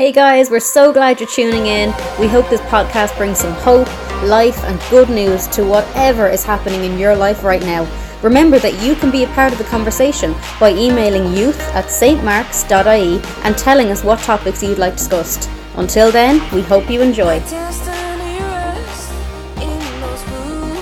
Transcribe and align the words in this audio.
Hey 0.00 0.12
guys, 0.12 0.48
we're 0.48 0.60
so 0.60 0.94
glad 0.94 1.20
you're 1.20 1.28
tuning 1.28 1.66
in. 1.66 1.90
We 2.18 2.26
hope 2.26 2.48
this 2.48 2.62
podcast 2.72 3.14
brings 3.18 3.40
some 3.40 3.52
hope, 3.52 3.86
life, 4.22 4.64
and 4.64 4.80
good 4.88 5.10
news 5.10 5.46
to 5.48 5.62
whatever 5.62 6.26
is 6.26 6.42
happening 6.42 6.84
in 6.84 6.98
your 6.98 7.14
life 7.14 7.44
right 7.44 7.60
now. 7.60 7.86
Remember 8.22 8.58
that 8.60 8.82
you 8.82 8.94
can 8.94 9.10
be 9.10 9.24
a 9.24 9.26
part 9.34 9.52
of 9.52 9.58
the 9.58 9.64
conversation 9.64 10.34
by 10.58 10.70
emailing 10.70 11.36
youth 11.36 11.60
at 11.74 11.84
stmarks.ie 11.84 13.20
and 13.44 13.58
telling 13.58 13.90
us 13.90 14.02
what 14.02 14.20
topics 14.20 14.62
you'd 14.62 14.78
like 14.78 14.94
discussed. 14.94 15.50
Until 15.76 16.10
then, 16.10 16.40
we 16.54 16.62
hope 16.62 16.88
you 16.88 17.02
enjoy. 17.02 17.38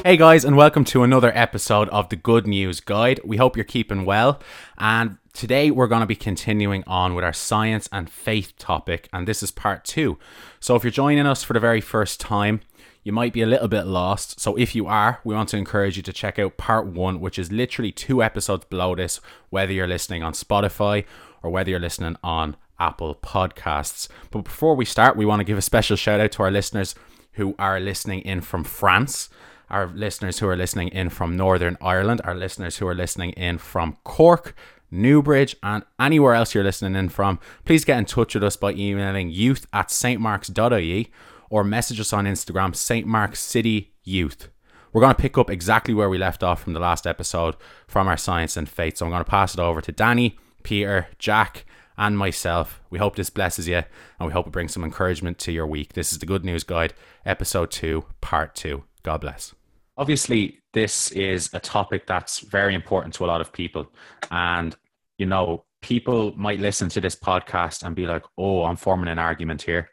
Hey 0.04 0.16
guys, 0.16 0.44
and 0.44 0.56
welcome 0.56 0.84
to 0.84 1.02
another 1.02 1.32
episode 1.34 1.88
of 1.88 2.08
the 2.08 2.14
Good 2.14 2.46
News 2.46 2.78
Guide. 2.78 3.18
We 3.24 3.36
hope 3.36 3.56
you're 3.56 3.64
keeping 3.64 4.04
well, 4.04 4.40
and 4.78 5.18
today 5.38 5.70
we're 5.70 5.86
going 5.86 6.00
to 6.00 6.06
be 6.06 6.16
continuing 6.16 6.82
on 6.88 7.14
with 7.14 7.24
our 7.24 7.32
science 7.32 7.88
and 7.92 8.10
faith 8.10 8.54
topic, 8.58 9.08
and 9.12 9.28
this 9.28 9.40
is 9.40 9.52
part 9.52 9.84
two. 9.84 10.18
So, 10.58 10.74
if 10.74 10.82
you're 10.82 10.90
joining 10.90 11.26
us 11.26 11.44
for 11.44 11.52
the 11.52 11.60
very 11.60 11.80
first 11.80 12.18
time, 12.18 12.60
you 13.04 13.12
might 13.12 13.32
be 13.32 13.42
a 13.42 13.46
little 13.46 13.68
bit 13.68 13.86
lost. 13.86 14.40
So, 14.40 14.56
if 14.56 14.74
you 14.74 14.88
are, 14.88 15.20
we 15.22 15.36
want 15.36 15.48
to 15.50 15.56
encourage 15.56 15.96
you 15.96 16.02
to 16.02 16.12
check 16.12 16.40
out 16.40 16.56
part 16.56 16.88
one, 16.88 17.20
which 17.20 17.38
is 17.38 17.52
literally 17.52 17.92
two 17.92 18.20
episodes 18.20 18.64
below 18.64 18.96
this, 18.96 19.20
whether 19.48 19.72
you're 19.72 19.86
listening 19.86 20.24
on 20.24 20.32
Spotify 20.32 21.04
or 21.40 21.50
whether 21.50 21.70
you're 21.70 21.78
listening 21.78 22.16
on 22.24 22.56
Apple 22.80 23.14
Podcasts. 23.14 24.08
But 24.32 24.42
before 24.42 24.74
we 24.74 24.84
start, 24.84 25.16
we 25.16 25.24
want 25.24 25.38
to 25.38 25.44
give 25.44 25.56
a 25.56 25.62
special 25.62 25.96
shout 25.96 26.18
out 26.18 26.32
to 26.32 26.42
our 26.42 26.50
listeners 26.50 26.96
who 27.34 27.54
are 27.60 27.78
listening 27.78 28.22
in 28.22 28.40
from 28.40 28.64
France 28.64 29.28
our 29.70 29.88
listeners 29.88 30.38
who 30.38 30.48
are 30.48 30.56
listening 30.56 30.88
in 30.88 31.10
from 31.10 31.36
Northern 31.36 31.76
Ireland, 31.80 32.22
our 32.24 32.34
listeners 32.34 32.78
who 32.78 32.86
are 32.86 32.94
listening 32.94 33.32
in 33.32 33.58
from 33.58 33.98
Cork, 34.02 34.54
Newbridge, 34.90 35.56
and 35.62 35.84
anywhere 35.98 36.34
else 36.34 36.54
you're 36.54 36.64
listening 36.64 36.96
in 36.96 37.08
from, 37.08 37.38
please 37.64 37.84
get 37.84 37.98
in 37.98 38.04
touch 38.04 38.34
with 38.34 38.44
us 38.44 38.56
by 38.56 38.72
emailing 38.72 39.30
youth 39.30 39.66
at 39.72 39.88
stmarks.ie 39.88 41.10
or 41.50 41.64
message 41.64 42.00
us 42.00 42.12
on 42.12 42.26
Instagram, 42.26 42.74
St. 42.74 43.06
Mark's 43.06 43.40
City 43.40 43.92
Youth. 44.04 44.48
We're 44.92 45.02
going 45.02 45.14
to 45.14 45.20
pick 45.20 45.36
up 45.36 45.50
exactly 45.50 45.94
where 45.94 46.08
we 46.08 46.18
left 46.18 46.42
off 46.42 46.62
from 46.62 46.72
the 46.72 46.80
last 46.80 47.06
episode 47.06 47.56
from 47.86 48.08
our 48.08 48.16
science 48.16 48.56
and 48.56 48.68
faith. 48.68 48.96
So 48.96 49.06
I'm 49.06 49.12
going 49.12 49.24
to 49.24 49.30
pass 49.30 49.54
it 49.54 49.60
over 49.60 49.80
to 49.80 49.92
Danny, 49.92 50.38
Peter, 50.62 51.08
Jack, 51.18 51.64
and 51.96 52.16
myself. 52.16 52.80
We 52.90 52.98
hope 52.98 53.16
this 53.16 53.30
blesses 53.30 53.68
you 53.68 53.82
and 54.18 54.26
we 54.26 54.32
hope 54.32 54.46
it 54.46 54.52
brings 54.52 54.72
some 54.72 54.84
encouragement 54.84 55.38
to 55.40 55.52
your 55.52 55.66
week. 55.66 55.92
This 55.92 56.12
is 56.12 56.18
the 56.18 56.26
Good 56.26 56.44
News 56.44 56.64
Guide, 56.64 56.94
episode 57.26 57.70
2, 57.70 58.04
part 58.20 58.54
2. 58.54 58.84
God 59.02 59.20
bless. 59.20 59.54
Obviously, 59.96 60.60
this 60.72 61.10
is 61.10 61.50
a 61.52 61.60
topic 61.60 62.06
that's 62.06 62.38
very 62.38 62.74
important 62.74 63.14
to 63.14 63.24
a 63.24 63.26
lot 63.26 63.40
of 63.40 63.52
people. 63.52 63.90
And, 64.30 64.76
you 65.18 65.26
know, 65.26 65.64
people 65.82 66.32
might 66.36 66.60
listen 66.60 66.88
to 66.90 67.00
this 67.00 67.16
podcast 67.16 67.82
and 67.82 67.94
be 67.94 68.06
like, 68.06 68.24
oh, 68.36 68.64
I'm 68.64 68.76
forming 68.76 69.08
an 69.08 69.18
argument 69.18 69.62
here. 69.62 69.90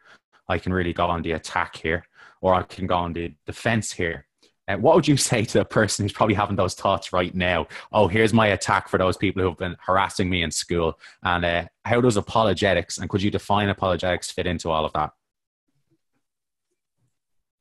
I 0.47 0.57
can 0.57 0.73
really 0.73 0.93
go 0.93 1.07
on 1.07 1.21
the 1.21 1.33
attack 1.33 1.75
here, 1.75 2.05
or 2.41 2.53
I 2.53 2.63
can 2.63 2.87
go 2.87 2.95
on 2.95 3.13
the 3.13 3.33
defense 3.45 3.91
here. 3.91 4.25
Uh, 4.67 4.77
what 4.77 4.95
would 4.95 5.07
you 5.07 5.17
say 5.31 5.43
to 5.45 5.61
a 5.61 5.65
person 5.65 6.05
who's 6.05 6.13
probably 6.13 6.35
having 6.35 6.55
those 6.55 6.75
thoughts 6.75 7.11
right 7.11 7.33
now? 7.35 7.67
Oh, 7.91 8.07
here's 8.07 8.33
my 8.33 8.47
attack 8.47 8.87
for 8.87 8.97
those 8.97 9.17
people 9.17 9.41
who 9.41 9.49
have 9.49 9.57
been 9.57 9.75
harassing 9.85 10.29
me 10.29 10.43
in 10.43 10.51
school. 10.51 10.99
And 11.23 11.43
uh, 11.43 11.65
how 11.83 12.01
does 12.01 12.17
apologetics 12.17 12.97
and 12.97 13.09
could 13.09 13.21
you 13.21 13.31
define 13.31 13.69
apologetics 13.69 14.31
fit 14.31 14.47
into 14.47 14.69
all 14.69 14.85
of 14.85 14.93
that? 14.93 15.11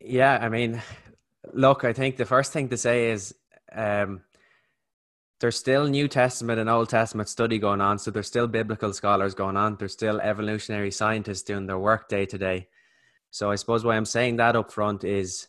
Yeah, 0.01 0.39
I 0.41 0.51
mean, 0.51 0.83
Look, 1.53 1.85
I 1.85 1.93
think 1.93 2.17
the 2.17 2.25
first 2.25 2.53
thing 2.53 2.69
to 2.71 2.77
say 2.77 3.11
is 3.11 3.35
um, 3.73 4.23
there's 5.41 5.57
still 5.57 5.87
New 5.87 6.09
Testament 6.09 6.61
and 6.61 6.71
Old 6.71 6.89
Testament 6.89 7.29
study 7.29 7.59
going 7.59 7.81
on. 7.81 7.99
So 7.99 8.11
there's 8.11 8.27
still 8.27 8.47
biblical 8.47 8.93
scholars 8.93 9.35
going 9.35 9.57
on. 9.57 9.77
There's 9.77 9.93
still 9.93 10.21
evolutionary 10.21 10.91
scientists 10.91 11.43
doing 11.43 11.67
their 11.67 11.79
work 11.79 12.09
day 12.09 12.27
to 12.27 12.39
day. 12.39 12.69
So 13.31 13.51
I 13.51 13.57
suppose 13.57 13.85
why 13.85 13.97
I'm 13.97 14.05
saying 14.05 14.37
that 14.37 14.57
up 14.57 14.73
front 14.73 15.03
is 15.03 15.49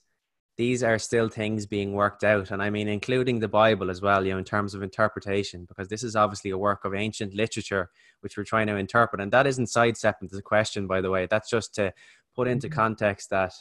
these 0.58 0.82
are 0.84 0.98
still 0.98 1.30
things 1.30 1.66
being 1.66 1.94
worked 1.94 2.24
out. 2.24 2.50
And 2.52 2.64
I 2.64 2.70
mean, 2.70 2.88
including 2.88 3.40
the 3.40 3.48
Bible 3.48 3.92
as 3.92 4.02
well, 4.02 4.26
you 4.26 4.32
know, 4.32 4.40
in 4.40 4.44
terms 4.44 4.74
of 4.74 4.82
interpretation, 4.82 5.66
because 5.66 5.88
this 5.88 6.04
is 6.04 6.16
obviously 6.16 6.52
a 6.52 6.58
work 6.58 6.86
of 6.86 6.96
ancient 6.96 7.34
literature, 7.34 7.90
which 8.22 8.38
we're 8.38 8.44
trying 8.44 8.68
to 8.68 8.78
interpret. 8.78 9.22
And 9.22 9.32
that 9.34 9.46
isn't 9.48 9.68
sidestepping 9.68 10.30
the 10.32 10.42
question, 10.42 10.88
by 10.88 11.02
the 11.02 11.12
way. 11.12 11.28
That's 11.30 11.50
just 11.50 11.76
to 11.76 11.94
put 12.36 12.48
into 12.48 12.68
mm-hmm. 12.68 12.76
context 12.76 13.30
that 13.30 13.54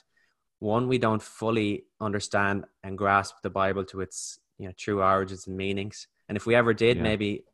one 0.58 0.88
we 0.88 0.98
don't 0.98 1.22
fully 1.22 1.84
understand 2.00 2.64
and 2.82 2.96
grasp 2.96 3.36
the 3.42 3.50
bible 3.50 3.84
to 3.84 4.00
its 4.00 4.38
you 4.58 4.66
know 4.66 4.72
true 4.76 5.02
origins 5.02 5.46
and 5.46 5.56
meanings 5.56 6.06
and 6.28 6.36
if 6.36 6.46
we 6.46 6.54
ever 6.54 6.74
did 6.74 6.96
yeah. 6.96 7.02
maybe 7.02 7.44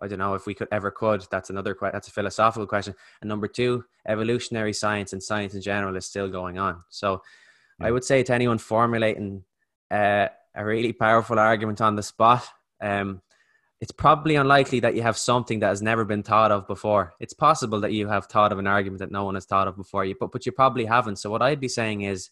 i 0.00 0.08
don't 0.08 0.18
know 0.18 0.34
if 0.34 0.46
we 0.46 0.54
could 0.54 0.68
ever 0.72 0.90
could 0.90 1.26
that's 1.30 1.50
another 1.50 1.74
question, 1.74 1.94
that's 1.94 2.08
a 2.08 2.12
philosophical 2.12 2.66
question 2.66 2.94
and 3.20 3.28
number 3.28 3.48
two 3.48 3.84
evolutionary 4.06 4.72
science 4.72 5.12
and 5.12 5.22
science 5.22 5.54
in 5.54 5.60
general 5.60 5.96
is 5.96 6.06
still 6.06 6.28
going 6.28 6.58
on 6.58 6.82
so 6.88 7.22
yeah. 7.80 7.86
i 7.86 7.90
would 7.90 8.04
say 8.04 8.22
to 8.22 8.34
anyone 8.34 8.58
formulating 8.58 9.44
uh, 9.90 10.28
a 10.54 10.64
really 10.64 10.92
powerful 10.92 11.38
argument 11.38 11.80
on 11.80 11.96
the 11.96 12.02
spot 12.02 12.46
um, 12.80 13.20
it's 13.80 13.92
probably 13.92 14.36
unlikely 14.36 14.80
that 14.80 14.94
you 14.94 15.02
have 15.02 15.16
something 15.16 15.60
that 15.60 15.68
has 15.68 15.80
never 15.80 16.04
been 16.04 16.22
thought 16.22 16.52
of 16.52 16.66
before. 16.66 17.14
It's 17.18 17.32
possible 17.32 17.80
that 17.80 17.92
you 17.92 18.08
have 18.08 18.26
thought 18.26 18.52
of 18.52 18.58
an 18.58 18.66
argument 18.66 18.98
that 18.98 19.10
no 19.10 19.24
one 19.24 19.36
has 19.36 19.46
thought 19.46 19.68
of 19.68 19.76
before 19.76 20.04
you, 20.04 20.14
but 20.20 20.32
but 20.32 20.44
you 20.44 20.52
probably 20.52 20.84
haven't. 20.84 21.16
So 21.16 21.30
what 21.30 21.40
I'd 21.40 21.60
be 21.60 21.68
saying 21.68 22.02
is 22.02 22.28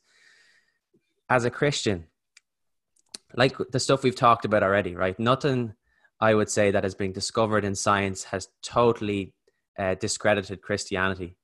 as 1.30 1.46
a 1.46 1.50
Christian, 1.50 2.06
like 3.34 3.56
the 3.70 3.80
stuff 3.80 4.02
we've 4.02 4.14
talked 4.14 4.44
about 4.44 4.62
already, 4.62 4.94
right? 4.94 5.18
Nothing 5.18 5.74
I 6.20 6.34
would 6.34 6.50
say 6.50 6.70
that 6.70 6.84
has 6.84 6.94
been 6.94 7.12
discovered 7.12 7.64
in 7.64 7.74
science 7.74 8.24
has 8.24 8.48
totally 8.62 9.32
uh, 9.78 9.94
discredited 9.94 10.62
Christianity. 10.62 11.36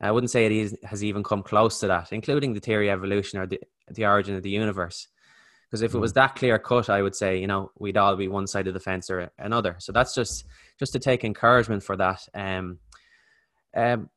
I 0.00 0.12
wouldn't 0.12 0.30
say 0.30 0.46
it 0.46 0.52
is, 0.52 0.76
has 0.84 1.04
even 1.04 1.22
come 1.22 1.42
close 1.42 1.80
to 1.80 1.88
that, 1.88 2.12
including 2.12 2.54
the 2.54 2.60
theory 2.60 2.88
of 2.88 2.98
evolution 2.98 3.38
or 3.38 3.46
the, 3.46 3.60
the 3.90 4.06
origin 4.06 4.34
of 4.34 4.42
the 4.42 4.50
universe. 4.50 5.08
Because 5.70 5.82
if 5.82 5.94
it 5.94 5.98
was 5.98 6.12
mm. 6.12 6.16
that 6.16 6.36
clear 6.36 6.58
cut, 6.58 6.88
I 6.88 7.02
would 7.02 7.14
say, 7.14 7.38
you 7.38 7.46
know, 7.46 7.70
we'd 7.78 7.96
all 7.96 8.16
be 8.16 8.28
one 8.28 8.46
side 8.46 8.66
of 8.66 8.74
the 8.74 8.80
fence 8.80 9.10
or 9.10 9.30
another. 9.38 9.76
So 9.78 9.92
that's 9.92 10.14
just 10.14 10.44
just 10.78 10.92
to 10.94 10.98
take 10.98 11.22
encouragement 11.22 11.82
for 11.82 11.96
that. 11.96 12.26
Um, 12.34 12.78
um, 13.76 14.08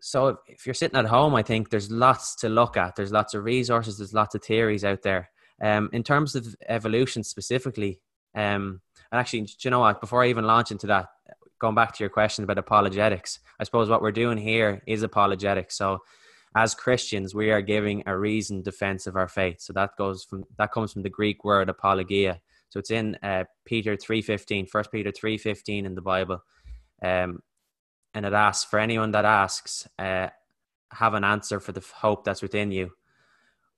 so 0.00 0.28
if, 0.28 0.36
if, 0.46 0.66
you're 0.66 0.74
sitting 0.74 0.98
at 0.98 1.04
home, 1.06 1.34
I 1.34 1.42
think 1.42 1.68
there's 1.68 1.90
lots 1.90 2.34
to 2.36 2.48
look 2.48 2.76
at. 2.76 2.96
There's 2.96 3.12
lots 3.12 3.34
of 3.34 3.44
resources. 3.44 3.98
There's 3.98 4.14
lots 4.14 4.34
of 4.34 4.42
theories 4.42 4.84
out 4.84 5.02
there. 5.02 5.30
Um, 5.60 5.90
in 5.92 6.02
terms 6.02 6.34
of 6.34 6.56
evolution 6.68 7.22
specifically, 7.24 8.00
um, 8.34 8.80
and 9.10 9.20
actually, 9.20 9.42
do 9.42 9.54
you 9.60 9.70
know 9.70 9.80
what? 9.80 10.00
Before 10.00 10.22
I 10.22 10.28
even 10.28 10.46
launch 10.46 10.70
into 10.70 10.86
that, 10.88 11.08
going 11.58 11.74
back 11.74 11.94
to 11.94 12.02
your 12.02 12.10
question 12.10 12.44
about 12.44 12.58
apologetics, 12.58 13.40
I 13.60 13.64
suppose 13.64 13.88
what 13.88 14.02
we're 14.02 14.12
doing 14.12 14.38
here 14.38 14.82
is 14.86 15.02
apologetics. 15.02 15.76
So, 15.76 15.98
as 16.54 16.74
Christians, 16.74 17.34
we 17.34 17.50
are 17.50 17.62
giving 17.62 18.02
a 18.06 18.16
reasoned 18.16 18.64
defense 18.64 19.06
of 19.06 19.16
our 19.16 19.28
faith. 19.28 19.60
So 19.60 19.72
that 19.72 19.96
goes 19.96 20.24
from 20.24 20.44
that 20.58 20.72
comes 20.72 20.92
from 20.92 21.02
the 21.02 21.08
Greek 21.08 21.44
word 21.44 21.68
apologia. 21.68 22.40
So 22.68 22.78
it's 22.78 22.90
in 22.90 23.16
uh, 23.22 23.44
Peter 23.64 23.96
3.15, 23.96 24.72
1 24.72 24.84
Peter 24.90 25.10
3.15 25.10 25.84
in 25.84 25.94
the 25.94 26.00
Bible. 26.00 26.42
Um, 27.02 27.40
and 28.14 28.26
it 28.26 28.32
asks 28.32 28.68
for 28.68 28.78
anyone 28.78 29.12
that 29.12 29.24
asks, 29.24 29.86
uh, 29.98 30.28
have 30.90 31.14
an 31.14 31.24
answer 31.24 31.60
for 31.60 31.72
the 31.72 31.84
hope 31.94 32.24
that's 32.24 32.42
within 32.42 32.70
you. 32.70 32.92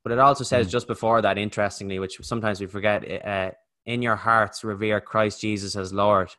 But 0.03 0.13
it 0.13 0.19
also 0.19 0.45
says 0.45 0.69
mm. 0.69 0.71
just 0.71 0.87
before 0.87 1.23
that, 1.23 1.39
interestingly, 1.39 1.99
which 1.99 2.19
sometimes 2.23 2.61
we 2.61 2.67
forget, 2.67 3.27
uh, 3.27 3.51
in 3.87 4.03
your 4.03 4.17
hearts 4.17 4.65
revere 4.65 5.01
Christ 5.01 5.41
Jesus 5.41 5.77
as 5.77 5.93
Lord. 5.93 6.31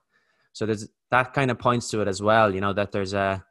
So 0.53 0.65
there's 0.65 0.87
that 1.11 1.33
kind 1.33 1.51
of 1.51 1.59
points 1.59 1.89
to 1.91 2.01
it 2.01 2.07
as 2.07 2.21
well. 2.21 2.53
You 2.53 2.61
know 2.61 2.73
that 2.73 2.91
there's 2.91 3.13
a 3.13 3.43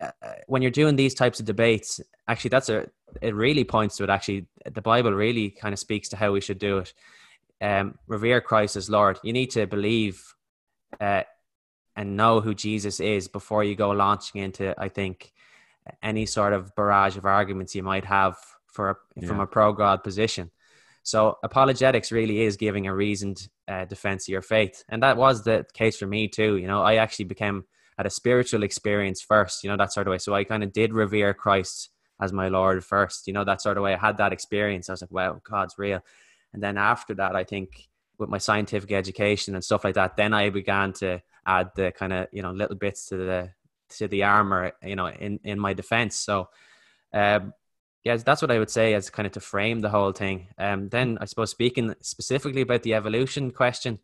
uh, 0.00 0.10
when 0.46 0.62
you're 0.62 0.70
doing 0.70 0.96
these 0.96 1.14
types 1.14 1.40
of 1.40 1.46
debates, 1.46 2.00
actually, 2.28 2.50
that's 2.50 2.68
a 2.68 2.86
it 3.22 3.34
really 3.34 3.64
points 3.64 3.96
to 3.96 4.04
it. 4.04 4.10
Actually, 4.10 4.46
the 4.70 4.82
Bible 4.82 5.12
really 5.12 5.50
kind 5.50 5.72
of 5.72 5.78
speaks 5.78 6.08
to 6.10 6.16
how 6.16 6.32
we 6.32 6.40
should 6.40 6.58
do 6.58 6.78
it. 6.78 6.92
Um, 7.60 7.98
revere 8.06 8.40
Christ 8.40 8.76
as 8.76 8.90
Lord. 8.90 9.18
You 9.22 9.32
need 9.32 9.50
to 9.52 9.66
believe 9.66 10.22
uh, 11.00 11.22
and 11.96 12.16
know 12.16 12.40
who 12.40 12.54
Jesus 12.54 13.00
is 13.00 13.28
before 13.28 13.64
you 13.64 13.74
go 13.74 13.90
launching 13.90 14.42
into, 14.42 14.78
I 14.78 14.88
think, 14.88 15.32
any 16.02 16.26
sort 16.26 16.52
of 16.52 16.74
barrage 16.74 17.16
of 17.16 17.24
arguments 17.24 17.74
you 17.74 17.82
might 17.82 18.04
have 18.04 18.36
for 18.66 18.90
a, 18.90 18.96
yeah. 19.16 19.28
from 19.28 19.40
a 19.40 19.46
pro 19.46 19.72
God 19.72 20.04
position. 20.04 20.50
So 21.06 21.38
apologetics 21.44 22.10
really 22.10 22.42
is 22.42 22.56
giving 22.56 22.88
a 22.88 22.94
reasoned 22.94 23.46
uh, 23.68 23.84
defense 23.84 24.26
of 24.26 24.32
your 24.32 24.42
faith, 24.42 24.82
and 24.88 25.00
that 25.04 25.16
was 25.16 25.44
the 25.44 25.64
case 25.72 25.96
for 25.96 26.06
me 26.08 26.26
too. 26.26 26.56
You 26.56 26.66
know, 26.66 26.82
I 26.82 26.96
actually 26.96 27.26
became 27.26 27.64
had 27.96 28.06
a 28.06 28.10
spiritual 28.10 28.64
experience 28.64 29.22
first. 29.22 29.62
You 29.62 29.70
know 29.70 29.76
that 29.76 29.92
sort 29.92 30.08
of 30.08 30.10
way. 30.10 30.18
So 30.18 30.34
I 30.34 30.42
kind 30.42 30.64
of 30.64 30.72
did 30.72 30.92
revere 30.92 31.32
Christ 31.32 31.90
as 32.20 32.32
my 32.32 32.48
Lord 32.48 32.84
first. 32.84 33.28
You 33.28 33.34
know 33.34 33.44
that 33.44 33.62
sort 33.62 33.76
of 33.76 33.84
way. 33.84 33.94
I 33.94 33.98
had 33.98 34.16
that 34.16 34.32
experience. 34.32 34.88
I 34.88 34.94
was 34.94 35.00
like, 35.00 35.12
wow, 35.12 35.40
God's 35.48 35.76
real. 35.78 36.00
And 36.52 36.60
then 36.60 36.76
after 36.76 37.14
that, 37.14 37.36
I 37.36 37.44
think 37.44 37.88
with 38.18 38.28
my 38.28 38.38
scientific 38.38 38.90
education 38.90 39.54
and 39.54 39.62
stuff 39.62 39.84
like 39.84 39.94
that, 39.94 40.16
then 40.16 40.34
I 40.34 40.50
began 40.50 40.92
to 40.94 41.22
add 41.46 41.70
the 41.76 41.92
kind 41.92 42.12
of 42.12 42.26
you 42.32 42.42
know 42.42 42.50
little 42.50 42.76
bits 42.76 43.06
to 43.10 43.16
the 43.16 43.50
to 43.90 44.08
the 44.08 44.24
armor 44.24 44.72
you 44.82 44.96
know 44.96 45.06
in 45.06 45.38
in 45.44 45.60
my 45.60 45.72
defense 45.72 46.16
so 46.16 46.48
um 47.12 47.52
yeah 48.06 48.16
that's 48.16 48.42
what 48.42 48.50
i 48.50 48.58
would 48.58 48.70
say 48.70 48.94
as 48.94 49.10
kind 49.10 49.26
of 49.26 49.32
to 49.32 49.40
frame 49.40 49.80
the 49.80 49.90
whole 49.90 50.12
thing 50.12 50.46
um 50.58 50.88
then 50.88 51.18
i 51.20 51.24
suppose 51.24 51.50
speaking 51.50 51.94
specifically 52.00 52.62
about 52.62 52.82
the 52.82 52.94
evolution 52.94 53.50
question 53.50 53.98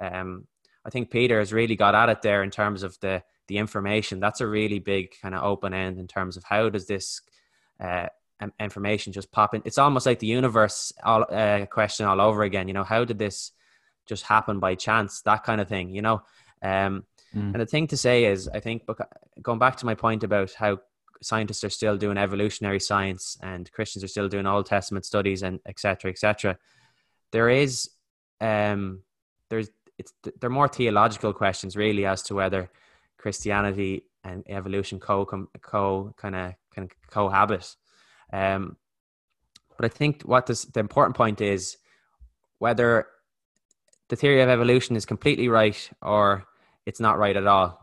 um 0.00 0.46
I 0.84 0.90
think 0.90 1.10
Peter 1.10 1.38
has 1.38 1.52
really 1.52 1.76
got 1.76 1.94
at 1.94 2.08
it 2.10 2.22
there 2.22 2.42
in 2.42 2.50
terms 2.50 2.82
of 2.82 2.98
the 3.00 3.22
the 3.46 3.58
information. 3.58 4.20
That's 4.20 4.40
a 4.40 4.46
really 4.46 4.78
big 4.78 5.14
kind 5.20 5.34
of 5.34 5.42
open 5.42 5.74
end 5.74 5.98
in 5.98 6.06
terms 6.06 6.36
of 6.36 6.44
how 6.44 6.68
does 6.70 6.86
this 6.86 7.20
uh, 7.80 8.06
information 8.58 9.12
just 9.12 9.32
pop 9.32 9.54
in. 9.54 9.62
It's 9.64 9.78
almost 9.78 10.06
like 10.06 10.18
the 10.18 10.26
universe 10.26 10.92
all, 11.02 11.26
uh, 11.30 11.66
question 11.66 12.06
all 12.06 12.20
over 12.20 12.42
again. 12.42 12.68
You 12.68 12.74
know, 12.74 12.84
how 12.84 13.04
did 13.04 13.18
this 13.18 13.52
just 14.06 14.24
happen 14.24 14.60
by 14.60 14.74
chance? 14.74 15.20
That 15.22 15.44
kind 15.44 15.60
of 15.60 15.68
thing. 15.68 15.90
You 15.90 16.02
know, 16.02 16.22
um, 16.62 17.04
mm. 17.34 17.52
and 17.52 17.60
the 17.60 17.66
thing 17.66 17.86
to 17.88 17.96
say 17.96 18.24
is, 18.24 18.48
I 18.48 18.60
think 18.60 18.82
going 19.42 19.58
back 19.58 19.76
to 19.76 19.86
my 19.86 19.94
point 19.94 20.24
about 20.24 20.52
how 20.52 20.80
scientists 21.24 21.64
are 21.64 21.70
still 21.70 21.96
doing 21.96 22.18
evolutionary 22.18 22.80
science 22.80 23.36
and 23.42 23.70
Christians 23.72 24.04
are 24.04 24.08
still 24.08 24.28
doing 24.28 24.46
Old 24.46 24.66
Testament 24.66 25.04
studies 25.04 25.42
and 25.42 25.60
etc. 25.66 26.10
etc. 26.10 26.58
There 27.32 27.48
is 27.48 27.90
um, 28.40 29.02
there's 29.50 29.70
it's 29.98 30.12
they're 30.40 30.50
more 30.50 30.68
theological 30.68 31.32
questions 31.32 31.76
really 31.76 32.06
as 32.06 32.22
to 32.24 32.34
whether 32.34 32.70
Christianity 33.18 34.04
and 34.24 34.42
evolution 34.48 34.98
co 34.98 35.24
co 35.62 36.14
kind 36.16 36.34
of 36.34 36.54
can 36.72 36.88
cohabit. 37.10 37.76
Um, 38.32 38.76
but 39.76 39.86
I 39.86 39.88
think 39.88 40.22
what 40.22 40.46
this, 40.46 40.64
the 40.64 40.80
important 40.80 41.16
point 41.16 41.40
is 41.40 41.76
whether 42.58 43.06
the 44.08 44.16
theory 44.16 44.42
of 44.42 44.48
evolution 44.48 44.96
is 44.96 45.06
completely 45.06 45.48
right 45.48 45.90
or 46.02 46.44
it's 46.86 47.00
not 47.00 47.18
right 47.18 47.36
at 47.36 47.46
all. 47.46 47.80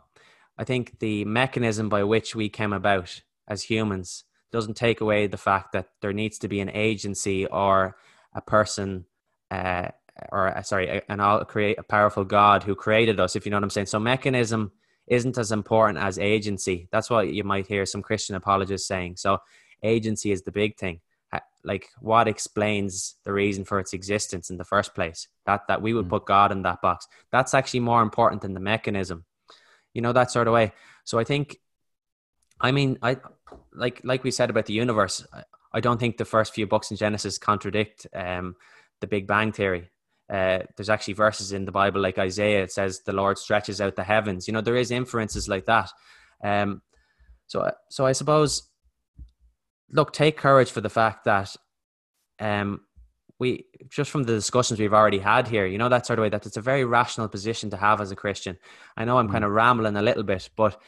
I 0.57 0.63
think 0.63 0.99
the 0.99 1.25
mechanism 1.25 1.89
by 1.89 2.03
which 2.03 2.35
we 2.35 2.49
came 2.49 2.73
about 2.73 3.21
as 3.47 3.63
humans 3.63 4.23
doesn't 4.51 4.75
take 4.75 5.01
away 5.01 5.27
the 5.27 5.37
fact 5.37 5.71
that 5.71 5.87
there 6.01 6.13
needs 6.13 6.37
to 6.39 6.47
be 6.47 6.59
an 6.59 6.69
agency 6.69 7.45
or 7.47 7.95
a 8.33 8.41
person 8.41 9.05
uh, 9.49 9.87
or 10.31 10.55
uh, 10.55 10.61
sorry 10.61 11.01
an 11.07 11.19
all 11.19 11.43
create 11.45 11.79
a 11.79 11.83
powerful 11.83 12.23
god 12.23 12.63
who 12.63 12.75
created 12.75 13.19
us 13.19 13.35
if 13.35 13.45
you 13.45 13.49
know 13.49 13.57
what 13.57 13.63
i'm 13.63 13.69
saying. 13.69 13.87
So 13.87 13.99
mechanism 13.99 14.71
isn't 15.07 15.37
as 15.37 15.51
important 15.51 15.99
as 15.99 16.19
agency. 16.19 16.87
That's 16.91 17.09
what 17.09 17.33
you 17.33 17.43
might 17.43 17.67
hear 17.67 17.85
some 17.85 18.01
christian 18.01 18.35
apologists 18.35 18.87
saying. 18.87 19.17
So 19.17 19.39
agency 19.83 20.31
is 20.31 20.43
the 20.43 20.51
big 20.51 20.77
thing. 20.77 21.01
Like 21.63 21.89
what 21.99 22.27
explains 22.27 23.15
the 23.23 23.31
reason 23.31 23.65
for 23.65 23.79
its 23.79 23.93
existence 23.93 24.49
in 24.49 24.57
the 24.57 24.65
first 24.65 24.95
place? 24.95 25.27
That 25.45 25.67
that 25.67 25.81
we 25.81 25.93
would 25.93 26.07
mm. 26.07 26.09
put 26.09 26.25
god 26.25 26.51
in 26.51 26.63
that 26.63 26.81
box. 26.81 27.07
That's 27.31 27.53
actually 27.53 27.81
more 27.81 28.01
important 28.01 28.41
than 28.41 28.55
the 28.55 28.59
mechanism. 28.59 29.25
You 29.93 30.01
know 30.01 30.13
that 30.13 30.31
sort 30.31 30.47
of 30.47 30.53
way. 30.53 30.73
So 31.03 31.19
i 31.19 31.23
think 31.23 31.57
i 32.61 32.71
mean 32.71 32.97
i 33.01 33.17
like 33.73 34.01
like 34.03 34.23
we 34.23 34.31
said 34.31 34.49
about 34.49 34.65
the 34.65 34.73
universe 34.73 35.25
i 35.73 35.79
don't 35.79 35.99
think 35.99 36.17
the 36.17 36.25
first 36.25 36.53
few 36.53 36.65
books 36.65 36.91
in 36.91 36.97
genesis 36.97 37.37
contradict 37.37 38.07
um, 38.13 38.55
the 38.99 39.07
big 39.07 39.27
bang 39.27 39.51
theory 39.51 39.89
uh, 40.29 40.59
there's 40.77 40.89
actually 40.89 41.13
verses 41.13 41.51
in 41.51 41.65
the 41.65 41.71
bible 41.71 42.01
like 42.01 42.17
isaiah 42.17 42.63
it 42.63 42.71
says 42.71 43.01
the 43.01 43.13
lord 43.13 43.37
stretches 43.37 43.81
out 43.81 43.95
the 43.95 44.03
heavens 44.03 44.47
you 44.47 44.53
know 44.53 44.61
there 44.61 44.77
is 44.77 44.91
inferences 44.91 45.49
like 45.49 45.65
that 45.65 45.89
um, 46.43 46.81
so 47.47 47.69
so 47.89 48.05
i 48.05 48.11
suppose 48.11 48.71
look, 49.91 50.13
take 50.13 50.37
courage 50.37 50.71
for 50.71 50.81
the 50.81 50.89
fact 50.89 51.25
that 51.25 51.55
um, 52.39 52.81
we 53.39 53.65
just 53.89 54.09
from 54.09 54.23
the 54.23 54.33
discussions 54.33 54.79
we've 54.79 54.93
already 54.93 55.19
had 55.19 55.47
here, 55.47 55.65
you 55.65 55.77
know, 55.77 55.89
that 55.89 56.05
sort 56.05 56.19
of 56.19 56.23
way 56.23 56.29
that 56.29 56.45
it's 56.45 56.57
a 56.57 56.61
very 56.61 56.85
rational 56.85 57.27
position 57.27 57.69
to 57.69 57.77
have 57.77 58.01
as 58.01 58.11
a 58.11 58.15
Christian. 58.15 58.57
I 58.97 59.05
know 59.05 59.17
I'm 59.17 59.27
mm. 59.27 59.31
kind 59.31 59.43
of 59.43 59.51
rambling 59.51 59.95
a 59.95 60.01
little 60.01 60.23
bit, 60.23 60.49
but 60.55 60.79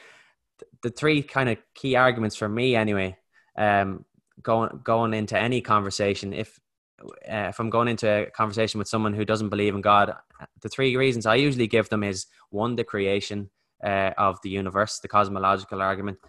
the 0.81 0.89
three 0.89 1.21
kind 1.23 1.49
of 1.49 1.57
key 1.75 1.95
arguments 1.95 2.35
for 2.35 2.49
me, 2.49 2.75
anyway, 2.75 3.17
um, 3.57 4.05
going 4.41 4.81
going 4.83 5.13
into 5.13 5.37
any 5.37 5.61
conversation, 5.61 6.33
if 6.33 6.59
uh, 7.01 7.49
if 7.49 7.59
I'm 7.59 7.69
going 7.69 7.87
into 7.87 8.09
a 8.09 8.31
conversation 8.31 8.77
with 8.77 8.87
someone 8.87 9.13
who 9.13 9.25
doesn't 9.25 9.49
believe 9.49 9.75
in 9.75 9.81
God, 9.81 10.13
the 10.61 10.69
three 10.69 10.95
reasons 10.95 11.25
I 11.25 11.35
usually 11.35 11.67
give 11.67 11.89
them 11.89 12.03
is 12.03 12.27
one, 12.49 12.75
the 12.75 12.83
creation 12.83 13.49
uh, 13.83 14.11
of 14.17 14.39
the 14.43 14.49
universe, 14.49 14.99
the 14.99 15.07
cosmological 15.07 15.81
argument 15.81 16.19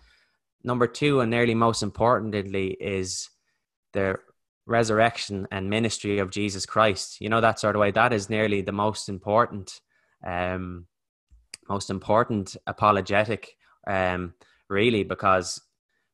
number 0.65 0.87
two, 0.87 1.21
and 1.21 1.31
nearly 1.31 1.55
most 1.55 1.83
importantly, 1.83 2.77
is 2.81 3.29
the 3.93 4.17
resurrection 4.67 5.47
and 5.53 5.69
ministry 5.69 6.19
of 6.19 6.31
Jesus 6.31 6.65
Christ. 6.67 7.21
You 7.21 7.29
know 7.29 7.43
that 7.43 7.61
sort 7.61 7.77
of 7.77 7.81
way. 7.81 7.91
That 7.91 8.13
is 8.13 8.31
nearly 8.31 8.63
the 8.63 8.73
most 8.73 9.09
important, 9.09 9.81
um, 10.27 10.87
most 11.69 11.91
important 11.91 12.57
apologetic, 12.67 13.57
um, 13.87 14.35
really, 14.69 15.05
because 15.05 15.61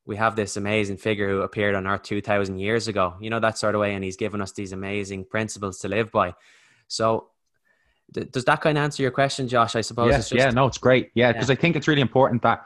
we 0.06 0.17
have 0.17 0.37
this 0.37 0.56
amazing 0.56 0.96
figure 0.96 1.28
who 1.28 1.43
appeared 1.43 1.75
on 1.75 1.87
earth 1.87 2.02
2000 2.02 2.58
years 2.58 2.88
ago 2.88 3.14
you 3.20 3.31
know 3.31 3.38
that 3.38 3.56
sort 3.56 3.76
of 3.76 3.81
way 3.81 3.94
and 3.94 4.02
he's 4.02 4.17
given 4.17 4.40
us 4.40 4.50
these 4.52 4.72
amazing 4.72 5.25
principles 5.25 5.78
to 5.78 5.88
live 5.88 6.11
by 6.11 6.34
so 6.88 7.28
does 8.11 8.44
that 8.44 8.61
kind 8.61 8.76
of 8.76 8.82
answer 8.82 9.02
your 9.02 9.12
question 9.12 9.46
josh 9.46 9.76
i 9.76 9.81
suppose 9.81 10.11
yes, 10.11 10.31
just, 10.31 10.32
yeah 10.32 10.50
no 10.50 10.67
it's 10.67 10.78
great 10.78 11.11
yeah 11.14 11.31
because 11.32 11.49
yeah. 11.49 11.52
i 11.52 11.56
think 11.56 11.76
it's 11.76 11.87
really 11.87 12.00
important 12.00 12.43
that 12.43 12.64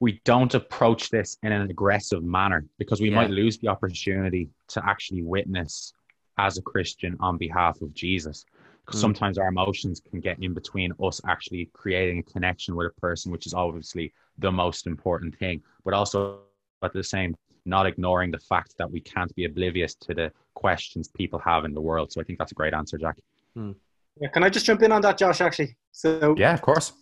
we 0.00 0.20
don't 0.24 0.54
approach 0.54 1.10
this 1.10 1.36
in 1.42 1.50
an 1.52 1.68
aggressive 1.70 2.22
manner 2.22 2.64
because 2.78 3.00
we 3.00 3.10
yeah. 3.10 3.16
might 3.16 3.30
lose 3.30 3.58
the 3.58 3.68
opportunity 3.68 4.48
to 4.68 4.80
actually 4.86 5.22
witness 5.22 5.92
as 6.38 6.56
a 6.56 6.62
Christian 6.62 7.16
on 7.20 7.36
behalf 7.36 7.80
of 7.82 7.92
Jesus. 7.94 8.46
Because 8.88 9.00
mm. 9.00 9.02
sometimes 9.02 9.36
our 9.36 9.48
emotions 9.48 10.00
can 10.00 10.18
get 10.18 10.42
in 10.42 10.54
between 10.54 10.92
us 11.02 11.20
actually 11.28 11.66
creating 11.74 12.20
a 12.20 12.22
connection 12.22 12.74
with 12.74 12.86
a 12.86 13.00
person, 13.00 13.30
which 13.30 13.46
is 13.46 13.52
obviously 13.52 14.14
the 14.38 14.50
most 14.50 14.86
important 14.86 15.36
thing, 15.36 15.62
but 15.84 15.92
also 15.92 16.38
at 16.82 16.94
the 16.94 17.04
same 17.04 17.36
not 17.66 17.84
ignoring 17.84 18.30
the 18.30 18.38
fact 18.38 18.72
that 18.78 18.90
we 18.90 18.98
can't 18.98 19.34
be 19.34 19.44
oblivious 19.44 19.94
to 19.94 20.14
the 20.14 20.32
questions 20.54 21.08
people 21.08 21.38
have 21.38 21.66
in 21.66 21.74
the 21.74 21.80
world. 21.80 22.10
So 22.10 22.18
I 22.18 22.24
think 22.24 22.38
that's 22.38 22.52
a 22.52 22.54
great 22.54 22.72
answer, 22.72 22.96
Jack. 22.96 23.18
Mm. 23.54 23.74
Yeah, 24.18 24.28
can 24.28 24.42
I 24.42 24.48
just 24.48 24.64
jump 24.64 24.82
in 24.82 24.90
on 24.90 25.02
that, 25.02 25.18
Josh? 25.18 25.42
Actually, 25.42 25.76
so 25.92 26.34
yeah, 26.38 26.54
of 26.54 26.62
course. 26.62 26.94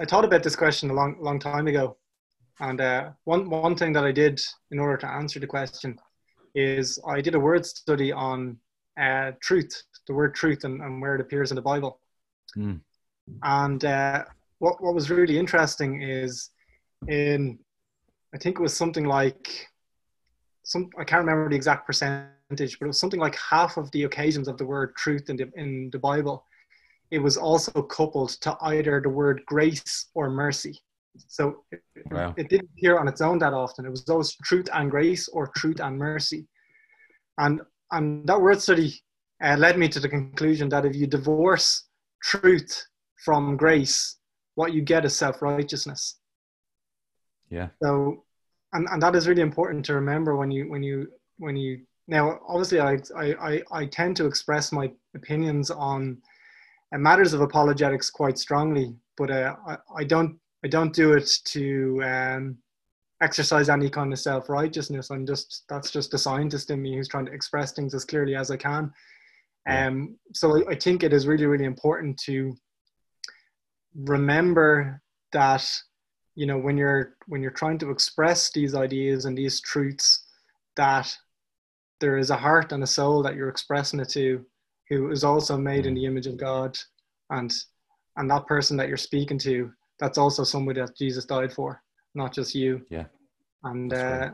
I 0.00 0.04
thought 0.06 0.24
about 0.24 0.42
this 0.42 0.56
question 0.56 0.90
a 0.90 0.92
long, 0.92 1.16
long 1.20 1.38
time 1.38 1.68
ago, 1.68 1.96
and 2.58 2.80
uh, 2.80 3.10
one 3.24 3.48
one 3.48 3.76
thing 3.76 3.92
that 3.92 4.04
I 4.04 4.10
did 4.10 4.40
in 4.72 4.80
order 4.80 4.96
to 4.98 5.06
answer 5.06 5.38
the 5.38 5.46
question 5.46 5.96
is 6.56 6.98
I 7.06 7.20
did 7.20 7.36
a 7.36 7.40
word 7.40 7.64
study 7.64 8.10
on 8.10 8.58
uh, 9.00 9.32
truth, 9.40 9.82
the 10.06 10.14
word 10.14 10.34
truth, 10.34 10.64
and, 10.64 10.80
and, 10.80 11.00
where 11.00 11.14
it 11.14 11.20
appears 11.20 11.50
in 11.50 11.56
the 11.56 11.62
Bible. 11.62 12.00
Mm. 12.56 12.80
And 13.42 13.84
uh, 13.84 14.24
what 14.58 14.82
what 14.82 14.94
was 14.94 15.10
really 15.10 15.38
interesting 15.38 16.02
is 16.02 16.50
in 17.08 17.58
I 18.34 18.38
think 18.38 18.58
it 18.58 18.62
was 18.62 18.76
something 18.76 19.04
like 19.04 19.68
some 20.64 20.90
I 20.98 21.04
can't 21.04 21.20
remember 21.20 21.48
the 21.48 21.56
exact 21.56 21.86
percentage, 21.86 22.78
but 22.78 22.86
it 22.86 22.86
was 22.86 23.00
something 23.00 23.20
like 23.20 23.36
half 23.36 23.76
of 23.76 23.90
the 23.92 24.04
occasions 24.04 24.48
of 24.48 24.58
the 24.58 24.66
word 24.66 24.94
truth 24.96 25.28
in 25.30 25.36
the 25.36 25.50
in 25.56 25.90
the 25.92 25.98
Bible. 25.98 26.44
It 27.10 27.20
was 27.20 27.36
also 27.36 27.82
coupled 27.82 28.30
to 28.42 28.56
either 28.62 29.00
the 29.00 29.08
word 29.08 29.42
grace 29.46 30.06
or 30.14 30.28
mercy. 30.28 30.80
So 31.28 31.64
it, 31.70 31.80
wow. 32.10 32.34
it 32.36 32.48
didn't 32.48 32.68
appear 32.76 32.98
on 32.98 33.08
its 33.08 33.20
own 33.20 33.38
that 33.38 33.52
often. 33.52 33.86
It 33.86 33.90
was 33.90 34.08
always 34.08 34.34
truth 34.44 34.68
and 34.72 34.90
grace 34.90 35.28
or 35.28 35.46
truth 35.56 35.80
and 35.80 35.96
mercy. 35.96 36.46
And, 37.38 37.60
and 37.92 38.26
that 38.26 38.40
word 38.40 38.60
study 38.60 38.94
uh, 39.42 39.56
led 39.56 39.78
me 39.78 39.88
to 39.88 40.00
the 40.00 40.08
conclusion 40.08 40.68
that 40.70 40.84
if 40.84 40.94
you 40.94 41.06
divorce 41.06 41.84
truth 42.22 42.86
from 43.24 43.56
grace, 43.56 44.16
what 44.54 44.72
you 44.72 44.82
get 44.82 45.04
is 45.04 45.16
self 45.16 45.42
righteousness. 45.42 46.16
Yeah. 47.50 47.68
So, 47.82 48.24
and, 48.72 48.86
and 48.90 49.02
that 49.02 49.14
is 49.14 49.28
really 49.28 49.42
important 49.42 49.84
to 49.86 49.94
remember 49.94 50.36
when 50.36 50.50
you, 50.50 50.68
when 50.68 50.82
you, 50.82 51.08
when 51.38 51.56
you, 51.56 51.82
now 52.08 52.40
obviously 52.48 52.80
I, 52.80 52.98
I, 53.16 53.62
I 53.70 53.86
tend 53.86 54.16
to 54.16 54.26
express 54.26 54.72
my 54.72 54.90
opinions 55.14 55.70
on 55.70 56.18
uh, 56.94 56.98
matters 56.98 57.32
of 57.32 57.40
apologetics 57.40 58.10
quite 58.10 58.38
strongly, 58.38 58.94
but 59.16 59.30
uh, 59.30 59.54
I, 59.66 59.76
I 59.98 60.04
don't 60.04 60.38
I 60.64 60.68
don't 60.68 60.92
do 60.92 61.12
it 61.12 61.30
to 61.44 62.02
um, 62.02 62.58
exercise 63.22 63.68
any 63.68 63.88
kind 63.88 64.12
of 64.12 64.18
self 64.18 64.48
righteousness. 64.48 65.10
I'm 65.10 65.26
just 65.26 65.64
that's 65.68 65.90
just 65.90 66.10
the 66.10 66.18
scientist 66.18 66.70
in 66.70 66.82
me 66.82 66.96
who's 66.96 67.08
trying 67.08 67.26
to 67.26 67.32
express 67.32 67.72
things 67.72 67.94
as 67.94 68.04
clearly 68.04 68.36
as 68.36 68.50
I 68.50 68.56
can. 68.56 68.92
Um, 69.68 70.16
so 70.32 70.68
I 70.70 70.76
think 70.76 71.02
it 71.02 71.12
is 71.12 71.26
really 71.26 71.46
really 71.46 71.64
important 71.64 72.18
to 72.20 72.56
remember 73.94 75.00
that 75.32 75.68
you 76.34 76.46
know 76.46 76.58
when 76.58 76.76
you're 76.76 77.16
when 77.26 77.42
you're 77.42 77.50
trying 77.50 77.78
to 77.78 77.90
express 77.90 78.52
these 78.52 78.74
ideas 78.74 79.24
and 79.24 79.36
these 79.36 79.60
truths 79.60 80.24
that 80.76 81.16
there 82.00 82.18
is 82.18 82.30
a 82.30 82.36
heart 82.36 82.72
and 82.72 82.82
a 82.82 82.86
soul 82.86 83.22
that 83.22 83.34
you're 83.34 83.48
expressing 83.48 83.98
it 83.98 84.10
to 84.10 84.44
who 84.88 85.10
is 85.10 85.24
also 85.24 85.56
made 85.56 85.86
in 85.86 85.94
the 85.94 86.04
image 86.04 86.26
of 86.26 86.36
God 86.36 86.78
and 87.30 87.52
and 88.16 88.30
that 88.30 88.46
person 88.46 88.76
that 88.76 88.88
you're 88.88 88.96
speaking 88.96 89.38
to 89.38 89.72
that's 89.98 90.18
also 90.18 90.44
somebody 90.44 90.80
that 90.80 90.96
Jesus 90.96 91.24
died 91.24 91.52
for, 91.52 91.82
not 92.16 92.32
just 92.32 92.54
you. 92.54 92.84
Yeah. 92.90 93.04
And 93.62 93.92
uh, 93.92 94.30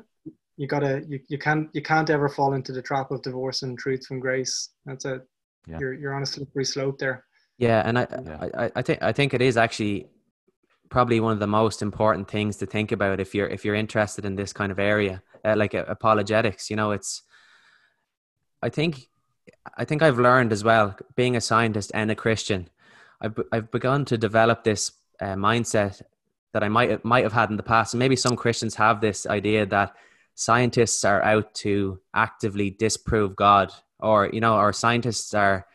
you 0.56 0.66
gotta 0.66 1.04
you, 1.08 1.20
you 1.28 1.38
can't 1.38 1.68
you 1.72 1.82
can't 1.82 2.10
ever 2.10 2.28
fall 2.28 2.54
into 2.54 2.72
the 2.72 2.82
trap 2.82 3.10
of 3.10 3.22
divorce 3.22 3.62
and 3.62 3.78
truth 3.78 4.06
from 4.06 4.20
grace. 4.20 4.70
That's 4.86 5.04
it. 5.04 5.22
Yeah. 5.66 5.78
You're 5.80 5.94
you're 5.94 6.14
on 6.14 6.22
a 6.22 6.26
slippery 6.26 6.64
slope 6.64 6.98
there. 6.98 7.24
Yeah, 7.58 7.82
and 7.84 7.98
I, 7.98 8.06
yeah. 8.10 8.48
I, 8.62 8.70
I 8.76 8.82
think 8.82 9.02
I 9.02 9.12
think 9.12 9.34
it 9.34 9.42
is 9.42 9.56
actually 9.56 10.08
probably 10.88 11.20
one 11.20 11.32
of 11.32 11.40
the 11.40 11.46
most 11.46 11.82
important 11.82 12.30
things 12.30 12.56
to 12.58 12.66
think 12.66 12.92
about 12.92 13.20
if 13.20 13.34
you're 13.34 13.48
if 13.48 13.64
you're 13.64 13.74
interested 13.74 14.24
in 14.24 14.36
this 14.36 14.52
kind 14.52 14.72
of 14.72 14.78
area, 14.78 15.22
uh, 15.44 15.54
like 15.56 15.74
uh, 15.74 15.84
apologetics. 15.88 16.70
You 16.70 16.76
know, 16.76 16.92
it's. 16.92 17.22
I 18.64 18.68
think, 18.68 19.08
I 19.76 19.84
think 19.84 20.02
I've 20.02 20.20
learned 20.20 20.52
as 20.52 20.62
well, 20.62 20.94
being 21.16 21.34
a 21.34 21.40
scientist 21.40 21.90
and 21.94 22.12
a 22.12 22.14
Christian. 22.14 22.70
I've, 23.20 23.36
I've 23.50 23.72
begun 23.72 24.04
to 24.04 24.16
develop 24.16 24.62
this 24.62 24.92
uh, 25.20 25.34
mindset 25.34 26.00
that 26.52 26.62
I 26.62 26.68
might 26.68 27.04
might 27.04 27.24
have 27.24 27.32
had 27.32 27.50
in 27.50 27.56
the 27.56 27.62
past, 27.62 27.94
and 27.94 27.98
maybe 27.98 28.16
some 28.16 28.36
Christians 28.36 28.74
have 28.76 29.00
this 29.00 29.26
idea 29.26 29.66
that 29.66 29.94
scientists 30.34 31.04
are 31.04 31.22
out 31.22 31.54
to 31.54 32.00
actively 32.14 32.70
disprove 32.70 33.36
God, 33.36 33.72
or 33.98 34.28
you 34.32 34.40
know, 34.40 34.56
or 34.56 34.72
scientists 34.72 35.34
are, 35.34 35.66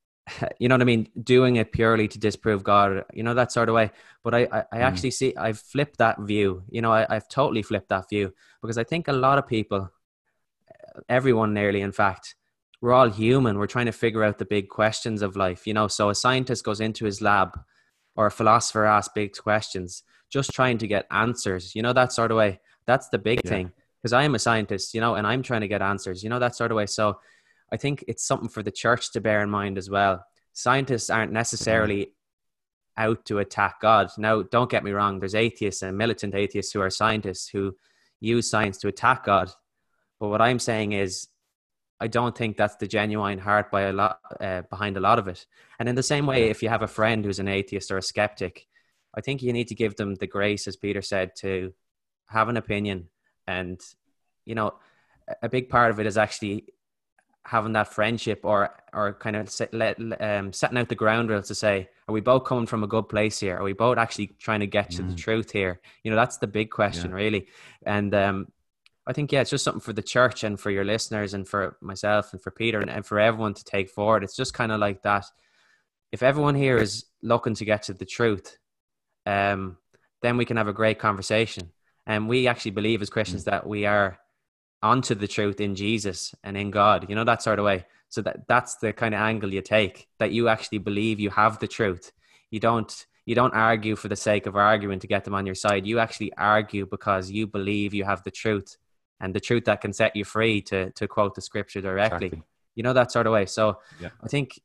you 0.58 0.68
know 0.68 0.74
what 0.74 0.82
I 0.82 0.84
mean, 0.84 1.08
doing 1.22 1.56
it 1.56 1.72
purely 1.72 2.08
to 2.08 2.18
disprove 2.18 2.62
God, 2.62 3.04
you 3.12 3.22
know, 3.22 3.34
that 3.34 3.52
sort 3.52 3.68
of 3.68 3.74
way. 3.74 3.90
But 4.22 4.34
I, 4.34 4.38
I, 4.52 4.64
I 4.72 4.78
mm. 4.78 4.82
actually 4.82 5.12
see 5.12 5.34
I've 5.36 5.58
flipped 5.58 5.98
that 5.98 6.20
view. 6.20 6.62
You 6.68 6.82
know, 6.82 6.92
I, 6.92 7.06
I've 7.08 7.28
totally 7.28 7.62
flipped 7.62 7.88
that 7.88 8.08
view 8.08 8.34
because 8.60 8.78
I 8.78 8.84
think 8.84 9.08
a 9.08 9.12
lot 9.12 9.38
of 9.38 9.46
people, 9.46 9.90
everyone 11.08 11.54
nearly, 11.54 11.80
in 11.80 11.92
fact, 11.92 12.34
we're 12.80 12.92
all 12.92 13.10
human. 13.10 13.58
We're 13.58 13.66
trying 13.66 13.86
to 13.86 13.92
figure 13.92 14.24
out 14.24 14.38
the 14.38 14.44
big 14.44 14.68
questions 14.68 15.22
of 15.22 15.36
life, 15.36 15.66
you 15.66 15.74
know. 15.74 15.88
So 15.88 16.08
a 16.08 16.14
scientist 16.14 16.64
goes 16.64 16.80
into 16.80 17.04
his 17.04 17.20
lab, 17.20 17.58
or 18.16 18.26
a 18.26 18.30
philosopher 18.30 18.84
asks 18.86 19.12
big 19.14 19.36
questions, 19.36 20.02
just 20.30 20.52
trying 20.52 20.78
to 20.78 20.86
get 20.86 21.06
answers, 21.10 21.74
you 21.74 21.82
know, 21.82 21.92
that 21.92 22.12
sort 22.12 22.30
of 22.30 22.36
way. 22.36 22.60
That's 22.86 23.08
the 23.08 23.18
big 23.18 23.40
yeah. 23.44 23.50
thing 23.50 23.72
because 24.00 24.12
I 24.12 24.22
am 24.22 24.34
a 24.34 24.38
scientist, 24.38 24.94
you 24.94 25.00
know, 25.00 25.14
and 25.14 25.26
I'm 25.26 25.42
trying 25.42 25.60
to 25.60 25.68
get 25.68 25.82
answers, 25.82 26.22
you 26.22 26.30
know, 26.30 26.38
that 26.38 26.56
sort 26.56 26.70
of 26.70 26.76
way. 26.76 26.86
So 26.86 27.18
I 27.72 27.76
think 27.76 28.04
it's 28.08 28.24
something 28.24 28.48
for 28.48 28.62
the 28.62 28.70
church 28.70 29.12
to 29.12 29.20
bear 29.20 29.42
in 29.42 29.50
mind 29.50 29.76
as 29.76 29.90
well. 29.90 30.24
Scientists 30.52 31.10
aren't 31.10 31.32
necessarily 31.32 32.14
out 32.96 33.24
to 33.26 33.38
attack 33.38 33.80
God. 33.80 34.10
Now, 34.18 34.42
don't 34.42 34.70
get 34.70 34.84
me 34.84 34.90
wrong, 34.90 35.20
there's 35.20 35.34
atheists 35.34 35.82
and 35.82 35.96
militant 35.96 36.34
atheists 36.34 36.72
who 36.72 36.80
are 36.80 36.90
scientists 36.90 37.48
who 37.48 37.76
use 38.20 38.50
science 38.50 38.78
to 38.78 38.88
attack 38.88 39.24
God. 39.24 39.50
But 40.18 40.28
what 40.28 40.42
I'm 40.42 40.58
saying 40.58 40.92
is, 40.92 41.28
I 42.02 42.06
don't 42.06 42.36
think 42.36 42.56
that's 42.56 42.76
the 42.76 42.86
genuine 42.86 43.38
heart 43.38 43.70
by 43.70 43.82
a 43.82 43.92
lot 43.92 44.20
uh, 44.40 44.62
behind 44.62 44.96
a 44.96 45.00
lot 45.00 45.18
of 45.18 45.28
it. 45.28 45.46
And 45.78 45.88
in 45.88 45.94
the 45.94 46.02
same 46.02 46.26
way, 46.26 46.48
if 46.48 46.62
you 46.62 46.70
have 46.70 46.82
a 46.82 46.88
friend 46.88 47.22
who's 47.24 47.38
an 47.38 47.48
atheist 47.48 47.90
or 47.90 47.98
a 47.98 48.02
skeptic, 48.02 48.66
I 49.14 49.20
think 49.20 49.42
you 49.42 49.52
need 49.52 49.68
to 49.68 49.74
give 49.74 49.96
them 49.96 50.14
the 50.14 50.26
grace, 50.26 50.66
as 50.68 50.76
Peter 50.76 51.02
said, 51.02 51.32
to 51.36 51.72
have 52.28 52.48
an 52.48 52.56
opinion. 52.56 53.08
And, 53.46 53.80
you 54.44 54.54
know, 54.54 54.74
a 55.42 55.48
big 55.48 55.68
part 55.68 55.90
of 55.90 56.00
it 56.00 56.06
is 56.06 56.16
actually 56.18 56.66
having 57.46 57.72
that 57.72 57.92
friendship 57.92 58.40
or 58.44 58.70
or 58.92 59.14
kind 59.14 59.34
of 59.34 59.48
set, 59.48 59.72
let, 59.72 59.98
um, 60.20 60.52
setting 60.52 60.76
out 60.76 60.88
the 60.88 60.94
ground 60.94 61.30
rules 61.30 61.48
to 61.48 61.54
say, 61.54 61.88
are 62.08 62.12
we 62.12 62.20
both 62.20 62.44
coming 62.44 62.66
from 62.66 62.82
a 62.82 62.88
good 62.88 63.08
place 63.08 63.38
here? 63.40 63.56
Are 63.56 63.62
we 63.62 63.72
both 63.72 63.98
actually 63.98 64.28
trying 64.38 64.60
to 64.60 64.66
get 64.66 64.90
to 64.92 65.02
mm. 65.02 65.10
the 65.10 65.14
truth 65.16 65.50
here? 65.52 65.80
You 66.04 66.10
know, 66.10 66.16
that's 66.16 66.38
the 66.38 66.46
big 66.46 66.70
question, 66.70 67.10
yeah. 67.10 67.16
really. 67.16 67.48
And 67.86 68.14
um, 68.14 68.48
I 69.06 69.12
think, 69.12 69.32
yeah, 69.32 69.40
it's 69.40 69.50
just 69.50 69.64
something 69.64 69.80
for 69.80 69.92
the 69.92 70.02
church 70.02 70.44
and 70.44 70.58
for 70.58 70.70
your 70.70 70.84
listeners 70.84 71.34
and 71.34 71.46
for 71.46 71.76
myself 71.80 72.32
and 72.32 72.42
for 72.42 72.50
Peter 72.50 72.80
and, 72.80 72.90
and 72.90 73.06
for 73.06 73.18
everyone 73.18 73.54
to 73.54 73.64
take 73.64 73.90
forward. 73.90 74.24
It's 74.24 74.36
just 74.36 74.54
kind 74.54 74.72
of 74.72 74.80
like 74.80 75.02
that. 75.02 75.24
If 76.12 76.22
everyone 76.22 76.56
here 76.56 76.78
is 76.78 77.06
looking 77.22 77.54
to 77.54 77.64
get 77.64 77.84
to 77.84 77.94
the 77.94 78.04
truth, 78.04 78.58
um, 79.26 79.76
then 80.22 80.36
we 80.36 80.44
can 80.44 80.56
have 80.56 80.68
a 80.68 80.72
great 80.72 80.98
conversation. 80.98 81.70
And 82.06 82.28
we 82.28 82.48
actually 82.48 82.72
believe 82.72 83.02
as 83.02 83.10
Christians 83.10 83.42
mm. 83.42 83.50
that 83.50 83.66
we 83.66 83.86
are 83.86 84.18
onto 84.82 85.14
the 85.14 85.28
truth 85.28 85.60
in 85.60 85.74
Jesus 85.74 86.34
and 86.42 86.56
in 86.56 86.70
God, 86.70 87.08
you 87.08 87.14
know, 87.14 87.24
that 87.24 87.42
sort 87.42 87.58
of 87.58 87.64
way. 87.64 87.84
So 88.08 88.22
that 88.22 88.48
that's 88.48 88.76
the 88.76 88.92
kind 88.92 89.14
of 89.14 89.20
angle 89.20 89.52
you 89.52 89.62
take 89.62 90.08
that 90.18 90.32
you 90.32 90.48
actually 90.48 90.78
believe 90.78 91.20
you 91.20 91.30
have 91.30 91.58
the 91.58 91.68
truth. 91.68 92.10
You 92.50 92.58
don't 92.58 93.06
you 93.24 93.34
don't 93.36 93.54
argue 93.54 93.94
for 93.94 94.08
the 94.08 94.16
sake 94.16 94.46
of 94.46 94.56
arguing 94.56 94.98
to 95.00 95.06
get 95.06 95.24
them 95.24 95.34
on 95.34 95.46
your 95.46 95.54
side. 95.54 95.86
You 95.86 96.00
actually 96.00 96.32
argue 96.34 96.86
because 96.86 97.30
you 97.30 97.46
believe 97.46 97.94
you 97.94 98.04
have 98.04 98.24
the 98.24 98.30
truth 98.32 98.76
and 99.20 99.32
the 99.32 99.40
truth 99.40 99.66
that 99.66 99.80
can 99.80 99.92
set 99.92 100.16
you 100.16 100.24
free 100.24 100.60
to 100.62 100.90
to 100.92 101.06
quote 101.06 101.34
the 101.36 101.42
scripture 101.42 101.80
directly. 101.80 102.26
Exactly. 102.26 102.42
You 102.74 102.82
know 102.82 102.94
that 102.94 103.12
sort 103.12 103.26
of 103.26 103.32
way. 103.32 103.46
So 103.46 103.78
yeah. 104.00 104.08
I 104.24 104.26
think 104.26 104.58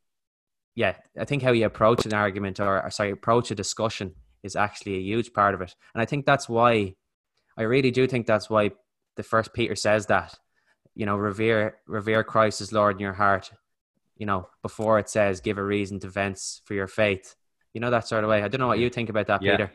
yeah, 0.74 0.96
I 1.20 1.26
think 1.26 1.44
how 1.44 1.52
you 1.52 1.66
approach 1.66 2.06
an 2.06 2.14
argument 2.14 2.60
or, 2.60 2.84
or 2.84 2.90
sorry, 2.90 3.12
approach 3.12 3.52
a 3.52 3.56
discussion 3.56 4.16
is 4.46 4.56
actually 4.56 4.96
a 4.96 5.02
huge 5.02 5.34
part 5.34 5.56
of 5.56 5.62
it. 5.62 5.76
And 5.94 6.02
I 6.02 6.06
think 6.06 6.26
that's 6.26 6.48
why 6.48 6.96
I 7.58 7.64
really 7.64 7.92
do 7.92 8.08
think 8.08 8.28
that's 8.28 8.50
why 8.50 8.72
the 9.18 9.24
first 9.24 9.54
Peter 9.54 9.76
says 9.76 10.06
that, 10.06 10.36
you 10.94 11.06
know, 11.06 11.18
revere 11.18 11.78
revere 11.88 12.24
Christ 12.24 12.62
as 12.62 12.72
Lord 12.72 12.96
in 12.96 13.02
your 13.02 13.14
heart, 13.14 13.52
you 14.18 14.26
know, 14.26 14.48
before 14.62 15.00
it 15.00 15.10
says 15.10 15.42
give 15.42 15.58
a 15.58 15.64
reason 15.64 16.00
to 16.02 16.10
vents 16.10 16.62
for 16.66 16.76
your 16.76 16.88
faith. 16.88 17.36
You 17.74 17.82
know, 17.82 17.90
that 17.90 18.08
sort 18.08 18.24
of 18.24 18.30
way. 18.30 18.42
I 18.42 18.48
don't 18.48 18.62
know 18.62 18.68
what 18.68 18.80
you 18.80 18.90
think 18.90 19.10
about 19.10 19.28
that, 19.28 19.42
yeah. 19.42 19.52
Peter. 19.52 19.72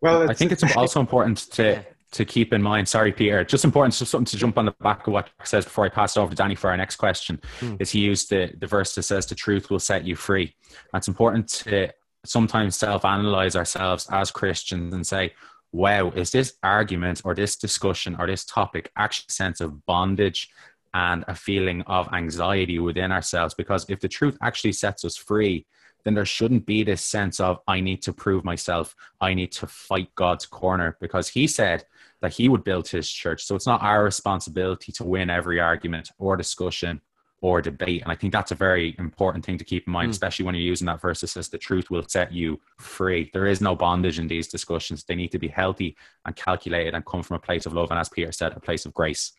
Well, 0.00 0.28
I 0.28 0.34
think 0.34 0.50
it's 0.50 0.64
also 0.76 0.98
important 0.98 1.38
to 1.52 1.62
yeah. 1.62 1.82
to 2.12 2.24
keep 2.24 2.52
in 2.52 2.62
mind. 2.62 2.88
Sorry, 2.88 3.12
Peter. 3.12 3.44
Just 3.44 3.64
important, 3.64 3.94
so 3.94 4.04
something 4.04 4.26
to 4.26 4.36
jump 4.36 4.58
on 4.58 4.64
the 4.64 4.74
back 4.80 5.06
of 5.06 5.12
what 5.12 5.26
Jack 5.26 5.46
says 5.46 5.64
before 5.64 5.84
I 5.84 5.88
pass 5.88 6.16
it 6.16 6.20
over 6.20 6.30
to 6.30 6.36
Danny 6.36 6.54
for 6.54 6.70
our 6.70 6.76
next 6.76 6.96
question. 6.96 7.40
Hmm. 7.60 7.76
Is 7.78 7.90
he 7.90 8.00
used 8.00 8.30
the 8.30 8.52
the 8.58 8.66
verse 8.66 8.94
that 8.94 9.04
says 9.04 9.26
the 9.26 9.34
truth 9.34 9.70
will 9.70 9.78
set 9.78 10.04
you 10.04 10.16
free. 10.16 10.54
That's 10.92 11.08
important 11.08 11.48
to 11.48 11.92
sometimes 12.28 12.76
self 12.76 13.04
analyze 13.04 13.56
ourselves 13.56 14.08
as 14.10 14.30
Christians 14.30 14.94
and 14.94 15.06
say, 15.06 15.32
wow, 15.72 16.10
is 16.10 16.30
this 16.30 16.54
argument 16.62 17.22
or 17.24 17.34
this 17.34 17.56
discussion 17.56 18.16
or 18.18 18.26
this 18.26 18.44
topic 18.44 18.90
actually 18.96 19.26
a 19.28 19.32
sense 19.32 19.60
of 19.60 19.84
bondage 19.86 20.50
and 20.94 21.24
a 21.28 21.34
feeling 21.34 21.82
of 21.82 22.12
anxiety 22.12 22.78
within 22.78 23.12
ourselves? 23.12 23.54
Because 23.54 23.84
if 23.88 24.00
the 24.00 24.08
truth 24.08 24.38
actually 24.40 24.72
sets 24.72 25.04
us 25.04 25.16
free, 25.16 25.66
then 26.04 26.14
there 26.14 26.24
shouldn't 26.24 26.66
be 26.66 26.84
this 26.84 27.04
sense 27.04 27.40
of, 27.40 27.58
I 27.66 27.80
need 27.80 28.00
to 28.02 28.12
prove 28.12 28.44
myself. 28.44 28.94
I 29.20 29.34
need 29.34 29.50
to 29.52 29.66
fight 29.66 30.14
God's 30.14 30.46
corner 30.46 30.96
because 31.00 31.28
he 31.28 31.48
said 31.48 31.84
that 32.22 32.32
he 32.32 32.48
would 32.48 32.62
build 32.62 32.88
his 32.88 33.10
church. 33.10 33.44
So 33.44 33.56
it's 33.56 33.66
not 33.66 33.82
our 33.82 34.04
responsibility 34.04 34.92
to 34.92 35.04
win 35.04 35.30
every 35.30 35.60
argument 35.60 36.10
or 36.18 36.36
discussion 36.36 37.00
or 37.42 37.60
debate. 37.60 38.02
And 38.02 38.10
I 38.10 38.14
think 38.14 38.32
that's 38.32 38.50
a 38.50 38.56
very 38.56 38.94
important 38.98 39.44
thing 39.44 39.58
to 39.58 39.64
keep 39.64 39.86
in 39.86 39.92
mind, 39.92 40.08
mm. 40.08 40.12
especially 40.12 40.46
when 40.46 40.54
you're 40.54 40.64
using 40.64 40.86
that 40.86 41.00
verse 41.00 41.20
that 41.20 41.28
says 41.28 41.48
the 41.48 41.58
truth 41.58 41.90
will 41.90 42.04
set 42.08 42.32
you 42.32 42.60
free. 42.78 43.30
There 43.32 43.46
is 43.46 43.60
no 43.60 43.76
bondage 43.76 44.18
in 44.18 44.26
these 44.26 44.48
discussions. 44.48 45.04
They 45.04 45.14
need 45.14 45.32
to 45.32 45.38
be 45.38 45.48
healthy 45.48 45.96
and 46.24 46.34
calculated 46.34 46.94
and 46.94 47.04
come 47.04 47.22
from 47.22 47.36
a 47.36 47.40
place 47.40 47.66
of 47.66 47.74
love. 47.74 47.90
And 47.90 48.00
as 48.00 48.08
Peter 48.08 48.32
said, 48.32 48.52
a 48.56 48.60
place 48.60 48.86
of 48.86 48.94
grace. 48.94 49.32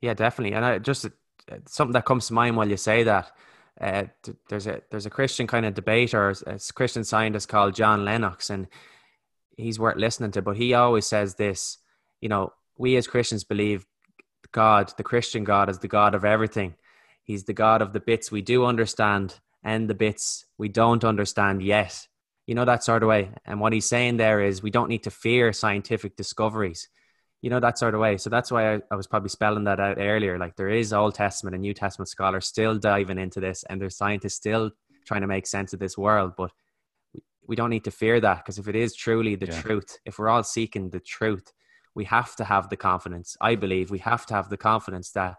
Yeah, 0.00 0.14
definitely. 0.14 0.56
And 0.56 0.64
I 0.64 0.78
just 0.78 1.06
something 1.66 1.92
that 1.92 2.04
comes 2.04 2.26
to 2.26 2.34
mind 2.34 2.56
while 2.56 2.68
you 2.68 2.76
say 2.76 3.04
that. 3.04 3.32
Uh, 3.80 4.04
there's 4.48 4.66
a 4.66 4.82
there's 4.90 5.06
a 5.06 5.10
Christian 5.10 5.46
kind 5.46 5.64
of 5.64 5.72
debater, 5.74 6.34
a 6.46 6.58
Christian 6.74 7.02
scientist 7.04 7.48
called 7.48 7.74
John 7.74 8.04
Lennox, 8.04 8.50
and 8.50 8.66
he's 9.56 9.78
worth 9.78 9.96
listening 9.96 10.32
to. 10.32 10.42
But 10.42 10.56
he 10.56 10.74
always 10.74 11.06
says 11.06 11.36
this, 11.36 11.78
you 12.20 12.28
know, 12.28 12.52
we 12.76 12.96
as 12.96 13.06
Christians 13.06 13.44
believe 13.44 13.86
God, 14.52 14.92
the 14.96 15.02
Christian 15.02 15.44
God, 15.44 15.70
is 15.70 15.78
the 15.78 15.88
God 15.88 16.14
of 16.14 16.24
everything. 16.24 16.74
He's 17.30 17.44
the 17.44 17.52
God 17.52 17.80
of 17.80 17.92
the 17.92 18.00
bits 18.00 18.32
we 18.32 18.42
do 18.42 18.64
understand 18.64 19.38
and 19.62 19.88
the 19.88 19.94
bits 19.94 20.46
we 20.58 20.68
don't 20.68 21.04
understand 21.04 21.62
yet. 21.62 22.08
You 22.48 22.56
know, 22.56 22.64
that 22.64 22.82
sort 22.82 23.04
of 23.04 23.08
way. 23.08 23.30
And 23.44 23.60
what 23.60 23.72
he's 23.72 23.86
saying 23.86 24.16
there 24.16 24.40
is 24.40 24.64
we 24.64 24.72
don't 24.72 24.88
need 24.88 25.04
to 25.04 25.12
fear 25.12 25.52
scientific 25.52 26.16
discoveries. 26.16 26.88
You 27.40 27.48
know, 27.48 27.60
that 27.60 27.78
sort 27.78 27.94
of 27.94 28.00
way. 28.00 28.16
So 28.16 28.30
that's 28.30 28.50
why 28.50 28.74
I, 28.74 28.80
I 28.90 28.96
was 28.96 29.06
probably 29.06 29.28
spelling 29.28 29.62
that 29.62 29.78
out 29.78 29.98
earlier. 30.00 30.40
Like 30.40 30.56
there 30.56 30.70
is 30.70 30.92
Old 30.92 31.14
Testament 31.14 31.54
and 31.54 31.62
New 31.62 31.72
Testament 31.72 32.08
scholars 32.08 32.48
still 32.48 32.76
diving 32.76 33.16
into 33.16 33.38
this, 33.38 33.62
and 33.70 33.80
there's 33.80 33.96
scientists 33.96 34.34
still 34.34 34.72
trying 35.06 35.20
to 35.20 35.28
make 35.28 35.46
sense 35.46 35.72
of 35.72 35.78
this 35.78 35.96
world. 35.96 36.32
But 36.36 36.50
we 37.46 37.54
don't 37.54 37.70
need 37.70 37.84
to 37.84 37.92
fear 37.92 38.18
that 38.20 38.38
because 38.38 38.58
if 38.58 38.66
it 38.66 38.74
is 38.74 38.96
truly 38.96 39.36
the 39.36 39.46
yeah. 39.46 39.60
truth, 39.60 40.00
if 40.04 40.18
we're 40.18 40.30
all 40.30 40.42
seeking 40.42 40.90
the 40.90 40.98
truth, 40.98 41.52
we 41.94 42.06
have 42.06 42.34
to 42.36 42.44
have 42.44 42.70
the 42.70 42.76
confidence. 42.76 43.36
I 43.40 43.54
believe 43.54 43.88
we 43.88 44.00
have 44.00 44.26
to 44.26 44.34
have 44.34 44.48
the 44.48 44.56
confidence 44.56 45.12
that 45.12 45.36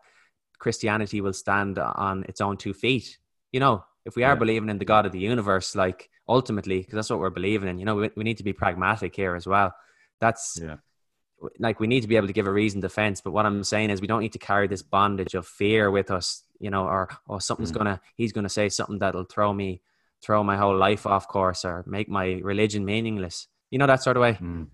Christianity 0.62 1.22
will 1.22 1.34
stand 1.34 1.80
on 1.80 2.24
its 2.30 2.40
own 2.40 2.56
two 2.56 2.74
feet. 2.74 3.18
You 3.52 3.60
know, 3.60 3.84
if 4.06 4.16
we 4.16 4.24
are 4.24 4.34
yeah. 4.34 4.40
believing 4.40 4.70
in 4.70 4.78
the 4.78 4.86
God 4.86 5.08
of 5.08 5.12
the 5.12 5.20
universe, 5.20 5.76
like 5.76 6.10
ultimately, 6.30 6.80
because 6.80 6.94
that's 6.94 7.10
what 7.10 7.20
we're 7.20 7.32
believing 7.32 7.68
in, 7.68 7.80
you 7.80 7.86
know, 7.86 7.96
we, 7.96 8.12
we 8.16 8.24
need 8.24 8.38
to 8.38 8.44
be 8.44 8.54
pragmatic 8.54 9.16
here 9.16 9.36
as 9.36 9.48
well. 9.48 9.74
That's 10.20 10.60
yeah. 10.62 10.78
like 11.58 11.80
we 11.80 11.88
need 11.88 12.02
to 12.02 12.08
be 12.08 12.16
able 12.16 12.28
to 12.28 12.34
give 12.34 12.46
a 12.46 12.54
reason 12.54 12.80
defense. 12.80 13.22
But 13.22 13.32
what 13.32 13.48
I'm 13.48 13.64
saying 13.64 13.90
is 13.90 14.02
we 14.02 14.08
don't 14.08 14.22
need 14.22 14.34
to 14.34 14.40
carry 14.40 14.68
this 14.68 14.84
bondage 14.84 15.34
of 15.34 15.48
fear 15.48 15.90
with 15.90 16.12
us, 16.12 16.44
you 16.60 16.70
know, 16.70 16.86
or 16.86 17.10
or 17.28 17.42
something's 17.42 17.72
mm. 17.72 17.78
gonna 17.80 18.02
he's 18.16 18.32
gonna 18.32 18.50
say 18.50 18.70
something 18.70 19.00
that'll 19.00 19.26
throw 19.26 19.52
me 19.52 19.82
throw 20.22 20.44
my 20.44 20.58
whole 20.58 20.78
life 20.78 21.08
off 21.08 21.28
course 21.28 21.66
or 21.66 21.84
make 21.88 22.08
my 22.08 22.40
religion 22.44 22.86
meaningless. 22.86 23.48
You 23.72 23.80
know, 23.80 23.88
that 23.88 24.04
sort 24.04 24.16
of 24.16 24.22
way. 24.22 24.34
Mm. 24.34 24.68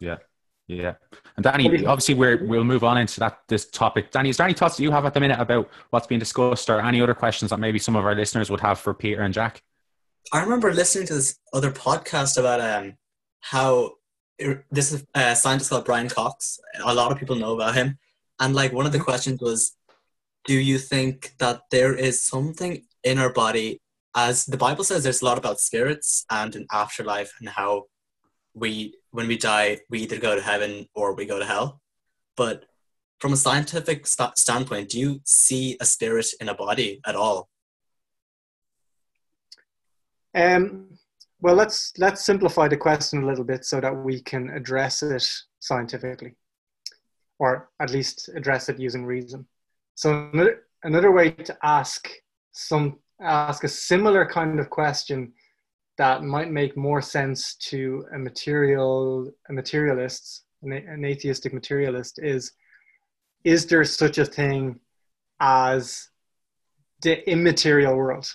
Yeah. 0.00 0.16
Yeah, 0.66 0.94
and 1.36 1.44
Danny, 1.44 1.84
obviously 1.84 2.14
we're 2.14 2.42
we'll 2.44 2.64
move 2.64 2.84
on 2.84 2.96
into 2.96 3.20
that 3.20 3.40
this 3.48 3.66
topic. 3.66 4.10
Danny, 4.10 4.30
is 4.30 4.38
there 4.38 4.46
any 4.46 4.54
thoughts 4.54 4.76
that 4.78 4.82
you 4.82 4.90
have 4.90 5.04
at 5.04 5.12
the 5.12 5.20
minute 5.20 5.38
about 5.38 5.68
what's 5.90 6.06
being 6.06 6.18
discussed, 6.18 6.70
or 6.70 6.80
any 6.80 7.02
other 7.02 7.14
questions 7.14 7.50
that 7.50 7.58
maybe 7.58 7.78
some 7.78 7.96
of 7.96 8.04
our 8.04 8.14
listeners 8.14 8.50
would 8.50 8.60
have 8.60 8.78
for 8.78 8.94
Peter 8.94 9.22
and 9.22 9.34
Jack? 9.34 9.62
I 10.32 10.42
remember 10.42 10.72
listening 10.72 11.06
to 11.08 11.14
this 11.14 11.38
other 11.52 11.70
podcast 11.70 12.38
about 12.38 12.60
um 12.60 12.94
how 13.40 13.92
this 14.70 14.90
is 14.92 15.04
a 15.14 15.36
scientist 15.36 15.70
called 15.70 15.84
Brian 15.84 16.08
Cox. 16.08 16.58
A 16.82 16.94
lot 16.94 17.12
of 17.12 17.18
people 17.18 17.36
know 17.36 17.54
about 17.54 17.74
him, 17.74 17.98
and 18.40 18.54
like 18.54 18.72
one 18.72 18.86
of 18.86 18.92
the 18.92 18.98
mm-hmm. 18.98 19.04
questions 19.04 19.40
was, 19.42 19.76
do 20.46 20.54
you 20.54 20.78
think 20.78 21.34
that 21.40 21.60
there 21.70 21.94
is 21.94 22.24
something 22.24 22.84
in 23.02 23.18
our 23.18 23.32
body, 23.32 23.82
as 24.14 24.46
the 24.46 24.56
Bible 24.56 24.84
says, 24.84 25.02
there's 25.02 25.20
a 25.20 25.24
lot 25.26 25.38
about 25.38 25.60
spirits 25.60 26.24
and 26.30 26.56
an 26.56 26.66
afterlife 26.72 27.34
and 27.38 27.50
how 27.50 27.84
we 28.54 28.94
when 29.14 29.28
we 29.28 29.36
die 29.36 29.78
we 29.90 30.00
either 30.00 30.18
go 30.18 30.34
to 30.34 30.42
heaven 30.50 30.72
or 30.94 31.14
we 31.14 31.24
go 31.32 31.38
to 31.38 31.50
hell 31.54 31.80
but 32.36 32.64
from 33.20 33.32
a 33.32 33.36
scientific 33.36 34.06
st- 34.06 34.36
standpoint 34.36 34.88
do 34.90 34.98
you 34.98 35.20
see 35.24 35.76
a 35.80 35.86
spirit 35.86 36.26
in 36.40 36.48
a 36.48 36.54
body 36.54 37.00
at 37.06 37.16
all 37.16 37.48
Um, 40.34 40.98
well, 41.40 41.54
let's 41.54 41.92
let's 41.98 42.24
simplify 42.24 42.68
the 42.68 42.76
question 42.76 43.22
a 43.22 43.26
little 43.26 43.44
bit 43.44 43.64
so 43.64 43.80
that 43.80 43.94
we 43.94 44.20
can 44.20 44.50
address 44.50 45.02
it 45.02 45.26
scientifically, 45.60 46.34
or 47.38 47.70
at 47.80 47.90
least 47.90 48.30
address 48.34 48.68
it 48.68 48.80
using 48.80 49.04
reason. 49.04 49.46
So 49.94 50.30
another, 50.32 50.62
another 50.82 51.12
way 51.12 51.30
to 51.30 51.56
ask 51.62 52.08
some 52.52 52.98
ask 53.20 53.62
a 53.62 53.68
similar 53.68 54.26
kind 54.26 54.58
of 54.58 54.70
question 54.70 55.32
that 55.96 56.22
might 56.22 56.50
make 56.50 56.76
more 56.76 57.02
sense 57.02 57.54
to 57.56 58.04
a 58.14 58.18
material 58.18 59.30
a 59.48 59.52
materialist 59.52 60.44
an, 60.62 61.04
atheistic 61.04 61.52
materialist 61.52 62.18
is 62.22 62.52
is 63.44 63.66
there 63.66 63.84
such 63.84 64.18
a 64.18 64.24
thing 64.24 64.80
as 65.40 66.08
the 67.02 67.28
immaterial 67.30 67.94
world? 67.94 68.26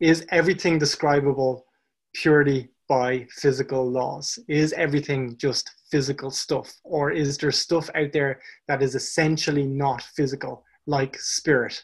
Is 0.00 0.24
everything 0.30 0.78
describable 0.78 1.66
purely 2.14 2.70
by 2.88 3.26
physical 3.30 3.90
laws? 3.90 4.38
Is 4.48 4.72
everything 4.74 5.36
just 5.36 5.68
physical 5.90 6.30
stuff? 6.30 6.72
Or 6.84 7.10
is 7.10 7.36
there 7.38 7.50
stuff 7.50 7.90
out 7.94 8.12
there 8.12 8.40
that 8.68 8.82
is 8.82 8.94
essentially 8.94 9.66
not 9.66 10.02
physical 10.02 10.64
like 10.86 11.18
spirit 11.18 11.82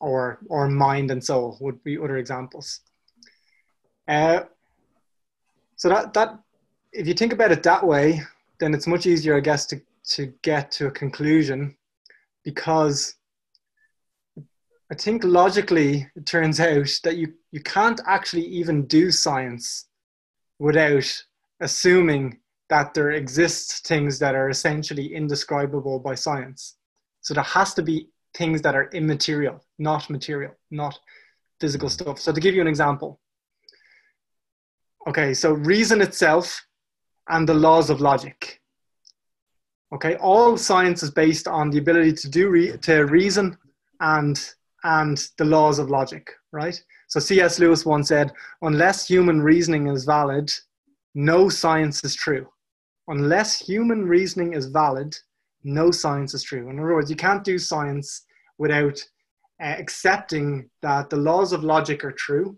or 0.00 0.40
or 0.48 0.68
mind 0.68 1.10
and 1.10 1.22
soul 1.22 1.58
would 1.60 1.82
be 1.84 1.98
other 1.98 2.16
examples 2.16 2.80
uh, 4.10 4.44
so 5.76 5.88
that 5.88 6.12
that 6.14 6.38
if 6.92 7.06
you 7.06 7.14
think 7.14 7.32
about 7.32 7.52
it 7.52 7.62
that 7.62 7.86
way, 7.86 8.20
then 8.58 8.74
it's 8.74 8.86
much 8.86 9.06
easier, 9.06 9.36
I 9.36 9.40
guess, 9.40 9.66
to 9.66 9.80
to 10.14 10.26
get 10.42 10.72
to 10.72 10.88
a 10.88 10.90
conclusion, 10.90 11.76
because 12.44 13.14
I 14.90 14.96
think 14.96 15.22
logically 15.22 16.10
it 16.16 16.26
turns 16.26 16.58
out 16.58 16.90
that 17.04 17.16
you 17.16 17.34
you 17.52 17.60
can't 17.60 18.00
actually 18.06 18.46
even 18.46 18.86
do 18.86 19.12
science 19.12 19.86
without 20.58 21.24
assuming 21.60 22.38
that 22.68 22.94
there 22.94 23.12
exists 23.12 23.80
things 23.80 24.18
that 24.18 24.34
are 24.34 24.48
essentially 24.48 25.14
indescribable 25.14 25.98
by 26.00 26.14
science. 26.14 26.76
So 27.20 27.34
there 27.34 27.44
has 27.44 27.74
to 27.74 27.82
be 27.82 28.08
things 28.34 28.62
that 28.62 28.74
are 28.74 28.90
immaterial, 28.92 29.64
not 29.78 30.10
material, 30.10 30.54
not 30.70 30.98
physical 31.60 31.88
stuff. 31.88 32.18
So 32.18 32.32
to 32.32 32.40
give 32.40 32.54
you 32.54 32.60
an 32.60 32.68
example, 32.68 33.19
Okay, 35.08 35.32
so 35.32 35.52
reason 35.52 36.00
itself 36.02 36.66
and 37.28 37.48
the 37.48 37.54
laws 37.54 37.88
of 37.88 38.00
logic. 38.00 38.60
Okay, 39.94 40.16
all 40.16 40.56
science 40.56 41.02
is 41.02 41.10
based 41.10 41.48
on 41.48 41.70
the 41.70 41.78
ability 41.78 42.12
to 42.12 42.28
do 42.28 42.50
re- 42.50 42.76
to 42.76 43.04
reason 43.06 43.56
and 44.00 44.52
and 44.84 45.28
the 45.36 45.44
laws 45.44 45.78
of 45.78 45.90
logic, 45.90 46.30
right? 46.52 46.82
So 47.08 47.20
C.S. 47.20 47.58
Lewis 47.58 47.84
once 47.84 48.08
said, 48.08 48.32
"Unless 48.62 49.08
human 49.08 49.40
reasoning 49.40 49.88
is 49.88 50.04
valid, 50.04 50.50
no 51.14 51.48
science 51.48 52.04
is 52.04 52.14
true. 52.14 52.46
Unless 53.08 53.58
human 53.58 54.06
reasoning 54.06 54.52
is 54.52 54.66
valid, 54.66 55.16
no 55.64 55.90
science 55.90 56.34
is 56.34 56.42
true." 56.42 56.68
In 56.68 56.78
other 56.78 56.94
words, 56.94 57.10
you 57.10 57.16
can't 57.16 57.44
do 57.44 57.58
science 57.58 58.26
without 58.58 59.02
uh, 59.60 59.74
accepting 59.78 60.70
that 60.82 61.10
the 61.10 61.16
laws 61.16 61.52
of 61.52 61.64
logic 61.64 62.04
are 62.04 62.12
true 62.12 62.56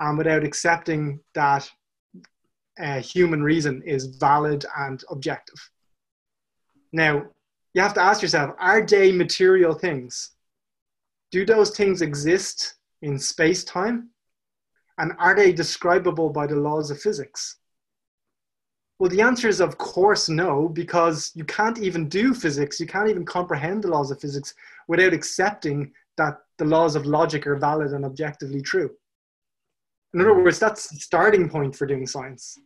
and 0.00 0.18
without 0.18 0.44
accepting 0.44 1.20
that 1.34 1.70
uh, 2.80 3.00
human 3.00 3.42
reason 3.42 3.82
is 3.84 4.06
valid 4.06 4.64
and 4.78 5.02
objective. 5.10 5.70
Now, 6.92 7.24
you 7.74 7.82
have 7.82 7.94
to 7.94 8.02
ask 8.02 8.22
yourself 8.22 8.54
are 8.58 8.84
they 8.84 9.12
material 9.12 9.74
things? 9.74 10.30
Do 11.30 11.44
those 11.44 11.76
things 11.76 12.02
exist 12.02 12.74
in 13.02 13.18
space 13.18 13.64
time? 13.64 14.10
And 14.98 15.12
are 15.18 15.36
they 15.36 15.52
describable 15.52 16.30
by 16.30 16.46
the 16.46 16.56
laws 16.56 16.90
of 16.90 17.00
physics? 17.00 17.56
Well, 18.98 19.10
the 19.10 19.20
answer 19.20 19.46
is, 19.46 19.60
of 19.60 19.78
course, 19.78 20.28
no, 20.28 20.68
because 20.68 21.30
you 21.34 21.44
can't 21.44 21.78
even 21.78 22.08
do 22.08 22.34
physics, 22.34 22.80
you 22.80 22.86
can't 22.86 23.08
even 23.08 23.24
comprehend 23.24 23.84
the 23.84 23.88
laws 23.88 24.10
of 24.10 24.20
physics 24.20 24.54
without 24.88 25.12
accepting 25.12 25.92
that 26.16 26.38
the 26.56 26.64
laws 26.64 26.96
of 26.96 27.06
logic 27.06 27.46
are 27.46 27.54
valid 27.54 27.92
and 27.92 28.04
objectively 28.04 28.60
true. 28.60 28.90
In 30.14 30.20
other 30.20 30.34
words, 30.34 30.58
that's 30.58 30.88
the 30.88 30.98
starting 30.98 31.48
point 31.48 31.76
for 31.76 31.86
doing 31.86 32.06
science. 32.06 32.58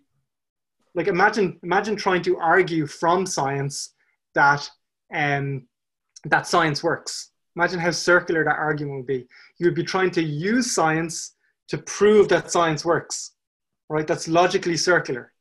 Like 0.94 1.08
imagine 1.08 1.58
imagine 1.62 1.96
trying 1.96 2.22
to 2.22 2.38
argue 2.38 2.86
from 2.86 3.26
science 3.26 3.94
that 4.34 4.68
um, 5.14 5.66
that 6.24 6.46
science 6.46 6.82
works. 6.82 7.30
Imagine 7.56 7.80
how 7.80 7.90
circular 7.90 8.44
that 8.44 8.58
argument 8.58 8.98
would 8.98 9.06
be. 9.06 9.26
You 9.58 9.66
would 9.66 9.74
be 9.74 9.84
trying 9.84 10.10
to 10.12 10.22
use 10.22 10.74
science 10.74 11.34
to 11.68 11.78
prove 11.78 12.28
that 12.28 12.50
science 12.50 12.84
works, 12.84 13.32
right? 13.88 14.06
That's 14.06 14.28
logically 14.28 14.76
circular. 14.76 15.32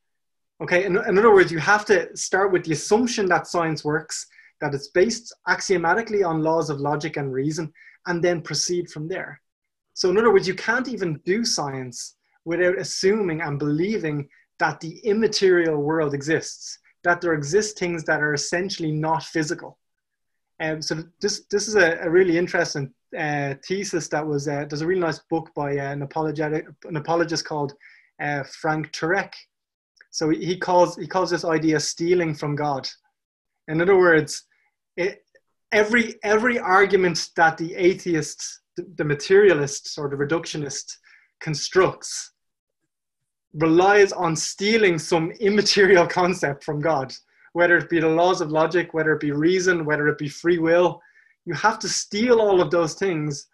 Okay, 0.61 0.85
in, 0.85 0.97
in 1.07 1.17
other 1.17 1.33
words, 1.33 1.51
you 1.51 1.59
have 1.59 1.85
to 1.85 2.15
start 2.15 2.51
with 2.51 2.63
the 2.65 2.73
assumption 2.73 3.25
that 3.27 3.47
science 3.47 3.83
works, 3.83 4.27
that 4.59 4.73
it's 4.73 4.89
based 4.89 5.33
axiomatically 5.47 6.23
on 6.23 6.43
laws 6.43 6.69
of 6.69 6.79
logic 6.79 7.17
and 7.17 7.33
reason, 7.33 7.73
and 8.07 8.23
then 8.23 8.41
proceed 8.41 8.89
from 8.89 9.07
there. 9.07 9.41
So, 9.93 10.09
in 10.09 10.17
other 10.17 10.31
words, 10.31 10.47
you 10.47 10.55
can't 10.55 10.87
even 10.87 11.19
do 11.25 11.43
science 11.43 12.15
without 12.45 12.77
assuming 12.79 13.41
and 13.41 13.59
believing 13.59 14.27
that 14.59 14.79
the 14.79 14.99
immaterial 14.99 15.77
world 15.77 16.13
exists, 16.13 16.79
that 17.03 17.21
there 17.21 17.33
exist 17.33 17.77
things 17.77 18.03
that 18.03 18.21
are 18.21 18.33
essentially 18.33 18.91
not 18.91 19.23
physical. 19.23 19.77
Um, 20.61 20.81
so 20.81 21.03
this 21.19 21.45
this 21.49 21.67
is 21.67 21.75
a, 21.75 21.97
a 22.01 22.09
really 22.09 22.37
interesting 22.37 22.93
uh, 23.17 23.55
thesis 23.67 24.07
that 24.09 24.25
was 24.25 24.47
uh, 24.47 24.65
there's 24.69 24.81
a 24.81 24.87
really 24.87 25.01
nice 25.01 25.19
book 25.29 25.49
by 25.55 25.77
uh, 25.77 25.91
an 25.91 26.03
apologetic 26.03 26.67
an 26.83 26.97
apologist 26.97 27.45
called 27.45 27.73
uh, 28.21 28.43
Frank 28.43 28.91
Turek. 28.91 29.33
So 30.11 30.29
he 30.29 30.57
calls 30.57 30.95
he 30.97 31.07
calls 31.07 31.31
this 31.31 31.43
idea 31.45 31.79
stealing 31.79 32.35
from 32.35 32.55
God. 32.55 32.87
In 33.67 33.81
other 33.81 33.97
words, 33.97 34.43
it, 34.95 35.23
every 35.71 36.15
every 36.23 36.59
argument 36.59 37.29
that 37.35 37.57
the 37.57 37.73
atheist 37.73 38.60
the, 38.77 39.03
materialist 39.03 39.97
or 39.97 40.09
the 40.09 40.15
reductionist 40.15 40.97
constructs 41.39 42.31
relies 43.53 44.11
on 44.13 44.35
stealing 44.35 44.97
some 44.97 45.31
immaterial 45.39 46.07
concept 46.07 46.63
from 46.63 46.79
God, 46.79 47.13
whether 47.53 47.77
it 47.77 47.89
be 47.89 47.99
the 47.99 48.07
laws 48.07 48.39
of 48.41 48.51
logic, 48.51 48.93
whether 48.93 49.13
it 49.13 49.19
be 49.19 49.31
reason, 49.31 49.85
whether 49.85 50.07
it 50.07 50.17
be 50.17 50.29
free 50.29 50.57
will. 50.57 51.01
You 51.45 51.53
have 51.55 51.79
to 51.79 51.89
steal 51.89 52.39
all 52.39 52.61
of 52.61 52.71
those 52.71 52.93
things 52.93 53.47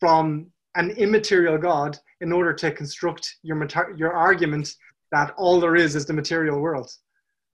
from 0.00 0.46
an 0.74 0.90
immaterial 0.90 1.56
God 1.56 1.96
in 2.20 2.32
order 2.32 2.52
to 2.52 2.72
construct 2.72 3.36
your, 3.42 3.66
your 3.96 4.12
argument 4.12 4.74
that 5.12 5.32
all 5.36 5.60
there 5.60 5.76
is 5.76 5.94
is 5.94 6.06
the 6.06 6.12
material 6.12 6.60
world. 6.60 6.90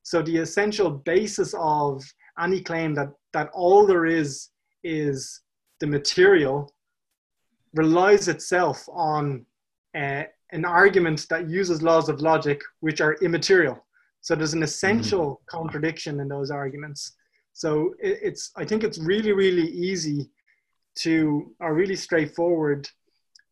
So 0.03 0.23
the 0.23 0.39
essential 0.39 0.91
basis 0.91 1.55
of 1.59 2.03
any 2.41 2.61
claim 2.63 2.95
that, 2.95 3.13
that 3.33 3.51
all 3.53 3.87
there 3.87 4.07
is 4.07 4.49
is 4.83 5.43
the 5.81 5.87
material 5.87 6.73
relies 7.75 8.29
itself 8.29 8.89
on 8.93 9.45
uh, 9.97 10.25
an 10.53 10.65
argument 10.65 11.27
that 11.31 11.49
uses 11.49 11.83
laws 11.83 12.09
of 12.09 12.21
logic 12.21 12.61
which 12.81 13.01
are 13.01 13.15
immaterial. 13.23 13.85
So 14.21 14.35
there's 14.35 14.55
an 14.55 14.63
essential 14.63 15.27
mm-hmm. 15.27 15.59
contradiction 15.59 16.21
in 16.21 16.29
those 16.29 16.51
arguments. 16.51 17.17
So 17.53 17.95
it, 18.01 18.19
it's 18.23 18.51
I 18.57 18.65
think 18.65 18.85
it's 18.85 18.99
really 18.99 19.33
really 19.33 19.69
easy 19.69 20.31
to 20.97 21.55
or 21.61 21.75
really 21.75 21.97
straightforward 21.97 22.89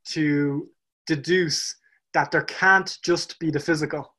to 0.08 0.68
deduce 1.06 1.74
that 2.14 2.30
there 2.30 2.44
can't 2.44 2.98
just 3.02 3.38
be 3.38 3.50
the 3.50 3.60
physical. 3.60 4.14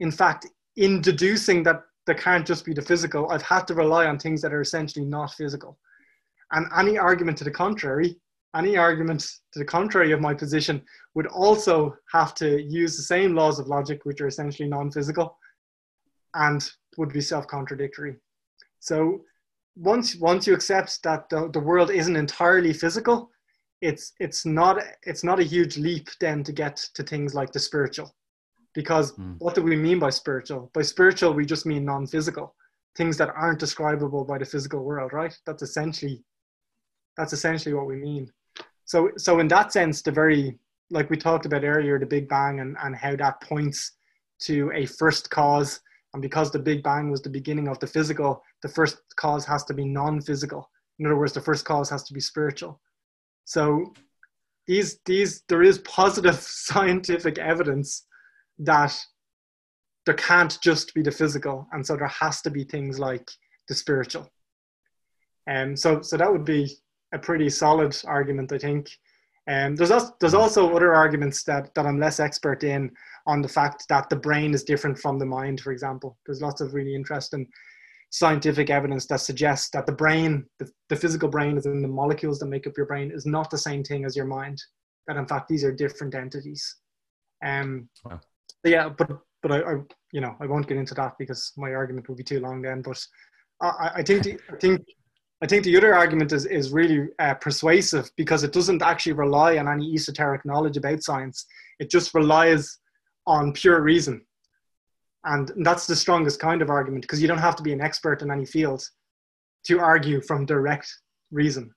In 0.00 0.10
fact, 0.10 0.46
in 0.76 1.00
deducing 1.00 1.62
that 1.64 1.82
there 2.06 2.14
can't 2.14 2.46
just 2.46 2.64
be 2.64 2.74
the 2.74 2.82
physical, 2.82 3.30
I've 3.30 3.42
had 3.42 3.66
to 3.68 3.74
rely 3.74 4.06
on 4.06 4.18
things 4.18 4.42
that 4.42 4.52
are 4.52 4.60
essentially 4.60 5.04
not 5.04 5.32
physical. 5.34 5.78
And 6.52 6.66
any 6.76 6.98
argument 6.98 7.38
to 7.38 7.44
the 7.44 7.50
contrary, 7.50 8.16
any 8.54 8.76
argument 8.76 9.20
to 9.52 9.58
the 9.58 9.64
contrary 9.64 10.12
of 10.12 10.20
my 10.20 10.32
position 10.32 10.82
would 11.14 11.26
also 11.26 11.96
have 12.12 12.34
to 12.36 12.62
use 12.62 12.96
the 12.96 13.02
same 13.02 13.34
laws 13.34 13.58
of 13.58 13.66
logic, 13.66 14.04
which 14.04 14.20
are 14.20 14.26
essentially 14.26 14.68
non 14.68 14.90
physical, 14.90 15.36
and 16.34 16.68
would 16.96 17.12
be 17.12 17.20
self 17.20 17.46
contradictory. 17.46 18.16
So 18.80 19.22
once, 19.76 20.16
once 20.16 20.46
you 20.46 20.54
accept 20.54 21.02
that 21.02 21.28
the, 21.28 21.50
the 21.52 21.60
world 21.60 21.90
isn't 21.90 22.16
entirely 22.16 22.72
physical, 22.72 23.30
it's, 23.82 24.12
it's, 24.20 24.46
not, 24.46 24.82
it's 25.02 25.22
not 25.22 25.40
a 25.40 25.44
huge 25.44 25.76
leap 25.76 26.08
then 26.20 26.42
to 26.44 26.52
get 26.52 26.76
to 26.94 27.02
things 27.02 27.34
like 27.34 27.52
the 27.52 27.60
spiritual. 27.60 28.14
Because 28.74 29.12
mm. 29.12 29.36
what 29.38 29.54
do 29.54 29.62
we 29.62 29.76
mean 29.76 29.98
by 29.98 30.10
spiritual? 30.10 30.70
By 30.74 30.82
spiritual, 30.82 31.32
we 31.32 31.44
just 31.44 31.66
mean 31.66 31.84
non 31.84 32.06
physical, 32.06 32.54
things 32.96 33.16
that 33.18 33.30
aren't 33.34 33.58
describable 33.58 34.24
by 34.24 34.38
the 34.38 34.44
physical 34.44 34.84
world, 34.84 35.12
right? 35.12 35.36
That's 35.46 35.62
essentially 35.62 36.22
that's 37.16 37.32
essentially 37.32 37.74
what 37.74 37.86
we 37.86 37.96
mean. 37.96 38.30
So, 38.84 39.10
so 39.16 39.40
in 39.40 39.48
that 39.48 39.72
sense, 39.72 40.02
the 40.02 40.12
very 40.12 40.58
like 40.90 41.10
we 41.10 41.16
talked 41.16 41.46
about 41.46 41.64
earlier, 41.64 41.98
the 41.98 42.06
Big 42.06 42.28
Bang 42.28 42.60
and, 42.60 42.76
and 42.82 42.94
how 42.94 43.16
that 43.16 43.40
points 43.40 43.92
to 44.42 44.70
a 44.74 44.86
first 44.86 45.30
cause. 45.30 45.80
And 46.12 46.22
because 46.22 46.50
the 46.50 46.58
Big 46.58 46.82
Bang 46.82 47.10
was 47.10 47.22
the 47.22 47.30
beginning 47.30 47.68
of 47.68 47.78
the 47.80 47.86
physical, 47.86 48.42
the 48.62 48.68
first 48.68 48.98
cause 49.16 49.44
has 49.46 49.64
to 49.64 49.74
be 49.74 49.84
non-physical. 49.84 50.70
In 50.98 51.06
other 51.06 51.16
words, 51.16 51.32
the 51.32 51.40
first 51.40 51.64
cause 51.64 51.90
has 51.90 52.04
to 52.04 52.14
be 52.14 52.20
spiritual. 52.20 52.80
So 53.44 53.92
these 54.66 54.98
these 55.04 55.42
there 55.48 55.62
is 55.62 55.78
positive 55.78 56.34
scientific 56.40 57.38
evidence 57.38 58.06
that 58.58 58.96
there 60.06 60.14
can't 60.14 60.56
just 60.62 60.94
be 60.94 61.02
the 61.02 61.10
physical, 61.10 61.66
and 61.72 61.84
so 61.84 61.96
there 61.96 62.06
has 62.06 62.40
to 62.42 62.50
be 62.50 62.64
things 62.64 62.98
like 62.98 63.28
the 63.68 63.74
spiritual. 63.74 64.30
And 65.46 65.70
um, 65.70 65.76
so 65.76 66.00
so 66.00 66.16
that 66.16 66.32
would 66.32 66.44
be 66.44 66.76
a 67.14 67.18
pretty 67.18 67.48
solid 67.48 67.96
argument, 68.04 68.52
I 68.52 68.58
think. 68.58 68.88
And 69.48 69.72
um, 69.72 69.76
there's 69.76 69.92
also, 69.92 70.16
there's 70.20 70.34
also 70.34 70.74
other 70.74 70.92
arguments 70.92 71.44
that, 71.44 71.72
that 71.74 71.86
I'm 71.86 72.00
less 72.00 72.18
expert 72.18 72.64
in 72.64 72.90
on 73.26 73.42
the 73.42 73.48
fact 73.48 73.84
that 73.88 74.10
the 74.10 74.16
brain 74.16 74.52
is 74.54 74.64
different 74.64 74.98
from 74.98 75.18
the 75.18 75.26
mind, 75.26 75.60
for 75.60 75.70
example. 75.72 76.18
There's 76.26 76.42
lots 76.42 76.60
of 76.60 76.74
really 76.74 76.94
interesting 76.94 77.46
scientific 78.10 78.70
evidence 78.70 79.06
that 79.06 79.20
suggests 79.20 79.68
that 79.70 79.86
the 79.86 79.92
brain, 79.92 80.44
the, 80.58 80.70
the 80.88 80.96
physical 80.96 81.28
brain, 81.28 81.56
is 81.56 81.66
in 81.66 81.82
the 81.82 81.88
molecules 81.88 82.38
that 82.38 82.46
make 82.46 82.66
up 82.66 82.76
your 82.76 82.86
brain, 82.86 83.12
is 83.12 83.26
not 83.26 83.50
the 83.50 83.58
same 83.58 83.84
thing 83.84 84.04
as 84.04 84.16
your 84.16 84.26
mind. 84.26 84.60
That 85.06 85.16
in 85.16 85.26
fact 85.26 85.48
these 85.48 85.64
are 85.64 85.72
different 85.72 86.14
entities. 86.14 86.76
Um, 87.44 87.88
wow. 88.04 88.20
Yeah, 88.64 88.88
but 88.88 89.10
but 89.42 89.52
I, 89.52 89.60
I, 89.60 89.74
you 90.12 90.20
know 90.20 90.34
I 90.40 90.46
won't 90.46 90.66
get 90.66 90.78
into 90.78 90.94
that 90.94 91.12
because 91.18 91.52
my 91.56 91.72
argument 91.72 92.08
would 92.08 92.18
be 92.18 92.24
too 92.24 92.40
long 92.40 92.62
then. 92.62 92.82
But 92.82 93.00
I, 93.60 93.90
I 93.96 94.02
think 94.02 94.24
the, 94.24 94.40
I 94.52 94.56
think 94.56 94.80
I 95.42 95.46
think 95.46 95.64
the 95.64 95.76
other 95.76 95.94
argument 95.94 96.32
is 96.32 96.46
is 96.46 96.72
really 96.72 97.08
uh, 97.18 97.34
persuasive 97.34 98.10
because 98.16 98.42
it 98.42 98.52
doesn't 98.52 98.82
actually 98.82 99.12
rely 99.12 99.58
on 99.58 99.68
any 99.68 99.92
esoteric 99.94 100.44
knowledge 100.44 100.76
about 100.76 101.02
science. 101.02 101.46
It 101.78 101.90
just 101.90 102.14
relies 102.14 102.78
on 103.26 103.52
pure 103.52 103.82
reason 103.82 104.22
and 105.26 105.50
that's 105.58 105.86
the 105.86 105.96
strongest 105.96 106.40
kind 106.40 106.62
of 106.62 106.70
argument 106.70 107.02
because 107.02 107.20
you 107.20 107.28
don't 107.28 107.38
have 107.38 107.56
to 107.56 107.62
be 107.62 107.72
an 107.72 107.80
expert 107.80 108.22
in 108.22 108.30
any 108.30 108.46
field 108.46 108.82
to 109.64 109.80
argue 109.80 110.20
from 110.22 110.46
direct 110.46 110.88
reason. 111.32 111.72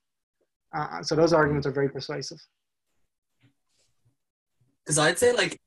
Uh, 0.76 1.02
so 1.02 1.16
those 1.16 1.34
arguments 1.34 1.66
are 1.66 1.72
very 1.72 1.90
persuasive. 1.90 2.38
Because 4.86 5.00
I'd 5.00 5.18
say 5.18 5.34
like, 5.34 5.60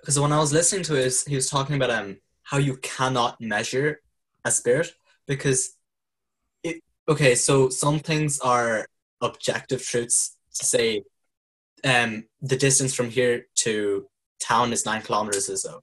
because 0.00 0.18
when 0.18 0.32
I 0.32 0.38
was 0.38 0.52
listening 0.52 0.82
to 0.84 0.94
it, 0.94 1.14
he 1.26 1.34
was 1.34 1.48
talking 1.48 1.76
about 1.76 1.90
um 1.90 2.16
how 2.44 2.56
you 2.56 2.78
cannot 2.78 3.38
measure 3.40 4.00
a 4.44 4.50
spirit 4.50 4.92
because 5.26 5.74
okay 7.08 7.34
so 7.34 7.68
some 7.68 7.98
things 7.98 8.40
are 8.40 8.86
objective 9.20 9.82
truths 9.82 10.36
to 10.54 10.64
say 10.64 11.02
um 11.84 12.24
the 12.40 12.56
distance 12.56 12.94
from 12.94 13.10
here 13.10 13.46
to 13.54 14.06
town 14.40 14.72
is 14.72 14.86
nine 14.86 15.02
kilometers 15.02 15.48
or 15.48 15.56
so. 15.56 15.80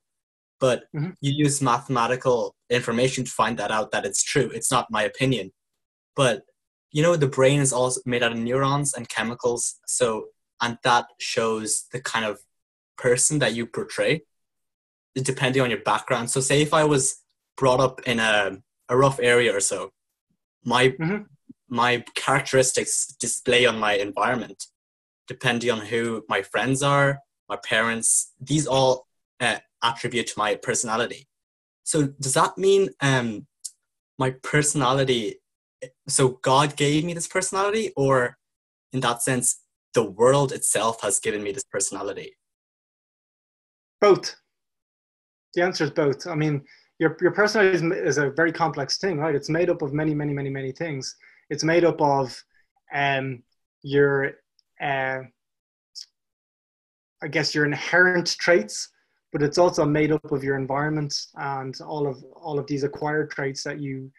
But 0.59 0.83
mm-hmm. 0.95 1.11
you 1.21 1.33
use 1.45 1.61
mathematical 1.61 2.55
information 2.69 3.25
to 3.25 3.31
find 3.31 3.57
that 3.57 3.71
out 3.71 3.91
that 3.91 4.05
it's 4.05 4.23
true. 4.23 4.49
It's 4.53 4.71
not 4.71 4.91
my 4.91 5.03
opinion. 5.03 5.51
But 6.15 6.43
you 6.91 7.01
know 7.01 7.15
the 7.15 7.27
brain 7.27 7.59
is 7.59 7.73
also 7.73 8.01
made 8.05 8.23
out 8.23 8.31
of 8.31 8.37
neurons 8.37 8.93
and 8.93 9.09
chemicals. 9.09 9.79
So 9.87 10.25
and 10.61 10.77
that 10.83 11.05
shows 11.19 11.85
the 11.91 11.99
kind 11.99 12.25
of 12.25 12.39
person 12.97 13.39
that 13.39 13.53
you 13.53 13.65
portray 13.65 14.21
depending 15.15 15.61
on 15.61 15.69
your 15.69 15.81
background. 15.81 16.29
So 16.29 16.39
say 16.39 16.61
if 16.61 16.73
i 16.73 16.83
was 16.83 17.21
brought 17.57 17.79
up 17.79 18.01
in 18.07 18.19
a, 18.19 18.57
a 18.89 18.97
rough 18.97 19.19
area 19.19 19.55
or 19.55 19.59
so 19.59 19.91
my 20.63 20.89
mm-hmm. 20.89 21.23
my 21.67 22.03
characteristics 22.15 23.07
display 23.19 23.65
on 23.65 23.79
my 23.79 23.93
environment 23.93 24.65
depending 25.27 25.71
on 25.71 25.79
who 25.79 26.23
my 26.27 26.41
friends 26.41 26.83
are 26.83 27.19
my 27.49 27.57
parents 27.57 28.31
these 28.39 28.67
all 28.67 29.07
uh, 29.39 29.57
attribute 29.83 30.27
to 30.27 30.33
my 30.37 30.55
personality. 30.55 31.27
So 31.83 32.07
does 32.19 32.33
that 32.33 32.57
mean 32.57 32.89
um, 33.01 33.45
my 34.17 34.31
personality? 34.41 35.35
So 36.07 36.39
God 36.41 36.75
gave 36.77 37.03
me 37.03 37.13
this 37.13 37.27
personality, 37.27 37.91
or 37.95 38.37
in 38.93 39.01
that 39.01 39.21
sense, 39.21 39.59
the 39.93 40.03
world 40.03 40.51
itself 40.51 41.01
has 41.01 41.19
given 41.19 41.43
me 41.43 41.51
this 41.51 41.65
personality? 41.65 42.35
Both. 43.99 44.35
The 45.53 45.63
answer 45.63 45.83
is 45.83 45.91
both. 45.91 46.25
I 46.25 46.35
mean, 46.35 46.63
your 46.99 47.17
your 47.21 47.31
personality 47.31 47.75
is, 47.75 47.83
is 47.83 48.17
a 48.17 48.31
very 48.31 48.51
complex 48.51 48.97
thing, 48.97 49.17
right? 49.17 49.35
It's 49.35 49.49
made 49.49 49.69
up 49.69 49.81
of 49.81 49.93
many, 49.93 50.13
many, 50.13 50.33
many, 50.33 50.49
many 50.49 50.71
things. 50.71 51.15
It's 51.49 51.63
made 51.63 51.83
up 51.83 52.01
of 52.01 52.41
um, 52.93 53.43
your, 53.81 54.31
uh, 54.81 55.19
I 57.21 57.27
guess, 57.29 57.53
your 57.53 57.65
inherent 57.65 58.35
traits 58.39 58.89
but 59.33 59.41
it's 59.41 59.57
also 59.57 59.83
made 59.83 60.11
up 60.11 60.31
of 60.31 60.43
your 60.43 60.55
environment 60.55 61.13
and 61.35 61.75
all 61.81 62.07
of 62.07 62.23
all 62.35 62.59
of 62.59 62.67
these 62.67 62.83
acquired 62.83 63.31
traits 63.31 63.63
that 63.63 63.81
you 63.81 64.09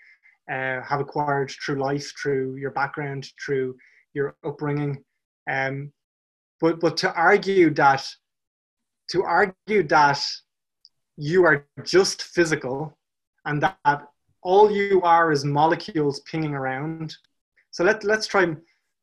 uh, 0.51 0.83
have 0.83 1.01
acquired 1.01 1.51
through 1.65 1.81
life, 1.81 2.13
through 2.21 2.57
your 2.57 2.73
background, 2.73 3.31
through 3.43 3.77
your 4.13 4.37
upbringing. 4.45 5.03
Um, 5.49 5.93
but 6.61 6.81
but 6.81 6.97
to 6.99 7.15
argue 7.15 7.73
that 7.75 8.05
to 9.11 9.23
argue 9.23 9.85
that 9.85 10.21
you 11.17 11.45
are 11.45 11.67
just 11.85 12.23
physical 12.23 12.97
and 13.45 13.63
that 13.63 14.09
all 14.43 14.71
you 14.71 15.01
are 15.03 15.33
is 15.33 15.45
molecules 15.45 16.21
pinging 16.21 16.55
around. 16.55 17.17
So 17.71 17.85
let 17.85 18.05
let's 18.05 18.27
try. 18.27 18.55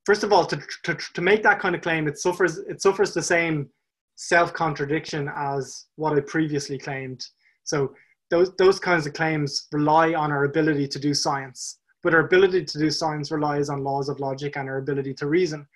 First 0.06 0.24
of 0.24 0.34
all, 0.34 0.45
to, 0.45 0.60
to, 0.84 0.95
to 0.95 1.21
make 1.21 1.43
that 1.43 1.60
kind 1.60 1.76
of 1.76 1.82
claim, 1.82 2.08
it 2.08 2.17
suffers 2.17 2.58
it 2.58 2.82
suffers 2.82 3.13
the 3.13 3.21
same 3.21 3.69
self 4.15 4.54
contradiction 4.54 5.30
as 5.36 5.86
what 5.95 6.17
I 6.17 6.21
previously 6.21 6.78
claimed. 6.78 7.26
So 7.63 7.93
those 8.30 8.56
those 8.58 8.80
kinds 8.80 9.06
of 9.08 9.13
claims 9.13 9.67
rely 9.71 10.13
on 10.13 10.32
our 10.32 10.45
ability 10.45 10.88
to 10.89 11.00
do 11.00 11.13
science, 11.13 11.80
but 12.04 12.13
our 12.13 12.21
ability 12.21 12.65
to 12.65 12.80
do 12.80 12.89
science 12.89 13.32
relies 13.32 13.69
on 13.69 13.84
laws 13.84 14.10
of 14.10 14.19
logic 14.19 14.58
and 14.58 14.69
our 14.69 14.78
ability 14.78 15.13
to 15.15 15.28
reason. 15.28 15.67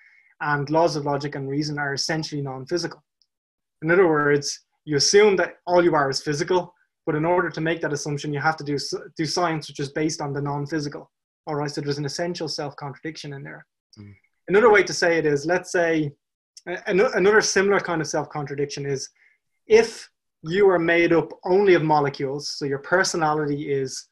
And 0.41 0.69
laws 0.69 0.95
of 0.95 1.05
logic 1.05 1.35
and 1.35 1.49
reason 1.49 1.79
are 1.79 1.93
essentially 1.93 2.41
non-physical. 2.41 3.01
In 3.81 3.89
other 3.89 4.07
words, 4.07 4.64
you 4.85 4.97
assume 4.97 5.35
that 5.37 5.55
all 5.67 5.83
you 5.83 5.95
are 5.95 6.09
is 6.09 6.21
physical, 6.21 6.73
but 7.05 7.15
in 7.15 7.25
order 7.25 7.49
to 7.49 7.61
make 7.61 7.81
that 7.81 7.93
assumption, 7.93 8.33
you 8.33 8.39
have 8.39 8.57
to 8.57 8.63
do 8.63 8.77
do 9.17 9.25
science 9.25 9.67
which 9.67 9.79
is 9.79 9.91
based 9.91 10.21
on 10.21 10.33
the 10.33 10.41
non-physical. 10.41 11.11
All 11.47 11.55
right, 11.55 11.69
so 11.69 11.81
there's 11.81 11.99
an 11.99 12.05
essential 12.05 12.47
self-contradiction 12.47 13.33
in 13.33 13.43
there. 13.43 13.65
Mm. 13.99 14.13
Another 14.47 14.71
way 14.71 14.83
to 14.83 14.93
say 14.93 15.17
it 15.17 15.25
is, 15.25 15.45
let's 15.45 15.71
say 15.71 16.11
another 16.87 17.41
similar 17.41 17.79
kind 17.79 18.01
of 18.01 18.07
self 18.07 18.29
contradiction 18.29 18.85
is 18.85 19.09
if 19.67 20.09
you 20.41 20.69
are 20.69 20.79
made 20.79 21.13
up 21.13 21.31
only 21.43 21.73
of 21.73 21.83
molecules, 21.83 22.49
so 22.49 22.65
your 22.65 22.79
personality 22.79 23.71
is 23.71 24.07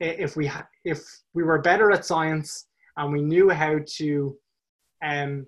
if 0.00 0.36
we 0.36 0.50
if 0.84 1.02
we 1.34 1.42
were 1.42 1.60
better 1.60 1.90
at 1.90 2.04
science 2.04 2.66
and 2.96 3.12
we 3.12 3.22
knew 3.22 3.50
how 3.50 3.78
to 3.96 4.36
um, 5.02 5.46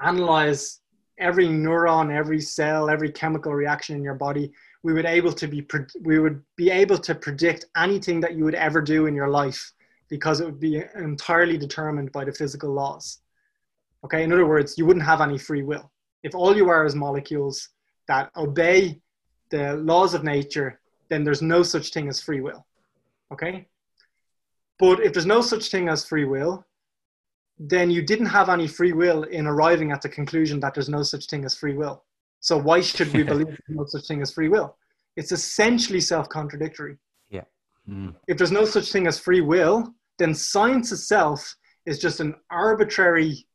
analyze 0.00 0.80
every 1.18 1.46
neuron, 1.46 2.14
every 2.14 2.40
cell, 2.40 2.90
every 2.90 3.10
chemical 3.10 3.52
reaction 3.52 3.96
in 3.96 4.02
your 4.02 4.14
body, 4.14 4.52
we 4.82 4.92
would 4.92 5.06
able 5.06 5.32
to 5.32 5.46
be 5.46 5.66
we 6.00 6.18
would 6.18 6.42
be 6.56 6.70
able 6.70 6.98
to 6.98 7.14
predict 7.14 7.66
anything 7.76 8.20
that 8.20 8.34
you 8.34 8.44
would 8.44 8.54
ever 8.54 8.80
do 8.80 9.06
in 9.06 9.14
your 9.14 9.28
life 9.28 9.72
because 10.08 10.40
it 10.40 10.44
would 10.44 10.60
be 10.60 10.82
entirely 10.96 11.56
determined 11.56 12.12
by 12.12 12.24
the 12.24 12.32
physical 12.32 12.72
laws. 12.72 13.20
Okay, 14.04 14.24
in 14.24 14.32
other 14.32 14.46
words, 14.46 14.76
you 14.76 14.84
wouldn't 14.84 15.06
have 15.06 15.20
any 15.20 15.38
free 15.38 15.62
will. 15.62 15.90
If 16.22 16.34
all 16.34 16.56
you 16.56 16.68
are 16.68 16.84
is 16.84 16.94
molecules 16.94 17.68
that 18.08 18.30
obey 18.36 19.00
the 19.50 19.76
laws 19.76 20.14
of 20.14 20.24
nature, 20.24 20.80
then 21.08 21.24
there's 21.24 21.42
no 21.42 21.62
such 21.62 21.92
thing 21.92 22.08
as 22.08 22.20
free 22.20 22.40
will. 22.40 22.66
Okay? 23.32 23.68
But 24.78 25.00
if 25.00 25.12
there's 25.12 25.26
no 25.26 25.40
such 25.40 25.70
thing 25.70 25.88
as 25.88 26.04
free 26.04 26.24
will, 26.24 26.66
then 27.58 27.90
you 27.90 28.02
didn't 28.02 28.26
have 28.26 28.48
any 28.48 28.66
free 28.66 28.92
will 28.92 29.24
in 29.24 29.46
arriving 29.46 29.92
at 29.92 30.02
the 30.02 30.08
conclusion 30.08 30.60
that 30.60 30.74
there's 30.74 30.88
no 30.88 31.02
such 31.02 31.26
thing 31.26 31.44
as 31.44 31.54
free 31.54 31.74
will. 31.74 32.04
So 32.40 32.56
why 32.56 32.80
should 32.80 33.12
we 33.12 33.22
believe 33.32 33.46
there's 33.46 33.60
no 33.68 33.84
such 33.86 34.06
thing 34.06 34.22
as 34.22 34.32
free 34.32 34.48
will? 34.48 34.76
It's 35.16 35.32
essentially 35.32 36.00
self-contradictory. 36.00 36.96
Yeah. 37.30 37.44
Mm. 37.88 38.14
If 38.26 38.38
there's 38.38 38.52
no 38.52 38.64
such 38.64 38.90
thing 38.90 39.06
as 39.06 39.18
free 39.18 39.42
will, 39.42 39.94
then 40.18 40.34
science 40.34 40.92
itself 40.92 41.54
is 41.86 41.98
just 41.98 42.20
an 42.20 42.34
arbitrary 42.50 43.46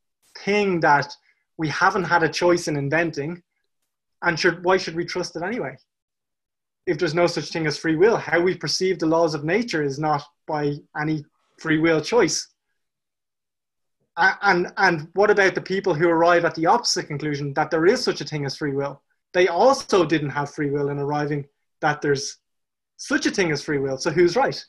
thing 0.43 0.79
that 0.81 1.11
we 1.57 1.67
haven't 1.69 2.03
had 2.03 2.23
a 2.23 2.29
choice 2.29 2.67
in 2.67 2.77
inventing 2.77 3.41
and 4.23 4.39
should, 4.39 4.63
why 4.63 4.77
should 4.77 4.95
we 4.95 5.05
trust 5.05 5.35
it 5.35 5.43
anyway 5.43 5.75
if 6.85 6.97
there's 6.97 7.13
no 7.13 7.27
such 7.27 7.51
thing 7.51 7.67
as 7.67 7.77
free 7.77 7.95
will 7.95 8.17
how 8.17 8.39
we 8.39 8.55
perceive 8.55 8.99
the 8.99 9.05
laws 9.05 9.33
of 9.33 9.43
nature 9.43 9.83
is 9.83 9.99
not 9.99 10.23
by 10.47 10.73
any 10.99 11.23
free 11.59 11.79
will 11.79 12.01
choice 12.01 12.47
and 14.17 14.73
and 14.77 15.09
what 15.13 15.29
about 15.29 15.55
the 15.55 15.61
people 15.61 15.93
who 15.93 16.09
arrive 16.09 16.45
at 16.45 16.55
the 16.55 16.65
opposite 16.65 17.07
conclusion 17.07 17.53
that 17.53 17.69
there 17.69 17.85
is 17.85 18.03
such 18.03 18.21
a 18.21 18.25
thing 18.25 18.45
as 18.45 18.57
free 18.57 18.73
will? 18.73 19.01
They 19.33 19.47
also 19.47 20.05
didn't 20.05 20.31
have 20.31 20.53
free 20.53 20.69
will 20.71 20.89
in 20.89 20.99
arriving 20.99 21.45
that 21.81 22.01
there's 22.01 22.37
such 22.97 23.27
a 23.27 23.31
thing 23.31 23.51
as 23.51 23.61
free 23.61 23.77
will 23.77 23.97
so 23.97 24.09
who's 24.09 24.35
right? 24.35 24.63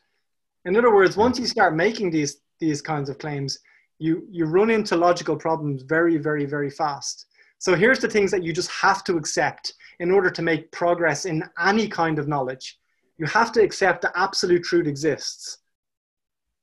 In 0.65 0.77
other 0.77 0.95
words 0.95 1.17
once 1.17 1.39
you 1.39 1.47
start 1.47 1.75
making 1.75 2.11
these 2.11 2.41
these 2.61 2.83
kinds 2.83 3.09
of 3.09 3.19
claims 3.19 3.59
you 3.99 4.27
you 4.31 4.45
run 4.45 4.71
into 4.71 4.97
logical 4.97 5.37
problems 5.37 5.83
very 5.83 6.19
very 6.19 6.45
very 6.45 6.71
fast. 6.71 7.27
So 7.59 7.75
here's 7.75 8.01
the 8.01 8.09
things 8.09 8.31
that 8.31 8.45
you 8.45 8.53
just 8.53 8.71
have 8.71 9.03
to 9.05 9.17
accept 9.17 9.73
in 9.99 10.11
order 10.11 10.31
to 10.31 10.43
make 10.43 10.71
progress 10.71 11.25
in 11.25 11.43
any 11.59 11.89
kind 11.89 12.19
of 12.19 12.29
knowledge. 12.29 12.79
You 13.17 13.27
have 13.27 13.51
to 13.53 13.63
accept 13.63 14.03
that 14.03 14.13
absolute 14.15 14.63
truth 14.63 14.87
exists 14.87 15.59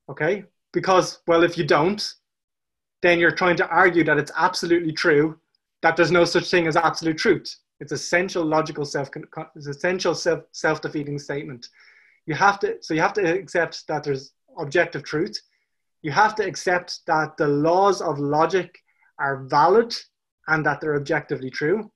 okay? 0.10 0.44
Because 0.72 1.20
well 1.28 1.44
if 1.44 1.58
you 1.58 1.66
don't 1.66 2.14
then 3.06 3.20
you're 3.20 3.32
trying 3.32 3.56
to 3.58 3.68
argue 3.68 4.04
that 4.04 4.18
it's 4.18 4.32
absolutely 4.36 4.92
true 4.92 5.38
that 5.82 5.96
there's 5.96 6.12
no 6.12 6.26
such 6.26 6.50
thing 6.50 6.66
as 6.68 6.76
absolute 6.76 7.18
truth. 7.18 7.56
It's 7.80 7.92
essential 7.92 8.44
logical 8.44 8.86
self 8.86 9.10
it's 9.56 9.68
essential 9.68 10.16
self 10.16 10.44
self 10.52 10.82
defeating 10.82 11.20
statement. 11.20 11.68
You 12.26 12.34
have 12.36 12.60
to 12.62 12.78
so 12.82 12.94
you 12.94 13.02
have 13.02 13.14
to 13.14 13.40
accept 13.40 13.88
that 13.88 14.04
there's 14.04 14.34
objective 14.58 15.04
truth. 15.04 15.40
You 16.02 16.12
have 16.12 16.34
to 16.36 16.46
accept 16.46 17.06
that 17.06 17.38
the 17.38 17.48
laws 17.48 18.02
of 18.02 18.18
logic 18.18 18.76
are 19.20 19.44
valid 19.44 19.94
and 20.48 20.66
that 20.66 20.82
they're 20.82 20.96
objectively 20.96 21.50
true. 21.50 21.92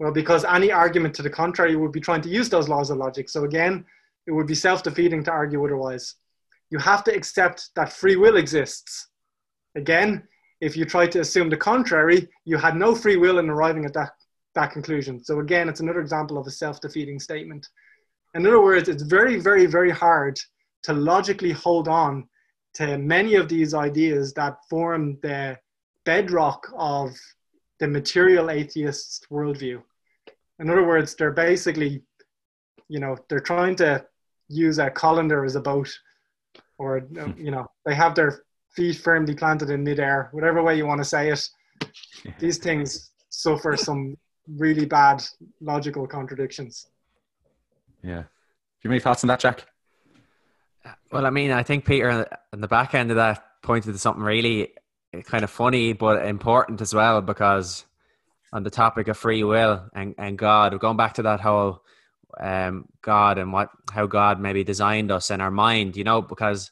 Well, 0.00 0.12
because 0.12 0.44
any 0.44 0.72
argument 0.72 1.14
to 1.16 1.22
the 1.22 1.30
contrary 1.30 1.76
would 1.76 1.92
be 1.92 2.00
trying 2.00 2.22
to 2.22 2.28
use 2.28 2.48
those 2.48 2.68
laws 2.68 2.90
of 2.90 2.96
logic. 2.96 3.28
So 3.28 3.44
again, 3.44 3.84
it 4.26 4.32
would 4.32 4.46
be 4.46 4.54
self 4.54 4.82
defeating 4.82 5.22
to 5.24 5.30
argue 5.30 5.64
otherwise. 5.64 6.14
You 6.70 6.78
have 6.78 7.04
to 7.04 7.14
accept 7.14 7.70
that 7.76 7.92
free 7.92 8.16
will 8.16 8.36
exists. 8.36 9.08
Again, 9.76 10.26
if 10.60 10.76
you 10.76 10.84
try 10.84 11.06
to 11.06 11.20
assume 11.20 11.48
the 11.48 11.56
contrary, 11.56 12.28
you 12.44 12.56
had 12.56 12.76
no 12.76 12.94
free 12.94 13.16
will 13.16 13.38
in 13.38 13.48
arriving 13.48 13.84
at 13.84 13.94
that, 13.94 14.10
that 14.54 14.72
conclusion. 14.72 15.22
So 15.22 15.40
again, 15.40 15.68
it's 15.68 15.80
another 15.80 16.00
example 16.00 16.38
of 16.38 16.46
a 16.46 16.50
self-defeating 16.50 17.20
statement. 17.20 17.66
In 18.34 18.46
other 18.46 18.62
words, 18.62 18.88
it's 18.88 19.02
very, 19.02 19.40
very, 19.40 19.66
very 19.66 19.90
hard 19.90 20.38
to 20.84 20.92
logically 20.92 21.52
hold 21.52 21.88
on 21.88 22.28
to 22.74 22.98
many 22.98 23.34
of 23.34 23.48
these 23.48 23.74
ideas 23.74 24.32
that 24.34 24.56
form 24.68 25.18
the 25.22 25.58
bedrock 26.04 26.70
of 26.76 27.10
the 27.80 27.88
material 27.88 28.50
atheist 28.50 29.26
worldview. 29.30 29.82
In 30.58 30.70
other 30.70 30.86
words, 30.86 31.14
they're 31.14 31.32
basically, 31.32 32.02
you 32.88 33.00
know, 33.00 33.16
they're 33.28 33.40
trying 33.40 33.76
to 33.76 34.04
use 34.48 34.78
a 34.78 34.90
colander 34.90 35.44
as 35.44 35.56
a 35.56 35.60
boat, 35.60 35.90
or 36.78 37.00
hmm. 37.00 37.32
you 37.36 37.50
know, 37.50 37.66
they 37.86 37.94
have 37.94 38.14
their 38.14 38.42
feet 38.74 38.96
firmly 38.96 39.34
planted 39.34 39.70
in 39.70 39.82
midair, 39.82 40.28
whatever 40.32 40.62
way 40.62 40.76
you 40.76 40.86
want 40.86 40.98
to 40.98 41.04
say 41.04 41.30
it. 41.30 41.48
These 42.38 42.58
things 42.58 43.10
suffer 43.28 43.76
some 43.76 44.16
really 44.46 44.84
bad 44.84 45.22
logical 45.60 46.06
contradictions. 46.06 46.86
Yeah. 48.02 48.22
Do 48.22 48.88
you 48.88 48.90
have 48.90 48.92
any 48.92 49.00
thoughts 49.00 49.24
on 49.24 49.28
that, 49.28 49.40
Jack? 49.40 49.66
Well, 51.12 51.26
I 51.26 51.30
mean, 51.30 51.50
I 51.50 51.62
think 51.62 51.84
Peter 51.84 52.26
on 52.52 52.60
the 52.60 52.68
back 52.68 52.94
end 52.94 53.10
of 53.10 53.16
that 53.16 53.44
pointed 53.62 53.92
to 53.92 53.98
something 53.98 54.22
really 54.22 54.72
kind 55.24 55.44
of 55.44 55.50
funny 55.50 55.92
but 55.92 56.24
important 56.24 56.80
as 56.80 56.94
well 56.94 57.20
because 57.20 57.84
on 58.52 58.62
the 58.62 58.70
topic 58.70 59.08
of 59.08 59.16
free 59.16 59.44
will 59.44 59.84
and, 59.94 60.14
and 60.18 60.38
God, 60.38 60.78
going 60.80 60.96
back 60.96 61.14
to 61.14 61.22
that 61.22 61.40
whole 61.40 61.82
um, 62.38 62.86
God 63.02 63.38
and 63.38 63.52
what 63.52 63.70
how 63.92 64.06
God 64.06 64.40
maybe 64.40 64.64
designed 64.64 65.10
us 65.10 65.30
in 65.30 65.40
our 65.40 65.50
mind, 65.50 65.96
you 65.96 66.04
know, 66.04 66.22
because 66.22 66.70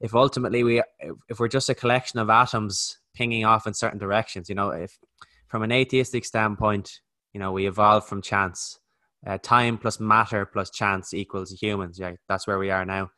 if 0.00 0.14
ultimately 0.14 0.62
we 0.62 0.82
if 1.28 1.40
we're 1.40 1.48
just 1.48 1.68
a 1.68 1.74
collection 1.74 2.18
of 2.18 2.30
atoms 2.30 2.98
pinging 3.14 3.44
off 3.44 3.66
in 3.66 3.74
certain 3.74 3.98
directions 3.98 4.48
you 4.48 4.54
know 4.54 4.70
if 4.70 4.98
from 5.48 5.62
an 5.62 5.72
atheistic 5.72 6.24
standpoint 6.24 7.00
you 7.32 7.40
know 7.40 7.52
we 7.52 7.66
evolved 7.66 8.08
from 8.08 8.22
chance 8.22 8.78
uh, 9.26 9.38
time 9.42 9.76
plus 9.76 9.98
matter 10.00 10.46
plus 10.46 10.70
chance 10.70 11.12
equals 11.12 11.50
humans 11.50 11.98
yeah 11.98 12.12
that's 12.28 12.46
where 12.46 12.58
we 12.58 12.70
are 12.70 12.84
now. 12.84 13.10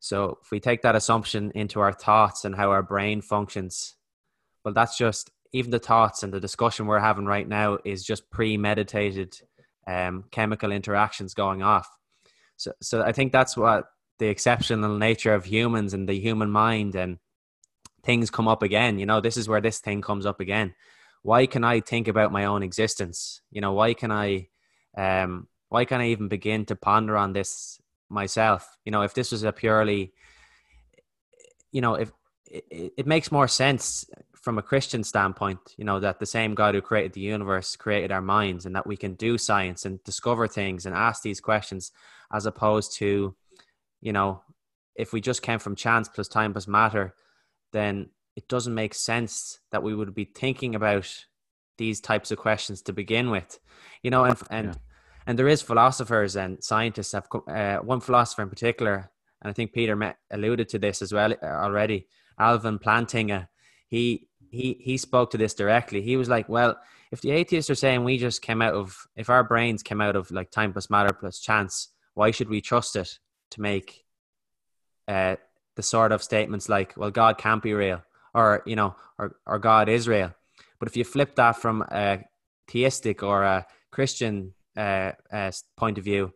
So 0.00 0.38
if 0.42 0.52
we 0.52 0.60
take 0.60 0.82
that 0.82 0.94
assumption 0.94 1.50
into 1.56 1.80
our 1.80 1.92
thoughts 1.92 2.44
and 2.44 2.54
how 2.54 2.70
our 2.70 2.82
brain 2.82 3.20
functions 3.20 3.96
well 4.64 4.74
that's 4.74 4.96
just 4.96 5.30
even 5.52 5.70
the 5.70 5.78
thoughts 5.78 6.22
and 6.22 6.32
the 6.32 6.40
discussion 6.40 6.86
we're 6.86 6.98
having 6.98 7.26
right 7.26 7.48
now 7.48 7.78
is 7.84 8.04
just 8.04 8.30
premeditated 8.30 9.40
um, 9.86 10.24
chemical 10.30 10.70
interactions 10.72 11.34
going 11.34 11.62
off. 11.62 11.88
So 12.56 12.72
so 12.82 13.02
i 13.02 13.12
think 13.12 13.32
that's 13.32 13.56
what 13.56 13.84
the 14.18 14.28
exceptional 14.28 14.96
nature 14.98 15.34
of 15.34 15.44
humans 15.44 15.94
and 15.94 16.08
the 16.08 16.18
human 16.18 16.50
mind 16.50 16.94
and 16.94 17.18
things 18.02 18.30
come 18.30 18.48
up 18.48 18.62
again. 18.62 18.98
You 18.98 19.06
know 19.06 19.20
this 19.20 19.36
is 19.36 19.48
where 19.48 19.60
this 19.60 19.78
thing 19.80 20.00
comes 20.02 20.26
up 20.26 20.40
again. 20.40 20.74
Why 21.22 21.46
can 21.46 21.64
i 21.64 21.80
think 21.80 22.08
about 22.08 22.32
my 22.32 22.44
own 22.44 22.62
existence? 22.62 23.40
You 23.50 23.60
know 23.60 23.72
why 23.72 23.94
can 23.94 24.10
i 24.10 24.48
um 24.96 25.48
why 25.68 25.84
can 25.84 26.00
i 26.00 26.08
even 26.08 26.28
begin 26.28 26.64
to 26.66 26.76
ponder 26.76 27.16
on 27.16 27.32
this 27.32 27.80
myself? 28.08 28.76
You 28.84 28.92
know 28.92 29.02
if 29.02 29.14
this 29.14 29.32
was 29.32 29.42
a 29.42 29.52
purely 29.52 30.12
you 31.72 31.80
know 31.80 31.94
if 31.94 32.12
it, 32.46 32.92
it 32.96 33.06
makes 33.06 33.30
more 33.32 33.48
sense 33.48 34.08
from 34.34 34.58
a 34.58 34.62
christian 34.62 35.04
standpoint 35.04 35.58
you 35.76 35.84
know 35.84 36.00
that 36.00 36.18
the 36.18 36.26
same 36.26 36.54
god 36.54 36.74
who 36.74 36.80
created 36.80 37.12
the 37.12 37.20
universe 37.20 37.76
created 37.76 38.10
our 38.10 38.22
minds 38.22 38.64
and 38.64 38.74
that 38.74 38.86
we 38.86 38.96
can 38.96 39.14
do 39.14 39.36
science 39.36 39.84
and 39.84 40.02
discover 40.04 40.46
things 40.46 40.86
and 40.86 40.94
ask 40.94 41.22
these 41.22 41.40
questions 41.40 41.92
as 42.32 42.46
opposed 42.46 42.94
to 42.94 43.34
you 44.00 44.12
know, 44.12 44.42
if 44.94 45.12
we 45.12 45.20
just 45.20 45.42
came 45.42 45.58
from 45.58 45.76
chance 45.76 46.08
plus 46.08 46.28
time 46.28 46.52
plus 46.52 46.66
matter, 46.66 47.14
then 47.72 48.10
it 48.36 48.48
doesn't 48.48 48.74
make 48.74 48.94
sense 48.94 49.58
that 49.72 49.82
we 49.82 49.94
would 49.94 50.14
be 50.14 50.24
thinking 50.24 50.74
about 50.74 51.24
these 51.76 52.00
types 52.00 52.30
of 52.30 52.38
questions 52.38 52.82
to 52.82 52.92
begin 52.92 53.30
with, 53.30 53.58
you 54.02 54.10
know, 54.10 54.24
and 54.24 54.36
and 54.50 54.66
yeah. 54.68 54.74
and 55.26 55.38
there 55.38 55.48
is 55.48 55.62
philosophers 55.62 56.36
and 56.36 56.62
scientists 56.62 57.12
have 57.12 57.28
uh, 57.48 57.78
one 57.78 58.00
philosopher 58.00 58.42
in 58.42 58.50
particular, 58.50 59.10
and 59.42 59.50
I 59.50 59.52
think 59.52 59.72
Peter 59.72 59.96
met, 59.96 60.16
alluded 60.30 60.68
to 60.70 60.78
this 60.78 61.02
as 61.02 61.12
well 61.12 61.32
uh, 61.32 61.46
already. 61.46 62.06
Alvin 62.38 62.78
Plantinga, 62.78 63.48
he 63.88 64.28
he 64.50 64.80
he 64.80 64.96
spoke 64.96 65.30
to 65.30 65.38
this 65.38 65.54
directly. 65.54 66.02
He 66.02 66.16
was 66.16 66.28
like, 66.28 66.48
well, 66.48 66.76
if 67.10 67.20
the 67.20 67.30
atheists 67.30 67.70
are 67.70 67.74
saying 67.74 68.04
we 68.04 68.18
just 68.18 68.42
came 68.42 68.62
out 68.62 68.74
of, 68.74 68.96
if 69.16 69.30
our 69.30 69.44
brains 69.44 69.82
came 69.82 70.00
out 70.00 70.16
of 70.16 70.30
like 70.30 70.50
time 70.50 70.72
plus 70.72 70.90
matter 70.90 71.12
plus 71.12 71.40
chance, 71.40 71.88
why 72.14 72.30
should 72.30 72.48
we 72.48 72.60
trust 72.60 72.96
it? 72.96 73.18
To 73.50 73.60
make 73.60 74.04
uh, 75.06 75.36
the 75.76 75.82
sort 75.82 76.12
of 76.12 76.22
statements 76.22 76.68
like, 76.68 76.94
well, 76.96 77.10
God 77.10 77.38
can't 77.38 77.62
be 77.62 77.74
real, 77.74 78.02
or, 78.34 78.62
you 78.66 78.76
know, 78.76 78.94
or, 79.18 79.36
or 79.46 79.58
God 79.58 79.88
is 79.88 80.08
real. 80.08 80.34
But 80.78 80.88
if 80.88 80.96
you 80.96 81.04
flip 81.04 81.34
that 81.36 81.56
from 81.56 81.82
a 81.82 82.24
theistic 82.68 83.22
or 83.22 83.42
a 83.42 83.66
Christian 83.90 84.54
uh, 84.76 85.12
uh, 85.32 85.50
point 85.76 85.98
of 85.98 86.04
view, 86.04 86.32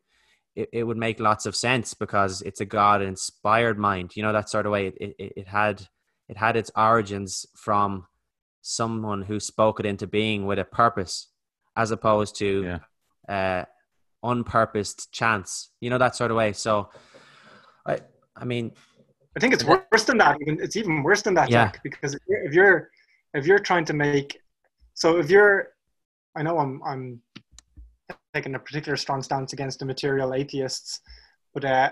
it, 0.55 0.68
it 0.72 0.85
would 0.85 0.96
make 0.96 1.20
lots 1.20 1.46
of 1.46 1.57
sense 1.57 1.94
because 1.94 2.42
it's 2.42 2.61
a 2.61 2.64
God 2.66 3.03
inspired 3.03 3.79
mind. 3.79 4.16
You 4.16 4.22
know, 4.22 4.33
that 4.33 4.51
sort 4.51 4.66
of 4.66 4.72
way. 4.72 4.88
It, 4.88 5.16
it, 5.18 5.33
it 5.37 5.48
had 5.48 5.87
it 6.29 6.37
had 6.37 6.57
its 6.57 6.70
origins 6.77 7.46
from 7.55 8.07
someone 8.62 9.22
who 9.22 9.40
spoke 9.40 9.81
it 9.81 9.87
into 9.87 10.07
being 10.07 10.46
with 10.46 10.59
a 10.59 10.64
purpose, 10.64 11.29
as 11.77 11.90
opposed 11.90 12.37
to 12.37 12.79
yeah. 13.29 13.61
uh, 13.61 13.64
unpurposed 14.22 15.11
chance, 15.12 15.70
you 15.80 15.90
know, 15.90 15.98
that 15.98 16.16
sort 16.16 16.30
of 16.30 16.37
way. 16.37 16.52
So, 16.52 16.90
I, 17.87 17.98
I 18.37 18.44
mean, 18.44 18.72
I 19.37 19.40
think 19.40 19.54
it's 19.54 19.64
worse 19.64 20.04
than 20.04 20.18
that. 20.18 20.37
Even 20.40 20.61
it's 20.61 20.76
even 20.76 21.02
worse 21.02 21.22
than 21.22 21.35
that, 21.35 21.50
yeah. 21.50 21.66
Jack, 21.66 21.82
because 21.82 22.14
if 22.14 22.20
you're, 22.28 22.44
if 22.46 22.54
you're 22.54 22.90
if 23.35 23.46
you're 23.46 23.58
trying 23.58 23.85
to 23.87 23.94
make, 23.94 24.38
so 24.94 25.18
if 25.18 25.30
you're, 25.30 25.68
I 26.37 26.42
know 26.42 26.58
I'm 26.58 26.82
I'm 26.85 27.20
taking 28.35 28.54
a 28.54 28.58
particular 28.58 28.96
strong 28.96 29.22
stance 29.22 29.52
against 29.52 29.78
the 29.78 29.85
material 29.85 30.35
atheists, 30.35 31.00
but 31.54 31.64
uh, 31.64 31.90